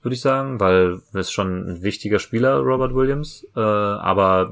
[0.02, 3.46] würde ich sagen, weil es schon ein wichtiger Spieler, Robert Williams.
[3.56, 4.52] Äh, aber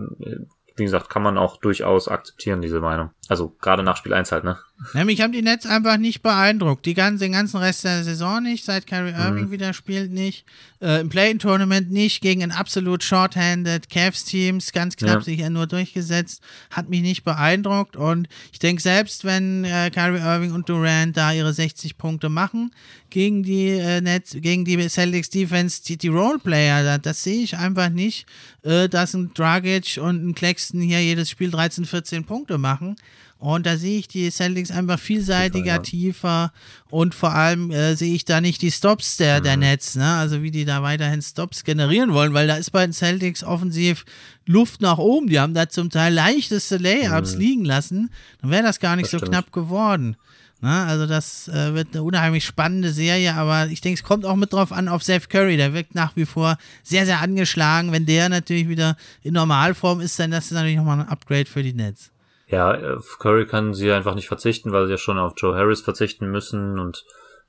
[0.76, 3.12] wie gesagt, kann man auch durchaus akzeptieren, diese Meinung.
[3.30, 4.58] Also gerade nach Spiel 1 halt, ne?
[4.94, 6.86] Ja, mich haben die Nets einfach nicht beeindruckt.
[6.86, 9.52] Die ganzen, den ganzen Rest der Saison nicht, seit Kyrie Irving mhm.
[9.52, 10.46] wieder spielt nicht.
[10.82, 15.22] Äh, Im Play-In-Tournament nicht, gegen ein absolut short-handed Cavs-Teams, ganz knapp ja.
[15.22, 16.44] sich ja nur durchgesetzt.
[16.70, 21.32] Hat mich nicht beeindruckt und ich denke, selbst wenn äh, Kyrie Irving und Durant da
[21.32, 22.72] ihre 60 Punkte machen
[23.10, 27.56] gegen die äh, Nets, gegen die Celtics Defense, die, die Roleplayer, das, das sehe ich
[27.58, 28.26] einfach nicht,
[28.64, 32.98] äh, dass ein Dragic und ein Claxton hier jedes Spiel 13, 14 Punkte machen.
[33.44, 36.54] Und da sehe ich die Celtics einfach vielseitiger, tiefer, tiefer
[36.90, 39.44] und vor allem äh, sehe ich da nicht die Stops der, mhm.
[39.44, 40.14] der Nets, ne?
[40.14, 44.06] Also wie die da weiterhin Stops generieren wollen, weil da ist bei den Celtics offensiv
[44.46, 45.28] Luft nach oben.
[45.28, 47.40] Die haben da zum Teil leichteste Layups mhm.
[47.42, 48.12] liegen lassen.
[48.42, 49.34] Dann wäre das gar nicht das so stimmt.
[49.34, 50.16] knapp geworden.
[50.62, 50.86] Ne?
[50.86, 54.54] Also das äh, wird eine unheimlich spannende Serie, aber ich denke, es kommt auch mit
[54.54, 55.58] drauf an auf Seth Curry.
[55.58, 57.92] Der wirkt nach wie vor sehr, sehr angeschlagen.
[57.92, 61.62] Wenn der natürlich wieder in Normalform ist, dann das ist natürlich nochmal ein Upgrade für
[61.62, 62.13] die Nets.
[62.48, 65.82] Ja, auf Curry kann sie einfach nicht verzichten, weil sie ja schon auf Joe Harris
[65.82, 67.06] verzichten müssen und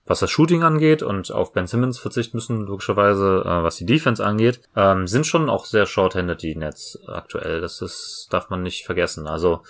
[0.07, 4.25] was das Shooting angeht und auf Ben Simmons verzichten müssen, logischerweise, äh, was die Defense
[4.25, 7.61] angeht, ähm, sind schon auch sehr short-handed die Nets aktuell.
[7.61, 9.27] Das ist, darf man nicht vergessen.
[9.27, 9.63] Also,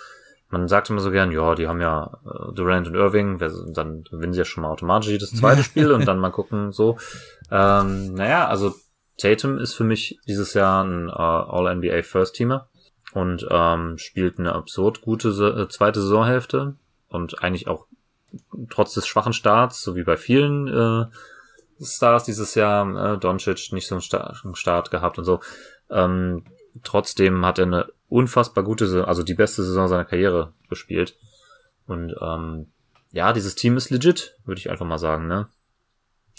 [0.49, 3.39] man sagt immer so gern, ja, die haben ja äh, Durant und Irving,
[3.73, 6.97] dann gewinnen sie ja schon mal automatisch das zweite Spiel und dann mal gucken, so.
[7.49, 8.73] Ähm, naja, also
[9.17, 12.67] Tatum ist für mich dieses Jahr ein äh, All-NBA First-Teamer
[13.15, 16.75] und ähm, spielt eine absurd gute äh, zweite Saisonhälfte
[17.07, 17.87] und eigentlich auch
[18.69, 21.05] trotz des schwachen Starts, so wie bei vielen äh,
[21.81, 25.39] Stars dieses Jahr, äh, Doncic nicht so einen starken Start gehabt und so.
[25.89, 26.43] Ähm,
[26.83, 31.15] trotzdem hat er eine unfassbar gute, also die beste Saison seiner Karriere gespielt.
[31.87, 32.67] Und ähm,
[33.13, 35.47] ja, dieses Team ist legit, würde ich einfach mal sagen, ne?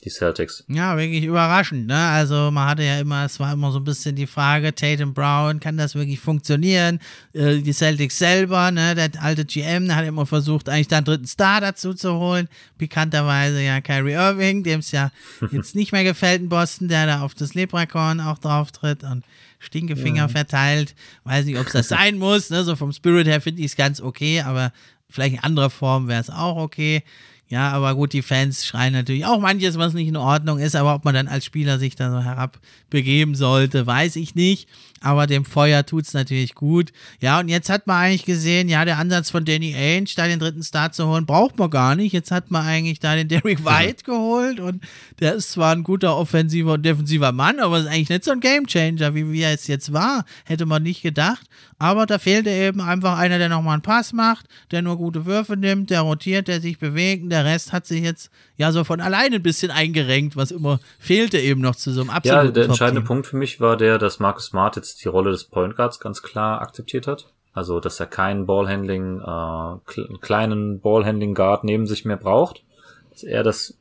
[0.04, 0.62] Die Celtics.
[0.68, 1.96] Ja, wirklich überraschend, ne?
[1.96, 5.58] Also man hatte ja immer, es war immer so ein bisschen die Frage, Tatum Brown,
[5.58, 7.00] kann das wirklich funktionieren?
[7.32, 8.94] Äh, die Celtics selber, ne?
[8.94, 12.48] Der alte GM, der hat immer versucht, eigentlich da einen dritten Star dazu zu holen.
[12.76, 15.10] Pikanterweise ja Kyrie Irving, dem es ja
[15.50, 19.24] jetzt nicht mehr gefällt in Boston, der da auf das Leprechaun auch drauf tritt und
[19.58, 20.28] Stinkefinger ja.
[20.28, 20.94] verteilt.
[21.24, 22.64] Weiß nicht, ob es das sein muss, ne?
[22.64, 24.72] So vom Spirit her finde ich es ganz okay, aber
[25.08, 27.02] vielleicht in anderer Form wäre es auch okay.
[27.48, 30.96] Ja, aber gut, die Fans schreien natürlich auch manches, was nicht in Ordnung ist, aber
[30.96, 34.68] ob man dann als Spieler sich da so herabbegeben sollte, weiß ich nicht
[35.00, 36.92] aber dem Feuer tut es natürlich gut.
[37.20, 40.38] Ja, und jetzt hat man eigentlich gesehen, ja, der Ansatz von Danny Ainge, da den
[40.38, 42.12] dritten Start zu holen, braucht man gar nicht.
[42.12, 44.82] Jetzt hat man eigentlich da den Derek White geholt und
[45.20, 48.40] der ist zwar ein guter offensiver und defensiver Mann, aber ist eigentlich nicht so ein
[48.40, 50.24] Gamechanger, wie, wie er es jetzt war.
[50.44, 51.46] Hätte man nicht gedacht.
[51.78, 55.56] Aber da fehlte eben einfach einer, der nochmal einen Pass macht, der nur gute Würfe
[55.56, 57.24] nimmt, der rotiert, der sich bewegt.
[57.24, 60.80] Und der Rest hat sich jetzt ja so von alleine ein bisschen eingerenkt, was immer
[60.98, 63.98] fehlte eben noch zu so einem absoluten Ja, der entscheidende Punkt für mich war der,
[63.98, 67.32] dass Marcus Smart jetzt die Rolle des Point Guards ganz klar akzeptiert hat.
[67.52, 72.64] Also, dass er keinen Ballhandling, äh, kleinen Ballhandling Guard neben sich mehr braucht.
[73.10, 73.78] Dass er das,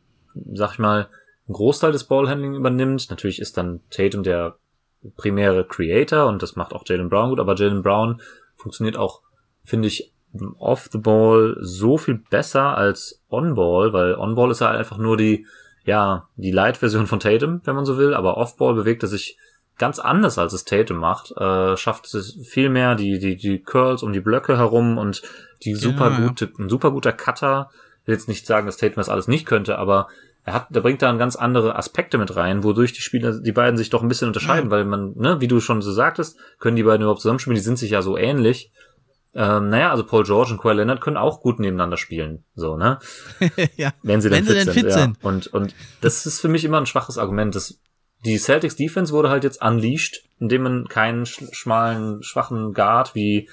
[0.53, 1.09] sag ich mal,
[1.47, 3.09] einen Großteil des Ballhandling übernimmt.
[3.09, 4.57] Natürlich ist dann Tatum der
[5.15, 8.21] primäre Creator und das macht auch Jalen Brown gut, aber Jalen Brown
[8.55, 9.21] funktioniert auch,
[9.63, 10.11] finde ich,
[10.57, 14.97] off the ball so viel besser als on ball, weil on ball ist er einfach
[14.97, 15.45] nur die,
[15.85, 19.37] ja, die Light-Version von Tatum, wenn man so will, aber off ball bewegt er sich
[19.77, 24.03] ganz anders als es Tatum macht, äh, schafft es viel mehr die, die, die Curls
[24.03, 25.21] um die Blöcke herum und
[25.63, 26.51] die super ja, gute, ja.
[26.59, 27.69] ein super guter Cutter.
[28.01, 30.07] Ich will jetzt nicht sagen, dass Tatum das alles nicht könnte, aber
[30.45, 33.77] er hat, der bringt da ganz andere Aspekte mit rein, wodurch die Spieler, die beiden
[33.77, 34.77] sich doch ein bisschen unterscheiden, ja.
[34.77, 37.79] weil man, ne, wie du schon so sagtest, können die beiden überhaupt zusammenspielen, die sind
[37.79, 38.71] sich ja so ähnlich.
[39.33, 42.99] ähm, naja, also Paul George und Kawhi Leonard können auch gut nebeneinander spielen, so, ne?
[43.75, 43.91] ja.
[44.03, 45.17] Wenn sie denn, Wenn fit, sie denn sind, fit sind.
[45.23, 45.27] Ja.
[45.27, 47.55] Und, und das ist für mich immer ein schwaches Argument.
[47.55, 47.79] Das,
[48.23, 53.49] die Celtics Defense wurde halt jetzt unleashed, indem man keinen schmalen, schwachen Guard wie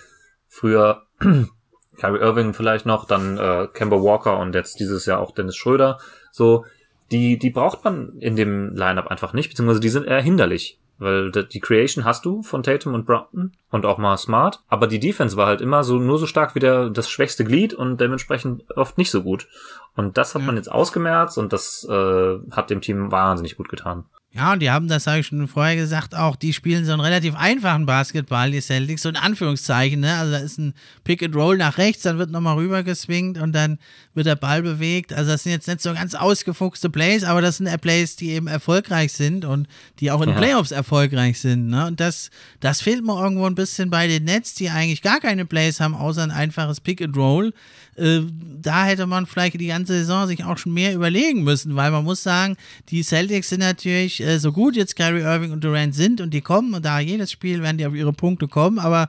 [0.47, 1.05] früher
[1.97, 5.99] Kyrie Irving vielleicht noch, dann äh, Kemba Walker und jetzt dieses Jahr auch Dennis Schröder,
[6.33, 6.65] so,
[7.13, 10.79] die, die braucht man in dem Lineup einfach nicht, beziehungsweise die sind eher hinderlich.
[10.99, 15.01] Weil die Creation hast du von Tatum und Brown und auch mal Smart, aber die
[15.01, 18.71] Defense war halt immer so nur so stark wie der das schwächste Glied und dementsprechend
[18.77, 19.49] oft nicht so gut.
[19.97, 20.47] Und das hat ja.
[20.47, 24.05] man jetzt ausgemerzt und das äh, hat dem Team wahnsinnig gut getan.
[24.35, 27.03] Ja, und die haben, das habe ich schon vorher gesagt, auch die spielen so einen
[27.03, 30.15] relativ einfachen Basketball, die Celtics, so in Anführungszeichen, ne?
[30.17, 30.73] Also da ist ein
[31.05, 33.79] Pick and Roll nach rechts, dann wird nochmal rüber geswingt und dann
[34.15, 35.13] wird der Ball bewegt.
[35.13, 38.47] Also das sind jetzt nicht so ganz ausgefuchste Plays, aber das sind Plays, die eben
[38.47, 39.69] erfolgreich sind und
[40.01, 40.37] die auch in ja.
[40.37, 41.87] Playoffs erfolgreich sind, ne?
[41.87, 42.31] Und das,
[42.61, 45.95] das fehlt mir irgendwo ein bisschen bei den Nets, die eigentlich gar keine Plays haben,
[45.95, 47.53] außer ein einfaches Pick and Roll.
[47.97, 48.21] Äh,
[48.63, 52.05] da hätte man vielleicht die ganze Saison sich auch schon mehr überlegen müssen, weil man
[52.05, 52.57] muss sagen,
[52.89, 56.41] die Celtics sind natürlich äh, so gut jetzt Kyrie Irving und Durant sind und die
[56.41, 59.09] kommen und da jedes Spiel werden die auf ihre Punkte kommen, aber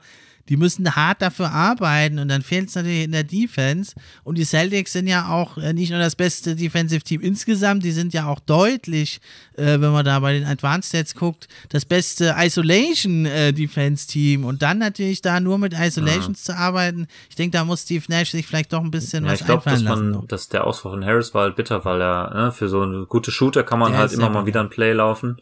[0.50, 3.96] die müssen hart dafür arbeiten und dann fehlt es natürlich in der Defense.
[4.24, 7.92] Und die Celtics sind ja auch äh, nicht nur das beste Defensive Team insgesamt, die
[7.92, 9.22] sind ja auch deutlich,
[9.56, 14.44] äh, wenn man da bei den Advanced Stats guckt, das beste Isolation äh, Defense Team.
[14.44, 16.54] Und dann natürlich da nur mit Isolations ja.
[16.54, 17.08] zu arbeiten.
[17.30, 19.66] Ich denke, da muss Steve Nash sich vielleicht doch ein bisschen ja, was ich glaub,
[19.66, 22.68] einfallen dass man, Dass der Ausfall von Harris war halt bitter, weil er ne, für
[22.68, 25.38] so eine gute Shooter kann man der halt immer mal wieder ein Play laufen.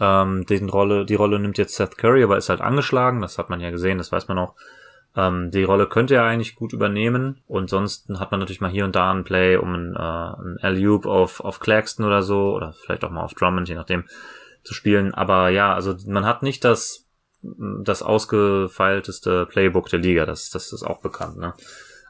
[0.00, 3.20] Ähm, den Rolle, die Rolle nimmt jetzt Seth Curry, aber ist halt angeschlagen.
[3.20, 4.54] Das hat man ja gesehen, das weiß man auch.
[5.16, 7.40] Ähm, die Rolle könnte er eigentlich gut übernehmen.
[7.46, 10.58] Und sonst hat man natürlich mal hier und da ein Play um ein, äh, ein
[10.60, 14.04] Alley-Oop auf, auf Claxton oder so, oder vielleicht auch mal auf Drummond, je nachdem,
[14.64, 15.14] zu spielen.
[15.14, 17.06] Aber ja, also man hat nicht das,
[17.42, 20.26] das ausgefeilteste Playbook der Liga.
[20.26, 21.54] Das, das ist auch bekannt, ne?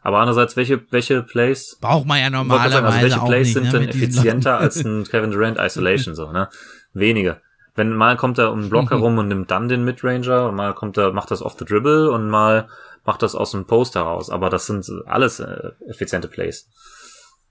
[0.03, 1.79] Aber andererseits, welche, welche Plays?
[1.81, 5.05] Braucht man ja normalerweise sagen, also welche Plays nicht, sind ne, denn effizienter als ein
[5.05, 6.51] Kevin Durant Isolation, so, ne?
[6.93, 7.41] Wenige
[7.75, 10.75] wenn mal kommt er um den Block herum und nimmt dann den Midranger und mal
[10.75, 12.69] kommt er, macht das off the dribble und mal
[13.05, 14.31] macht das aus dem Post heraus.
[14.31, 16.69] Aber das sind alles äh, effiziente Plays.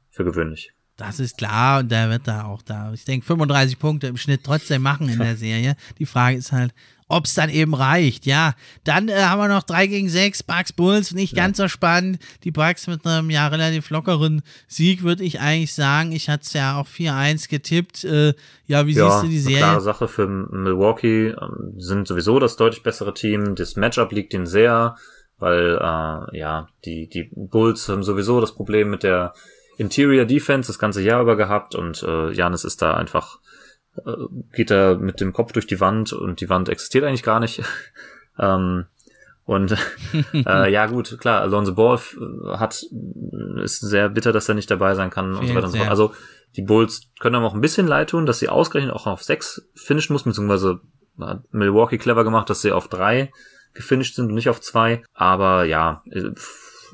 [0.10, 0.74] Für gewöhnlich.
[0.96, 4.44] Das ist klar und der wird da auch da, ich denke, 35 Punkte im Schnitt
[4.44, 5.76] trotzdem machen in der Serie.
[5.98, 6.74] Die Frage ist halt,
[7.14, 8.26] ob es dann eben reicht.
[8.26, 11.44] Ja, dann äh, haben wir noch 3 gegen 6, Bucks Bulls, nicht ja.
[11.44, 12.20] ganz so spannend.
[12.44, 16.12] Die Bucks mit einem ja relativ lockeren Sieg, würde ich eigentlich sagen.
[16.12, 18.04] Ich hatte es ja auch 4-1 getippt.
[18.04, 18.34] Äh,
[18.66, 19.58] ja, wie ja, siehst du die Serie?
[19.60, 21.28] Klare Sache für Milwaukee.
[21.30, 23.56] Ähm, sind sowieso das deutlich bessere Team.
[23.56, 24.96] Das Matchup liegt ihnen sehr,
[25.38, 29.34] weil äh, ja, die, die Bulls haben sowieso das Problem mit der
[29.78, 33.40] Interior Defense das ganze Jahr über gehabt und äh, Janis ist da einfach
[34.54, 37.62] geht er mit dem Kopf durch die Wand und die Wand existiert eigentlich gar nicht.
[38.40, 38.86] ähm,
[39.46, 39.76] und
[40.34, 42.00] äh, ja gut, klar, Alonso Ball
[42.58, 42.86] hat
[43.62, 45.90] ist sehr bitter, dass er nicht dabei sein kann und so weiter und so fort.
[45.90, 46.14] Also
[46.56, 49.68] die Bulls können aber auch ein bisschen leid tun, dass sie ausgerechnet auch auf sechs
[49.76, 50.80] finishen muss, beziehungsweise
[51.20, 53.32] hat Milwaukee clever gemacht, dass sie auf drei
[53.74, 55.04] gefinisht sind und nicht auf zwei.
[55.14, 56.32] Aber ja, äh,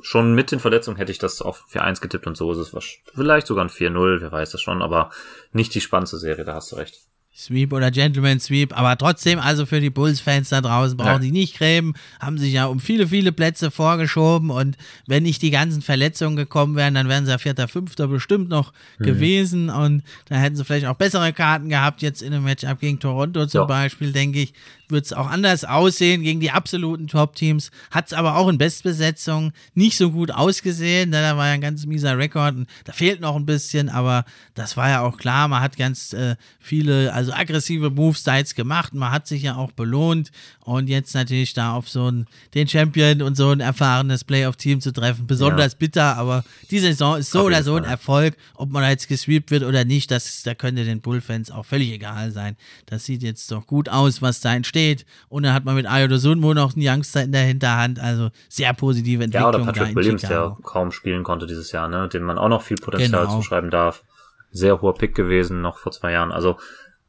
[0.01, 3.47] schon mit den Verletzungen hätte ich das auf 4-1 getippt und so ist es vielleicht
[3.47, 5.11] sogar ein 4-0, wer weiß das schon, aber
[5.51, 6.99] nicht die spannendste Serie, da hast du recht.
[7.39, 11.57] Sweep oder Gentleman Sweep, aber trotzdem, also für die Bulls-Fans da draußen brauchen die nicht
[11.57, 14.76] grämen, haben sich ja um viele, viele Plätze vorgeschoben und
[15.07, 18.73] wenn nicht die ganzen Verletzungen gekommen wären, dann wären sie ja Vierter, Fünfter bestimmt noch
[18.97, 19.05] mhm.
[19.05, 22.99] gewesen und da hätten sie vielleicht auch bessere Karten gehabt, jetzt in einem Matchup gegen
[22.99, 23.65] Toronto zum ja.
[23.65, 24.53] Beispiel, denke ich,
[24.91, 27.72] wird es auch anders aussehen gegen die absoluten Top-Teams.
[27.91, 31.11] Hat es aber auch in Bestbesetzung nicht so gut ausgesehen.
[31.11, 32.56] Da war ja ein ganz mieser Rekord.
[32.56, 34.26] Und da fehlt noch ein bisschen, aber
[34.56, 35.48] das war ja auch klar.
[35.48, 38.94] Man hat ganz äh, viele, also aggressive Moves da jetzt gemacht.
[38.94, 40.32] Man hat sich ja auch belohnt.
[40.61, 44.91] Und jetzt natürlich da auf so einen, den Champion und so ein erfahrenes Playoff-Team zu
[44.91, 45.28] treffen.
[45.28, 45.78] Besonders ja.
[45.80, 48.36] bitter, aber die Saison ist so oder so ein Erfolg.
[48.56, 51.91] Ob man da jetzt gesweept wird oder nicht, das, da könnte den Bull-Fans auch völlig
[51.91, 52.56] egal sein.
[52.86, 55.06] Das sieht jetzt doch gut aus, was da entsteht steht.
[55.27, 57.99] Und dann hat man mit Ayo Sunmo noch einen Youngster in der Hinterhand.
[57.99, 59.53] Also sehr positive Entwicklung.
[59.53, 62.07] Ja, oder Patrick Williams, der kaum spielen konnte dieses Jahr, ne?
[62.07, 63.38] dem man auch noch viel Potenzial genau.
[63.38, 64.03] zuschreiben darf.
[64.51, 66.31] Sehr hoher Pick gewesen, noch vor zwei Jahren.
[66.31, 66.57] Also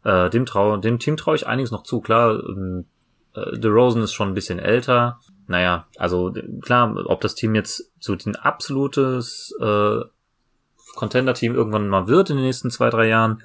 [0.04, 2.00] äh, dem, trau dem Team traue ich einiges noch zu.
[2.00, 2.84] Klar, ähm,
[3.34, 5.20] äh, Rosen ist schon ein bisschen älter.
[5.46, 10.00] Naja, also klar, ob das Team jetzt so ein absolutes äh,
[10.96, 13.42] Contender-Team irgendwann mal wird in den nächsten zwei, drei Jahren,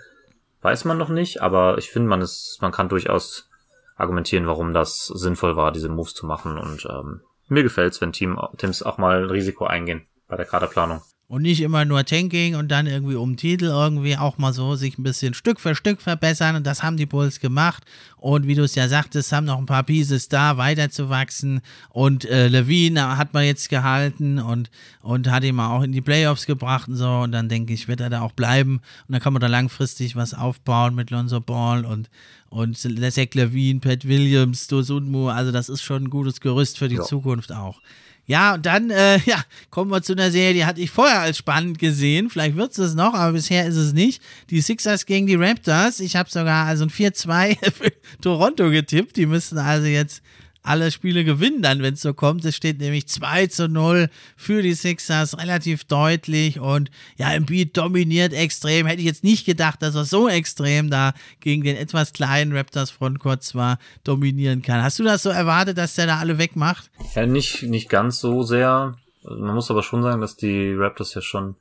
[0.62, 3.50] weiß man noch nicht, aber ich finde, man ist, man kann durchaus
[3.96, 6.58] argumentieren, warum das sinnvoll war, diese Moves zu machen.
[6.58, 11.02] Und ähm, mir gefällt's, wenn Team, Teams auch mal ein Risiko eingehen bei der Kaderplanung.
[11.28, 15.00] Und nicht immer nur Tanking und dann irgendwie um Titel irgendwie auch mal so sich
[15.00, 16.56] ein bisschen Stück für Stück verbessern.
[16.56, 17.84] Und das haben die Bulls gemacht.
[18.18, 21.62] Und wie du es ja sagtest, haben noch ein paar Pieces da, weiterzuwachsen.
[21.90, 24.70] Und äh, Levine hat man jetzt gehalten und,
[25.02, 27.10] und hat ihn mal auch in die Playoffs gebracht und so.
[27.10, 28.82] Und dann denke ich, wird er da auch bleiben.
[29.08, 32.12] Und dann kann man da langfristig was aufbauen mit Lonzo Ball und,
[32.50, 35.30] und Zach Levine, Pat Williams, Dosunmu.
[35.30, 37.04] Also das ist schon ein gutes Gerüst für die ja.
[37.04, 37.82] Zukunft auch.
[38.28, 41.38] Ja, und dann äh, ja, kommen wir zu einer Serie, die hatte ich vorher als
[41.38, 42.30] spannend gesehen.
[42.30, 44.22] Vielleicht wird es noch, aber bisher ist es nicht.
[44.50, 46.00] Die Sixers gegen die Raptors.
[46.00, 47.92] Ich habe sogar also ein 4-2 für
[48.22, 49.16] Toronto getippt.
[49.18, 50.22] Die müssen also jetzt
[50.66, 52.44] alle Spiele gewinnen dann, wenn es so kommt.
[52.46, 58.34] Es steht nämlich 2 zu 0 für die Sixers, relativ deutlich und ja, Embiid dominiert
[58.34, 58.88] extrem.
[58.88, 62.92] Hätte ich jetzt nicht gedacht, dass er so extrem da gegen den etwas kleinen Raptors
[62.92, 64.84] Frontcourt zwar dominieren kann.
[64.84, 66.90] Hast du das so erwartet, dass der da alle wegmacht?
[67.16, 68.98] Ja, nicht, nicht ganz so sehr.
[69.24, 71.56] Man muss aber schon sagen, dass die Raptors ja schon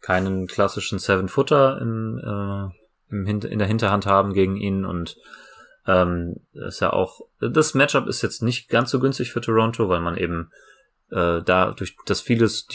[0.00, 5.16] keinen klassischen Seven-Footer äh, im, in der Hinterhand haben gegen ihn und
[5.86, 10.00] ähm, ist ja auch, das Matchup ist jetzt nicht ganz so günstig für Toronto, weil
[10.00, 10.50] man eben
[11.10, 12.66] äh, da durch das vieles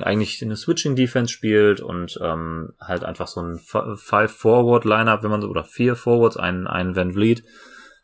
[0.00, 5.30] eigentlich eine Switching Defense spielt und ähm, halt einfach so ein Five Forward Lineup, wenn
[5.30, 7.42] man so oder vier Forwards, einen einen Van Vliet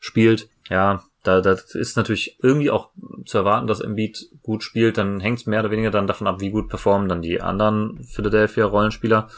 [0.00, 0.48] spielt.
[0.68, 2.90] Ja, da das ist natürlich irgendwie auch
[3.24, 4.98] zu erwarten, dass Embiid gut spielt.
[4.98, 8.02] Dann hängt es mehr oder weniger dann davon ab, wie gut performen dann die anderen
[8.04, 9.28] Philadelphia Rollenspieler.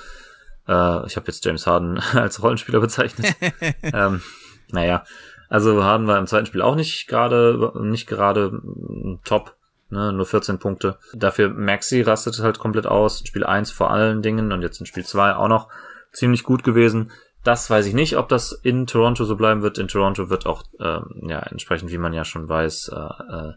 [0.67, 3.35] Äh, ich habe jetzt James Harden als Rollenspieler bezeichnet.
[3.83, 4.23] ähm,
[4.71, 5.05] naja,
[5.49, 9.55] also Harden war im zweiten Spiel auch nicht gerade, nicht gerade mm, top.
[9.91, 10.99] Ne, nur 14 Punkte.
[11.15, 13.23] Dafür Maxi rastet halt komplett aus.
[13.27, 15.69] Spiel 1 vor allen Dingen und jetzt in Spiel 2 auch noch
[16.13, 17.11] ziemlich gut gewesen.
[17.43, 19.79] Das weiß ich nicht, ob das in Toronto so bleiben wird.
[19.79, 23.53] In Toronto wird auch, ähm, ja, entsprechend, wie man ja schon weiß, äh, äh,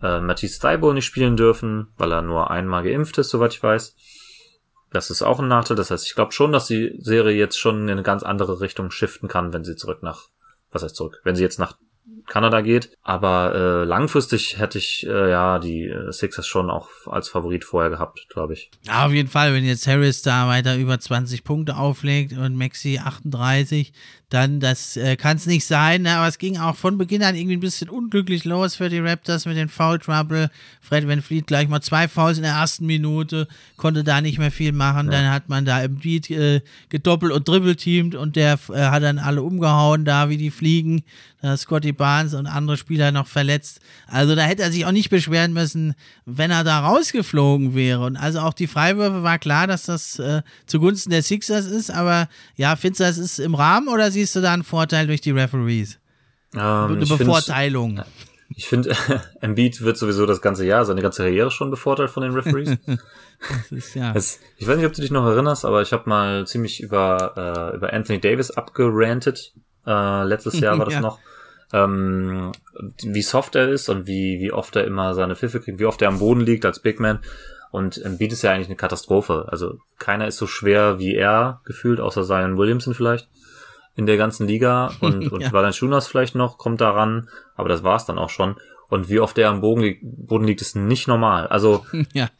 [0.00, 3.96] äh, Matisse Thibault nicht spielen dürfen, weil er nur einmal geimpft ist, soweit ich weiß.
[4.92, 5.76] Das ist auch ein Nachteil.
[5.76, 8.90] Das heißt, ich glaube schon, dass die Serie jetzt schon in eine ganz andere Richtung
[8.90, 10.28] shiften kann, wenn sie zurück nach,
[10.70, 11.76] was heißt zurück, wenn sie jetzt nach
[12.28, 12.96] Kanada geht.
[13.02, 17.90] Aber äh, langfristig hätte ich äh, ja die äh, Sixers schon auch als Favorit vorher
[17.90, 18.70] gehabt, glaube ich.
[18.82, 23.00] Ja, auf jeden Fall, wenn jetzt Harris da weiter über 20 Punkte auflegt und Maxi
[23.02, 23.92] 38,
[24.30, 26.02] dann das äh, kann es nicht sein.
[26.02, 26.16] Ne?
[26.16, 29.46] Aber es ging auch von Beginn an irgendwie ein bisschen unglücklich los für die Raptors
[29.46, 30.50] mit den Foul Trouble.
[30.82, 34.50] Fred Van Fleet gleich mal zwei Fouls in der ersten Minute, konnte da nicht mehr
[34.50, 35.06] viel machen.
[35.06, 35.12] Ja.
[35.12, 36.60] Dann hat man da im Beat äh,
[36.90, 41.04] gedoppelt und dribbelteamt und der äh, hat dann alle umgehauen da wie die Fliegen.
[41.40, 43.78] Da Scotty Barnes und andere Spieler noch verletzt.
[44.08, 45.94] Also da hätte er sich auch nicht beschweren müssen,
[46.26, 48.04] wenn er da rausgeflogen wäre.
[48.04, 51.92] Und also auch die Freiwürfe war klar, dass das äh, zugunsten der Sixers ist.
[51.92, 55.20] Aber ja, findest du, das ist im Rahmen oder siehst du da einen Vorteil durch
[55.20, 55.98] die Referees?
[56.54, 58.02] Ähm, Eine Bevorteilung.
[58.56, 58.96] Ich finde,
[59.40, 62.76] Embiid wird sowieso das ganze Jahr, seine ganze Karriere schon bevorteilt von den Referees.
[62.86, 64.12] das ist ja.
[64.12, 67.70] Das, ich weiß nicht, ob du dich noch erinnerst, aber ich habe mal ziemlich über,
[67.72, 69.52] äh, über Anthony Davis abgerantet.
[69.86, 71.00] Äh, letztes Jahr war das ja.
[71.00, 71.18] noch.
[71.72, 72.52] Ähm,
[73.02, 76.00] wie soft er ist und wie, wie oft er immer seine Pfiffe kriegt, wie oft
[76.00, 77.20] er am Boden liegt als Big Man.
[77.70, 79.46] Und Embiid ist ja eigentlich eine Katastrophe.
[79.48, 83.28] Also keiner ist so schwer wie er gefühlt, außer Zion Williamson vielleicht
[83.98, 85.52] in der ganzen Liga und, und ja.
[85.52, 88.56] Valanciunas vielleicht noch, kommt daran, aber das war's dann auch schon.
[88.88, 91.48] Und wie oft er am Boden, li Boden liegt, ist nicht normal.
[91.48, 91.84] Also
[92.14, 92.30] ja.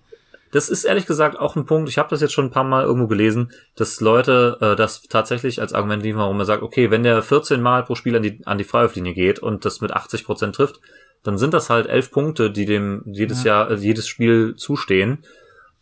[0.52, 2.84] das ist ehrlich gesagt auch ein Punkt, ich habe das jetzt schon ein paar Mal
[2.84, 7.02] irgendwo gelesen, dass Leute äh, das tatsächlich als Argument liefern, warum er sagt, okay, wenn
[7.02, 10.24] der 14 Mal pro Spiel an die, an die Freiwurflinie geht und das mit 80
[10.24, 10.80] Prozent trifft,
[11.24, 13.64] dann sind das halt elf Punkte, die dem jedes ja.
[13.64, 15.24] Jahr, äh, jedes Spiel zustehen.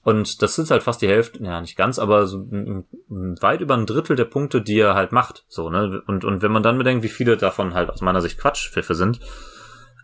[0.06, 3.86] Und das sind halt fast die Hälfte, ja nicht ganz, aber so weit über ein
[3.86, 5.44] Drittel der Punkte, die er halt macht.
[5.48, 6.00] So, ne?
[6.06, 9.18] Und, und wenn man dann bedenkt, wie viele davon halt aus meiner Sicht Quatschpfiffe sind,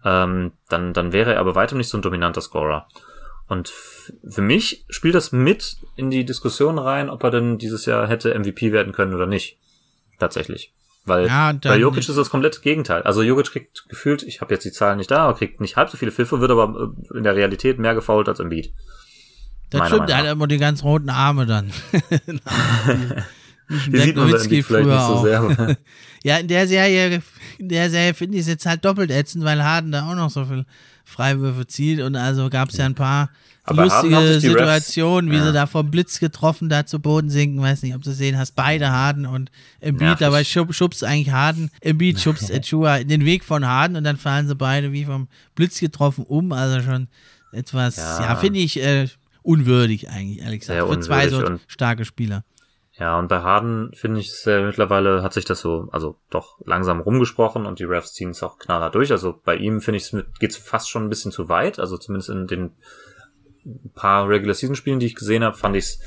[0.05, 2.89] ähm, dann, dann wäre er aber weitem nicht so ein dominanter Scorer.
[3.47, 3.69] Und
[4.29, 8.37] für mich spielt das mit in die Diskussion rein, ob er denn dieses Jahr hätte
[8.37, 9.61] MVP werden können oder nicht.
[10.19, 10.74] Tatsächlich.
[11.05, 13.03] Weil ja, bei Jokic ist das komplett Gegenteil.
[13.03, 15.91] Also Jokic kriegt gefühlt, ich habe jetzt die Zahlen nicht da, aber kriegt nicht halb
[15.91, 18.73] so viele Pfiffe, wird aber äh, in der Realität mehr gefault als im Beat.
[19.73, 21.73] Das stimmt, er hat immer die ganz roten Arme dann.
[23.69, 25.77] die sieht man vielleicht nicht so sehr.
[26.23, 27.23] ja, in der Serie,
[27.59, 30.31] in der Serie finde ich es jetzt halt doppelt ätzend, weil Harden da auch noch
[30.31, 30.66] so viel
[31.05, 33.31] Freiwürfe zieht und also gab es ja ein paar
[33.65, 35.47] Aber lustige Situationen, wie ja.
[35.47, 37.61] sie da vom Blitz getroffen da zu Boden sinken.
[37.61, 38.53] Weiß nicht, ob du sehen hast.
[38.53, 39.51] Beide Harden und
[39.81, 41.70] Embiid, ja, dabei schub, schubst eigentlich Harden.
[41.81, 45.28] Embiid schubst Echua in den Weg von Harden und dann fallen sie beide wie vom
[45.55, 46.53] Blitz getroffen um.
[46.53, 47.09] Also schon
[47.53, 49.09] etwas, ja, ja finde ich, äh,
[49.43, 52.44] unwürdig eigentlich, ehrlich gesagt, für zwei so starke Spieler.
[52.98, 56.59] Ja, und bei Harden finde ich es äh, mittlerweile hat sich das so, also doch
[56.64, 59.10] langsam rumgesprochen und die Refs ziehen es auch knallhart durch.
[59.10, 62.28] Also bei ihm finde ich es geht fast schon ein bisschen zu weit, also zumindest
[62.28, 62.70] in den
[63.94, 66.01] paar Regular Season Spielen, die ich gesehen habe, fand ich es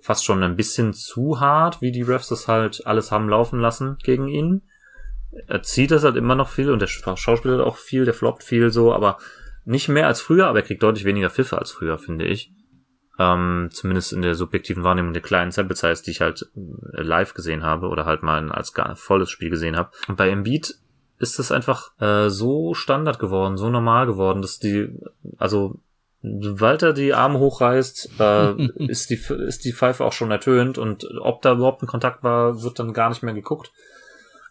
[0.00, 3.96] fast schon ein bisschen zu hart, wie die Refs das halt alles haben laufen lassen
[4.02, 4.62] gegen ihn.
[5.46, 8.70] Er zieht das halt immer noch viel und der Schauspieler auch viel, der floppt viel
[8.70, 9.18] so, aber
[9.64, 12.52] nicht mehr als früher, aber er kriegt deutlich weniger Pfiffe als früher, finde ich.
[13.18, 17.34] Ähm, zumindest in der subjektiven Wahrnehmung der kleinen Sample Size, die ich halt äh, live
[17.34, 19.90] gesehen habe oder halt mal als volles Spiel gesehen habe.
[20.08, 20.78] Und bei Embiid
[21.18, 24.88] ist es einfach äh, so Standard geworden, so normal geworden, dass die,
[25.38, 25.78] also
[26.22, 31.06] sobald er die Arme hochreißt, äh, ist, die, ist die Pfeife auch schon ertönt und
[31.20, 33.72] ob da überhaupt ein Kontakt war, wird dann gar nicht mehr geguckt.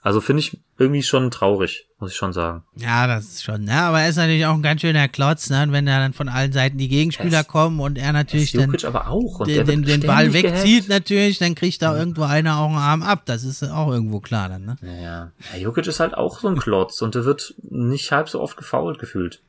[0.03, 2.63] Also finde ich irgendwie schon traurig, muss ich schon sagen.
[2.75, 3.73] Ja, das ist schon, ne?
[3.73, 5.61] Aber er ist natürlich auch ein ganz schöner Klotz, ne?
[5.61, 8.75] Und wenn da dann von allen Seiten die Gegenspieler es, kommen und er natürlich dann
[8.83, 9.45] aber auch.
[9.45, 13.23] den, den, den Ball wegzieht natürlich, dann kriegt da irgendwo einer auch einen Arm ab.
[13.25, 14.75] Das ist auch irgendwo klar dann, ne?
[14.81, 15.57] Ja, ja.
[15.59, 18.97] Jokic ist halt auch so ein Klotz und der wird nicht halb so oft gefault
[18.97, 19.43] gefühlt.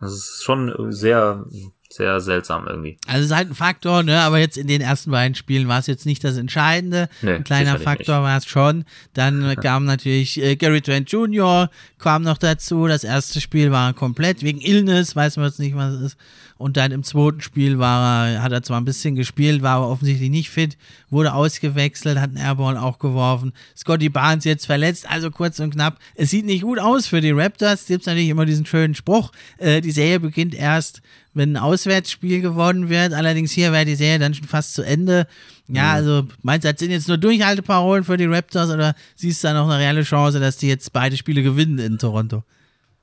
[0.00, 1.46] Das ist schon sehr
[1.94, 2.96] sehr seltsam irgendwie.
[3.06, 4.20] Also es ist halt ein Faktor, ne?
[4.20, 7.08] Aber jetzt in den ersten beiden Spielen war es jetzt nicht das Entscheidende.
[7.22, 8.84] Nee, ein kleiner Faktor war es schon.
[9.12, 11.70] Dann kam natürlich äh, Gary Trent Jr.
[11.98, 12.86] kam noch dazu.
[12.86, 16.16] Das erste Spiel war komplett wegen Illness, weiß man jetzt nicht, was es ist.
[16.56, 19.88] Und dann im zweiten Spiel war er, hat er zwar ein bisschen gespielt, war aber
[19.88, 20.76] offensichtlich nicht fit,
[21.10, 23.52] wurde ausgewechselt, hat einen Airball auch geworfen.
[23.76, 25.98] Scotty Barnes jetzt verletzt, also kurz und knapp.
[26.14, 27.86] Es sieht nicht gut aus für die Raptors.
[27.86, 29.32] Gibt natürlich immer diesen schönen Spruch.
[29.58, 31.02] Äh, die Serie beginnt erst,
[31.34, 33.12] wenn ein Auswärtsspiel gewonnen wird.
[33.12, 35.26] Allerdings hier wäre die Serie dann schon fast zu Ende.
[35.66, 35.88] Ja, mhm.
[35.88, 39.54] also meinst du, das sind jetzt nur Durchhalteparolen für die Raptors oder siehst du da
[39.54, 42.44] noch eine reelle Chance, dass die jetzt beide Spiele gewinnen in Toronto?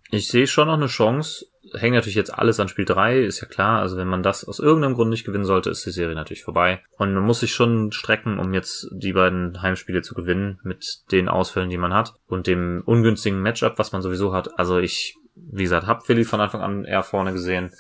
[0.10, 3.48] Ich sehe schon noch eine Chance hängt natürlich jetzt alles an Spiel 3, ist ja
[3.48, 3.80] klar.
[3.82, 6.82] Also wenn man das aus irgendeinem Grund nicht gewinnen sollte, ist die Serie natürlich vorbei.
[6.98, 11.30] Und man muss sich schon strecken, um jetzt die beiden Heimspiele zu gewinnen mit den
[11.30, 14.58] Ausfällen, die man hat und dem ungünstigen Matchup, was man sowieso hat.
[14.60, 17.72] Also ich, wie gesagt, habe Philly von Anfang an eher vorne gesehen.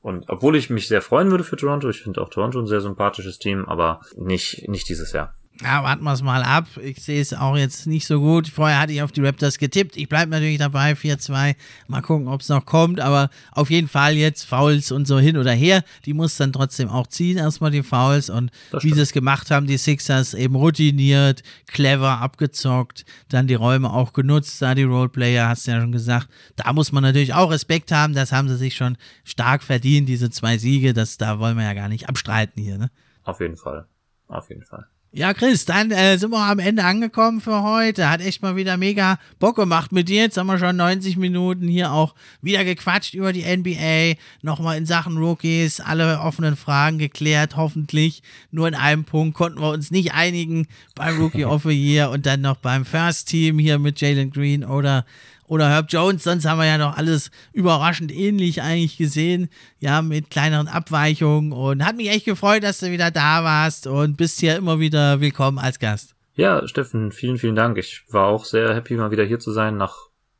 [0.00, 2.80] Und obwohl ich mich sehr freuen würde für Toronto, ich finde auch Toronto ein sehr
[2.80, 5.34] sympathisches Team, aber nicht, nicht dieses Jahr.
[5.60, 6.66] Ja, warten wir es mal ab.
[6.82, 8.48] Ich sehe es auch jetzt nicht so gut.
[8.48, 9.96] Vorher hatte ich auf die Raptors getippt.
[9.96, 11.54] Ich bleibe natürlich dabei, 4-2.
[11.86, 13.00] Mal gucken, ob es noch kommt.
[13.00, 15.84] Aber auf jeden Fall jetzt Fouls und so hin oder her.
[16.04, 18.30] Die muss dann trotzdem auch ziehen, erstmal die Fouls.
[18.30, 18.50] Und
[18.80, 24.12] wie sie es gemacht haben, die Sixers eben routiniert, clever abgezockt, dann die Räume auch
[24.14, 24.60] genutzt.
[24.62, 26.28] Da die Roleplayer, hast du ja schon gesagt.
[26.56, 28.14] Da muss man natürlich auch Respekt haben.
[28.14, 30.92] Das haben sie sich schon stark verdient, diese zwei Siege.
[30.92, 32.78] Das, da wollen wir ja gar nicht abstreiten hier.
[32.78, 32.90] Ne?
[33.22, 33.86] Auf jeden Fall.
[34.26, 34.86] Auf jeden Fall.
[35.14, 38.08] Ja, Chris, dann äh, sind wir am Ende angekommen für heute.
[38.08, 40.22] Hat echt mal wieder mega Bock gemacht mit dir.
[40.22, 44.18] Jetzt haben wir schon 90 Minuten hier auch wieder gequatscht über die NBA.
[44.40, 48.22] Nochmal in Sachen Rookies, alle offenen Fragen geklärt, hoffentlich.
[48.52, 52.24] Nur in einem Punkt konnten wir uns nicht einigen beim Rookie of the Year und
[52.24, 55.04] dann noch beim First Team hier mit Jalen Green oder
[55.52, 59.50] oder Herb Jones, sonst haben wir ja noch alles überraschend ähnlich eigentlich gesehen,
[59.80, 64.16] ja, mit kleineren Abweichungen und hat mich echt gefreut, dass du wieder da warst und
[64.16, 66.14] bist hier immer wieder willkommen als Gast.
[66.36, 67.76] Ja, Steffen, vielen, vielen Dank.
[67.76, 69.94] Ich war auch sehr happy, mal wieder hier zu sein nach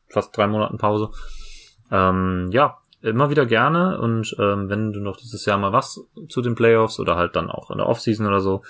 [0.09, 1.11] fast drei Monaten Pause.
[1.91, 6.41] Ähm, ja, immer wieder gerne und ähm, wenn du noch dieses Jahr mal was zu
[6.41, 8.63] den Playoffs oder halt dann auch in der Offseason oder so,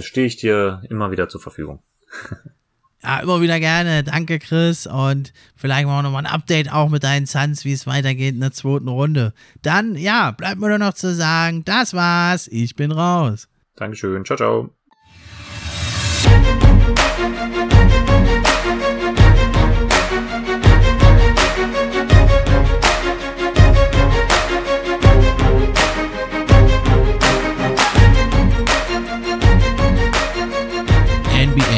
[0.00, 1.84] stehe ich dir immer wieder zur Verfügung.
[3.02, 4.02] Ja, immer wieder gerne.
[4.02, 4.86] Danke, Chris.
[4.86, 8.40] Und vielleicht machen wir nochmal ein Update auch mit deinen Suns, wie es weitergeht in
[8.40, 9.32] der zweiten Runde.
[9.62, 12.48] Dann, ja, bleibt mir nur noch zu sagen, das war's.
[12.48, 13.48] Ich bin raus.
[13.76, 14.24] Dankeschön.
[14.24, 14.70] Ciao, ciao.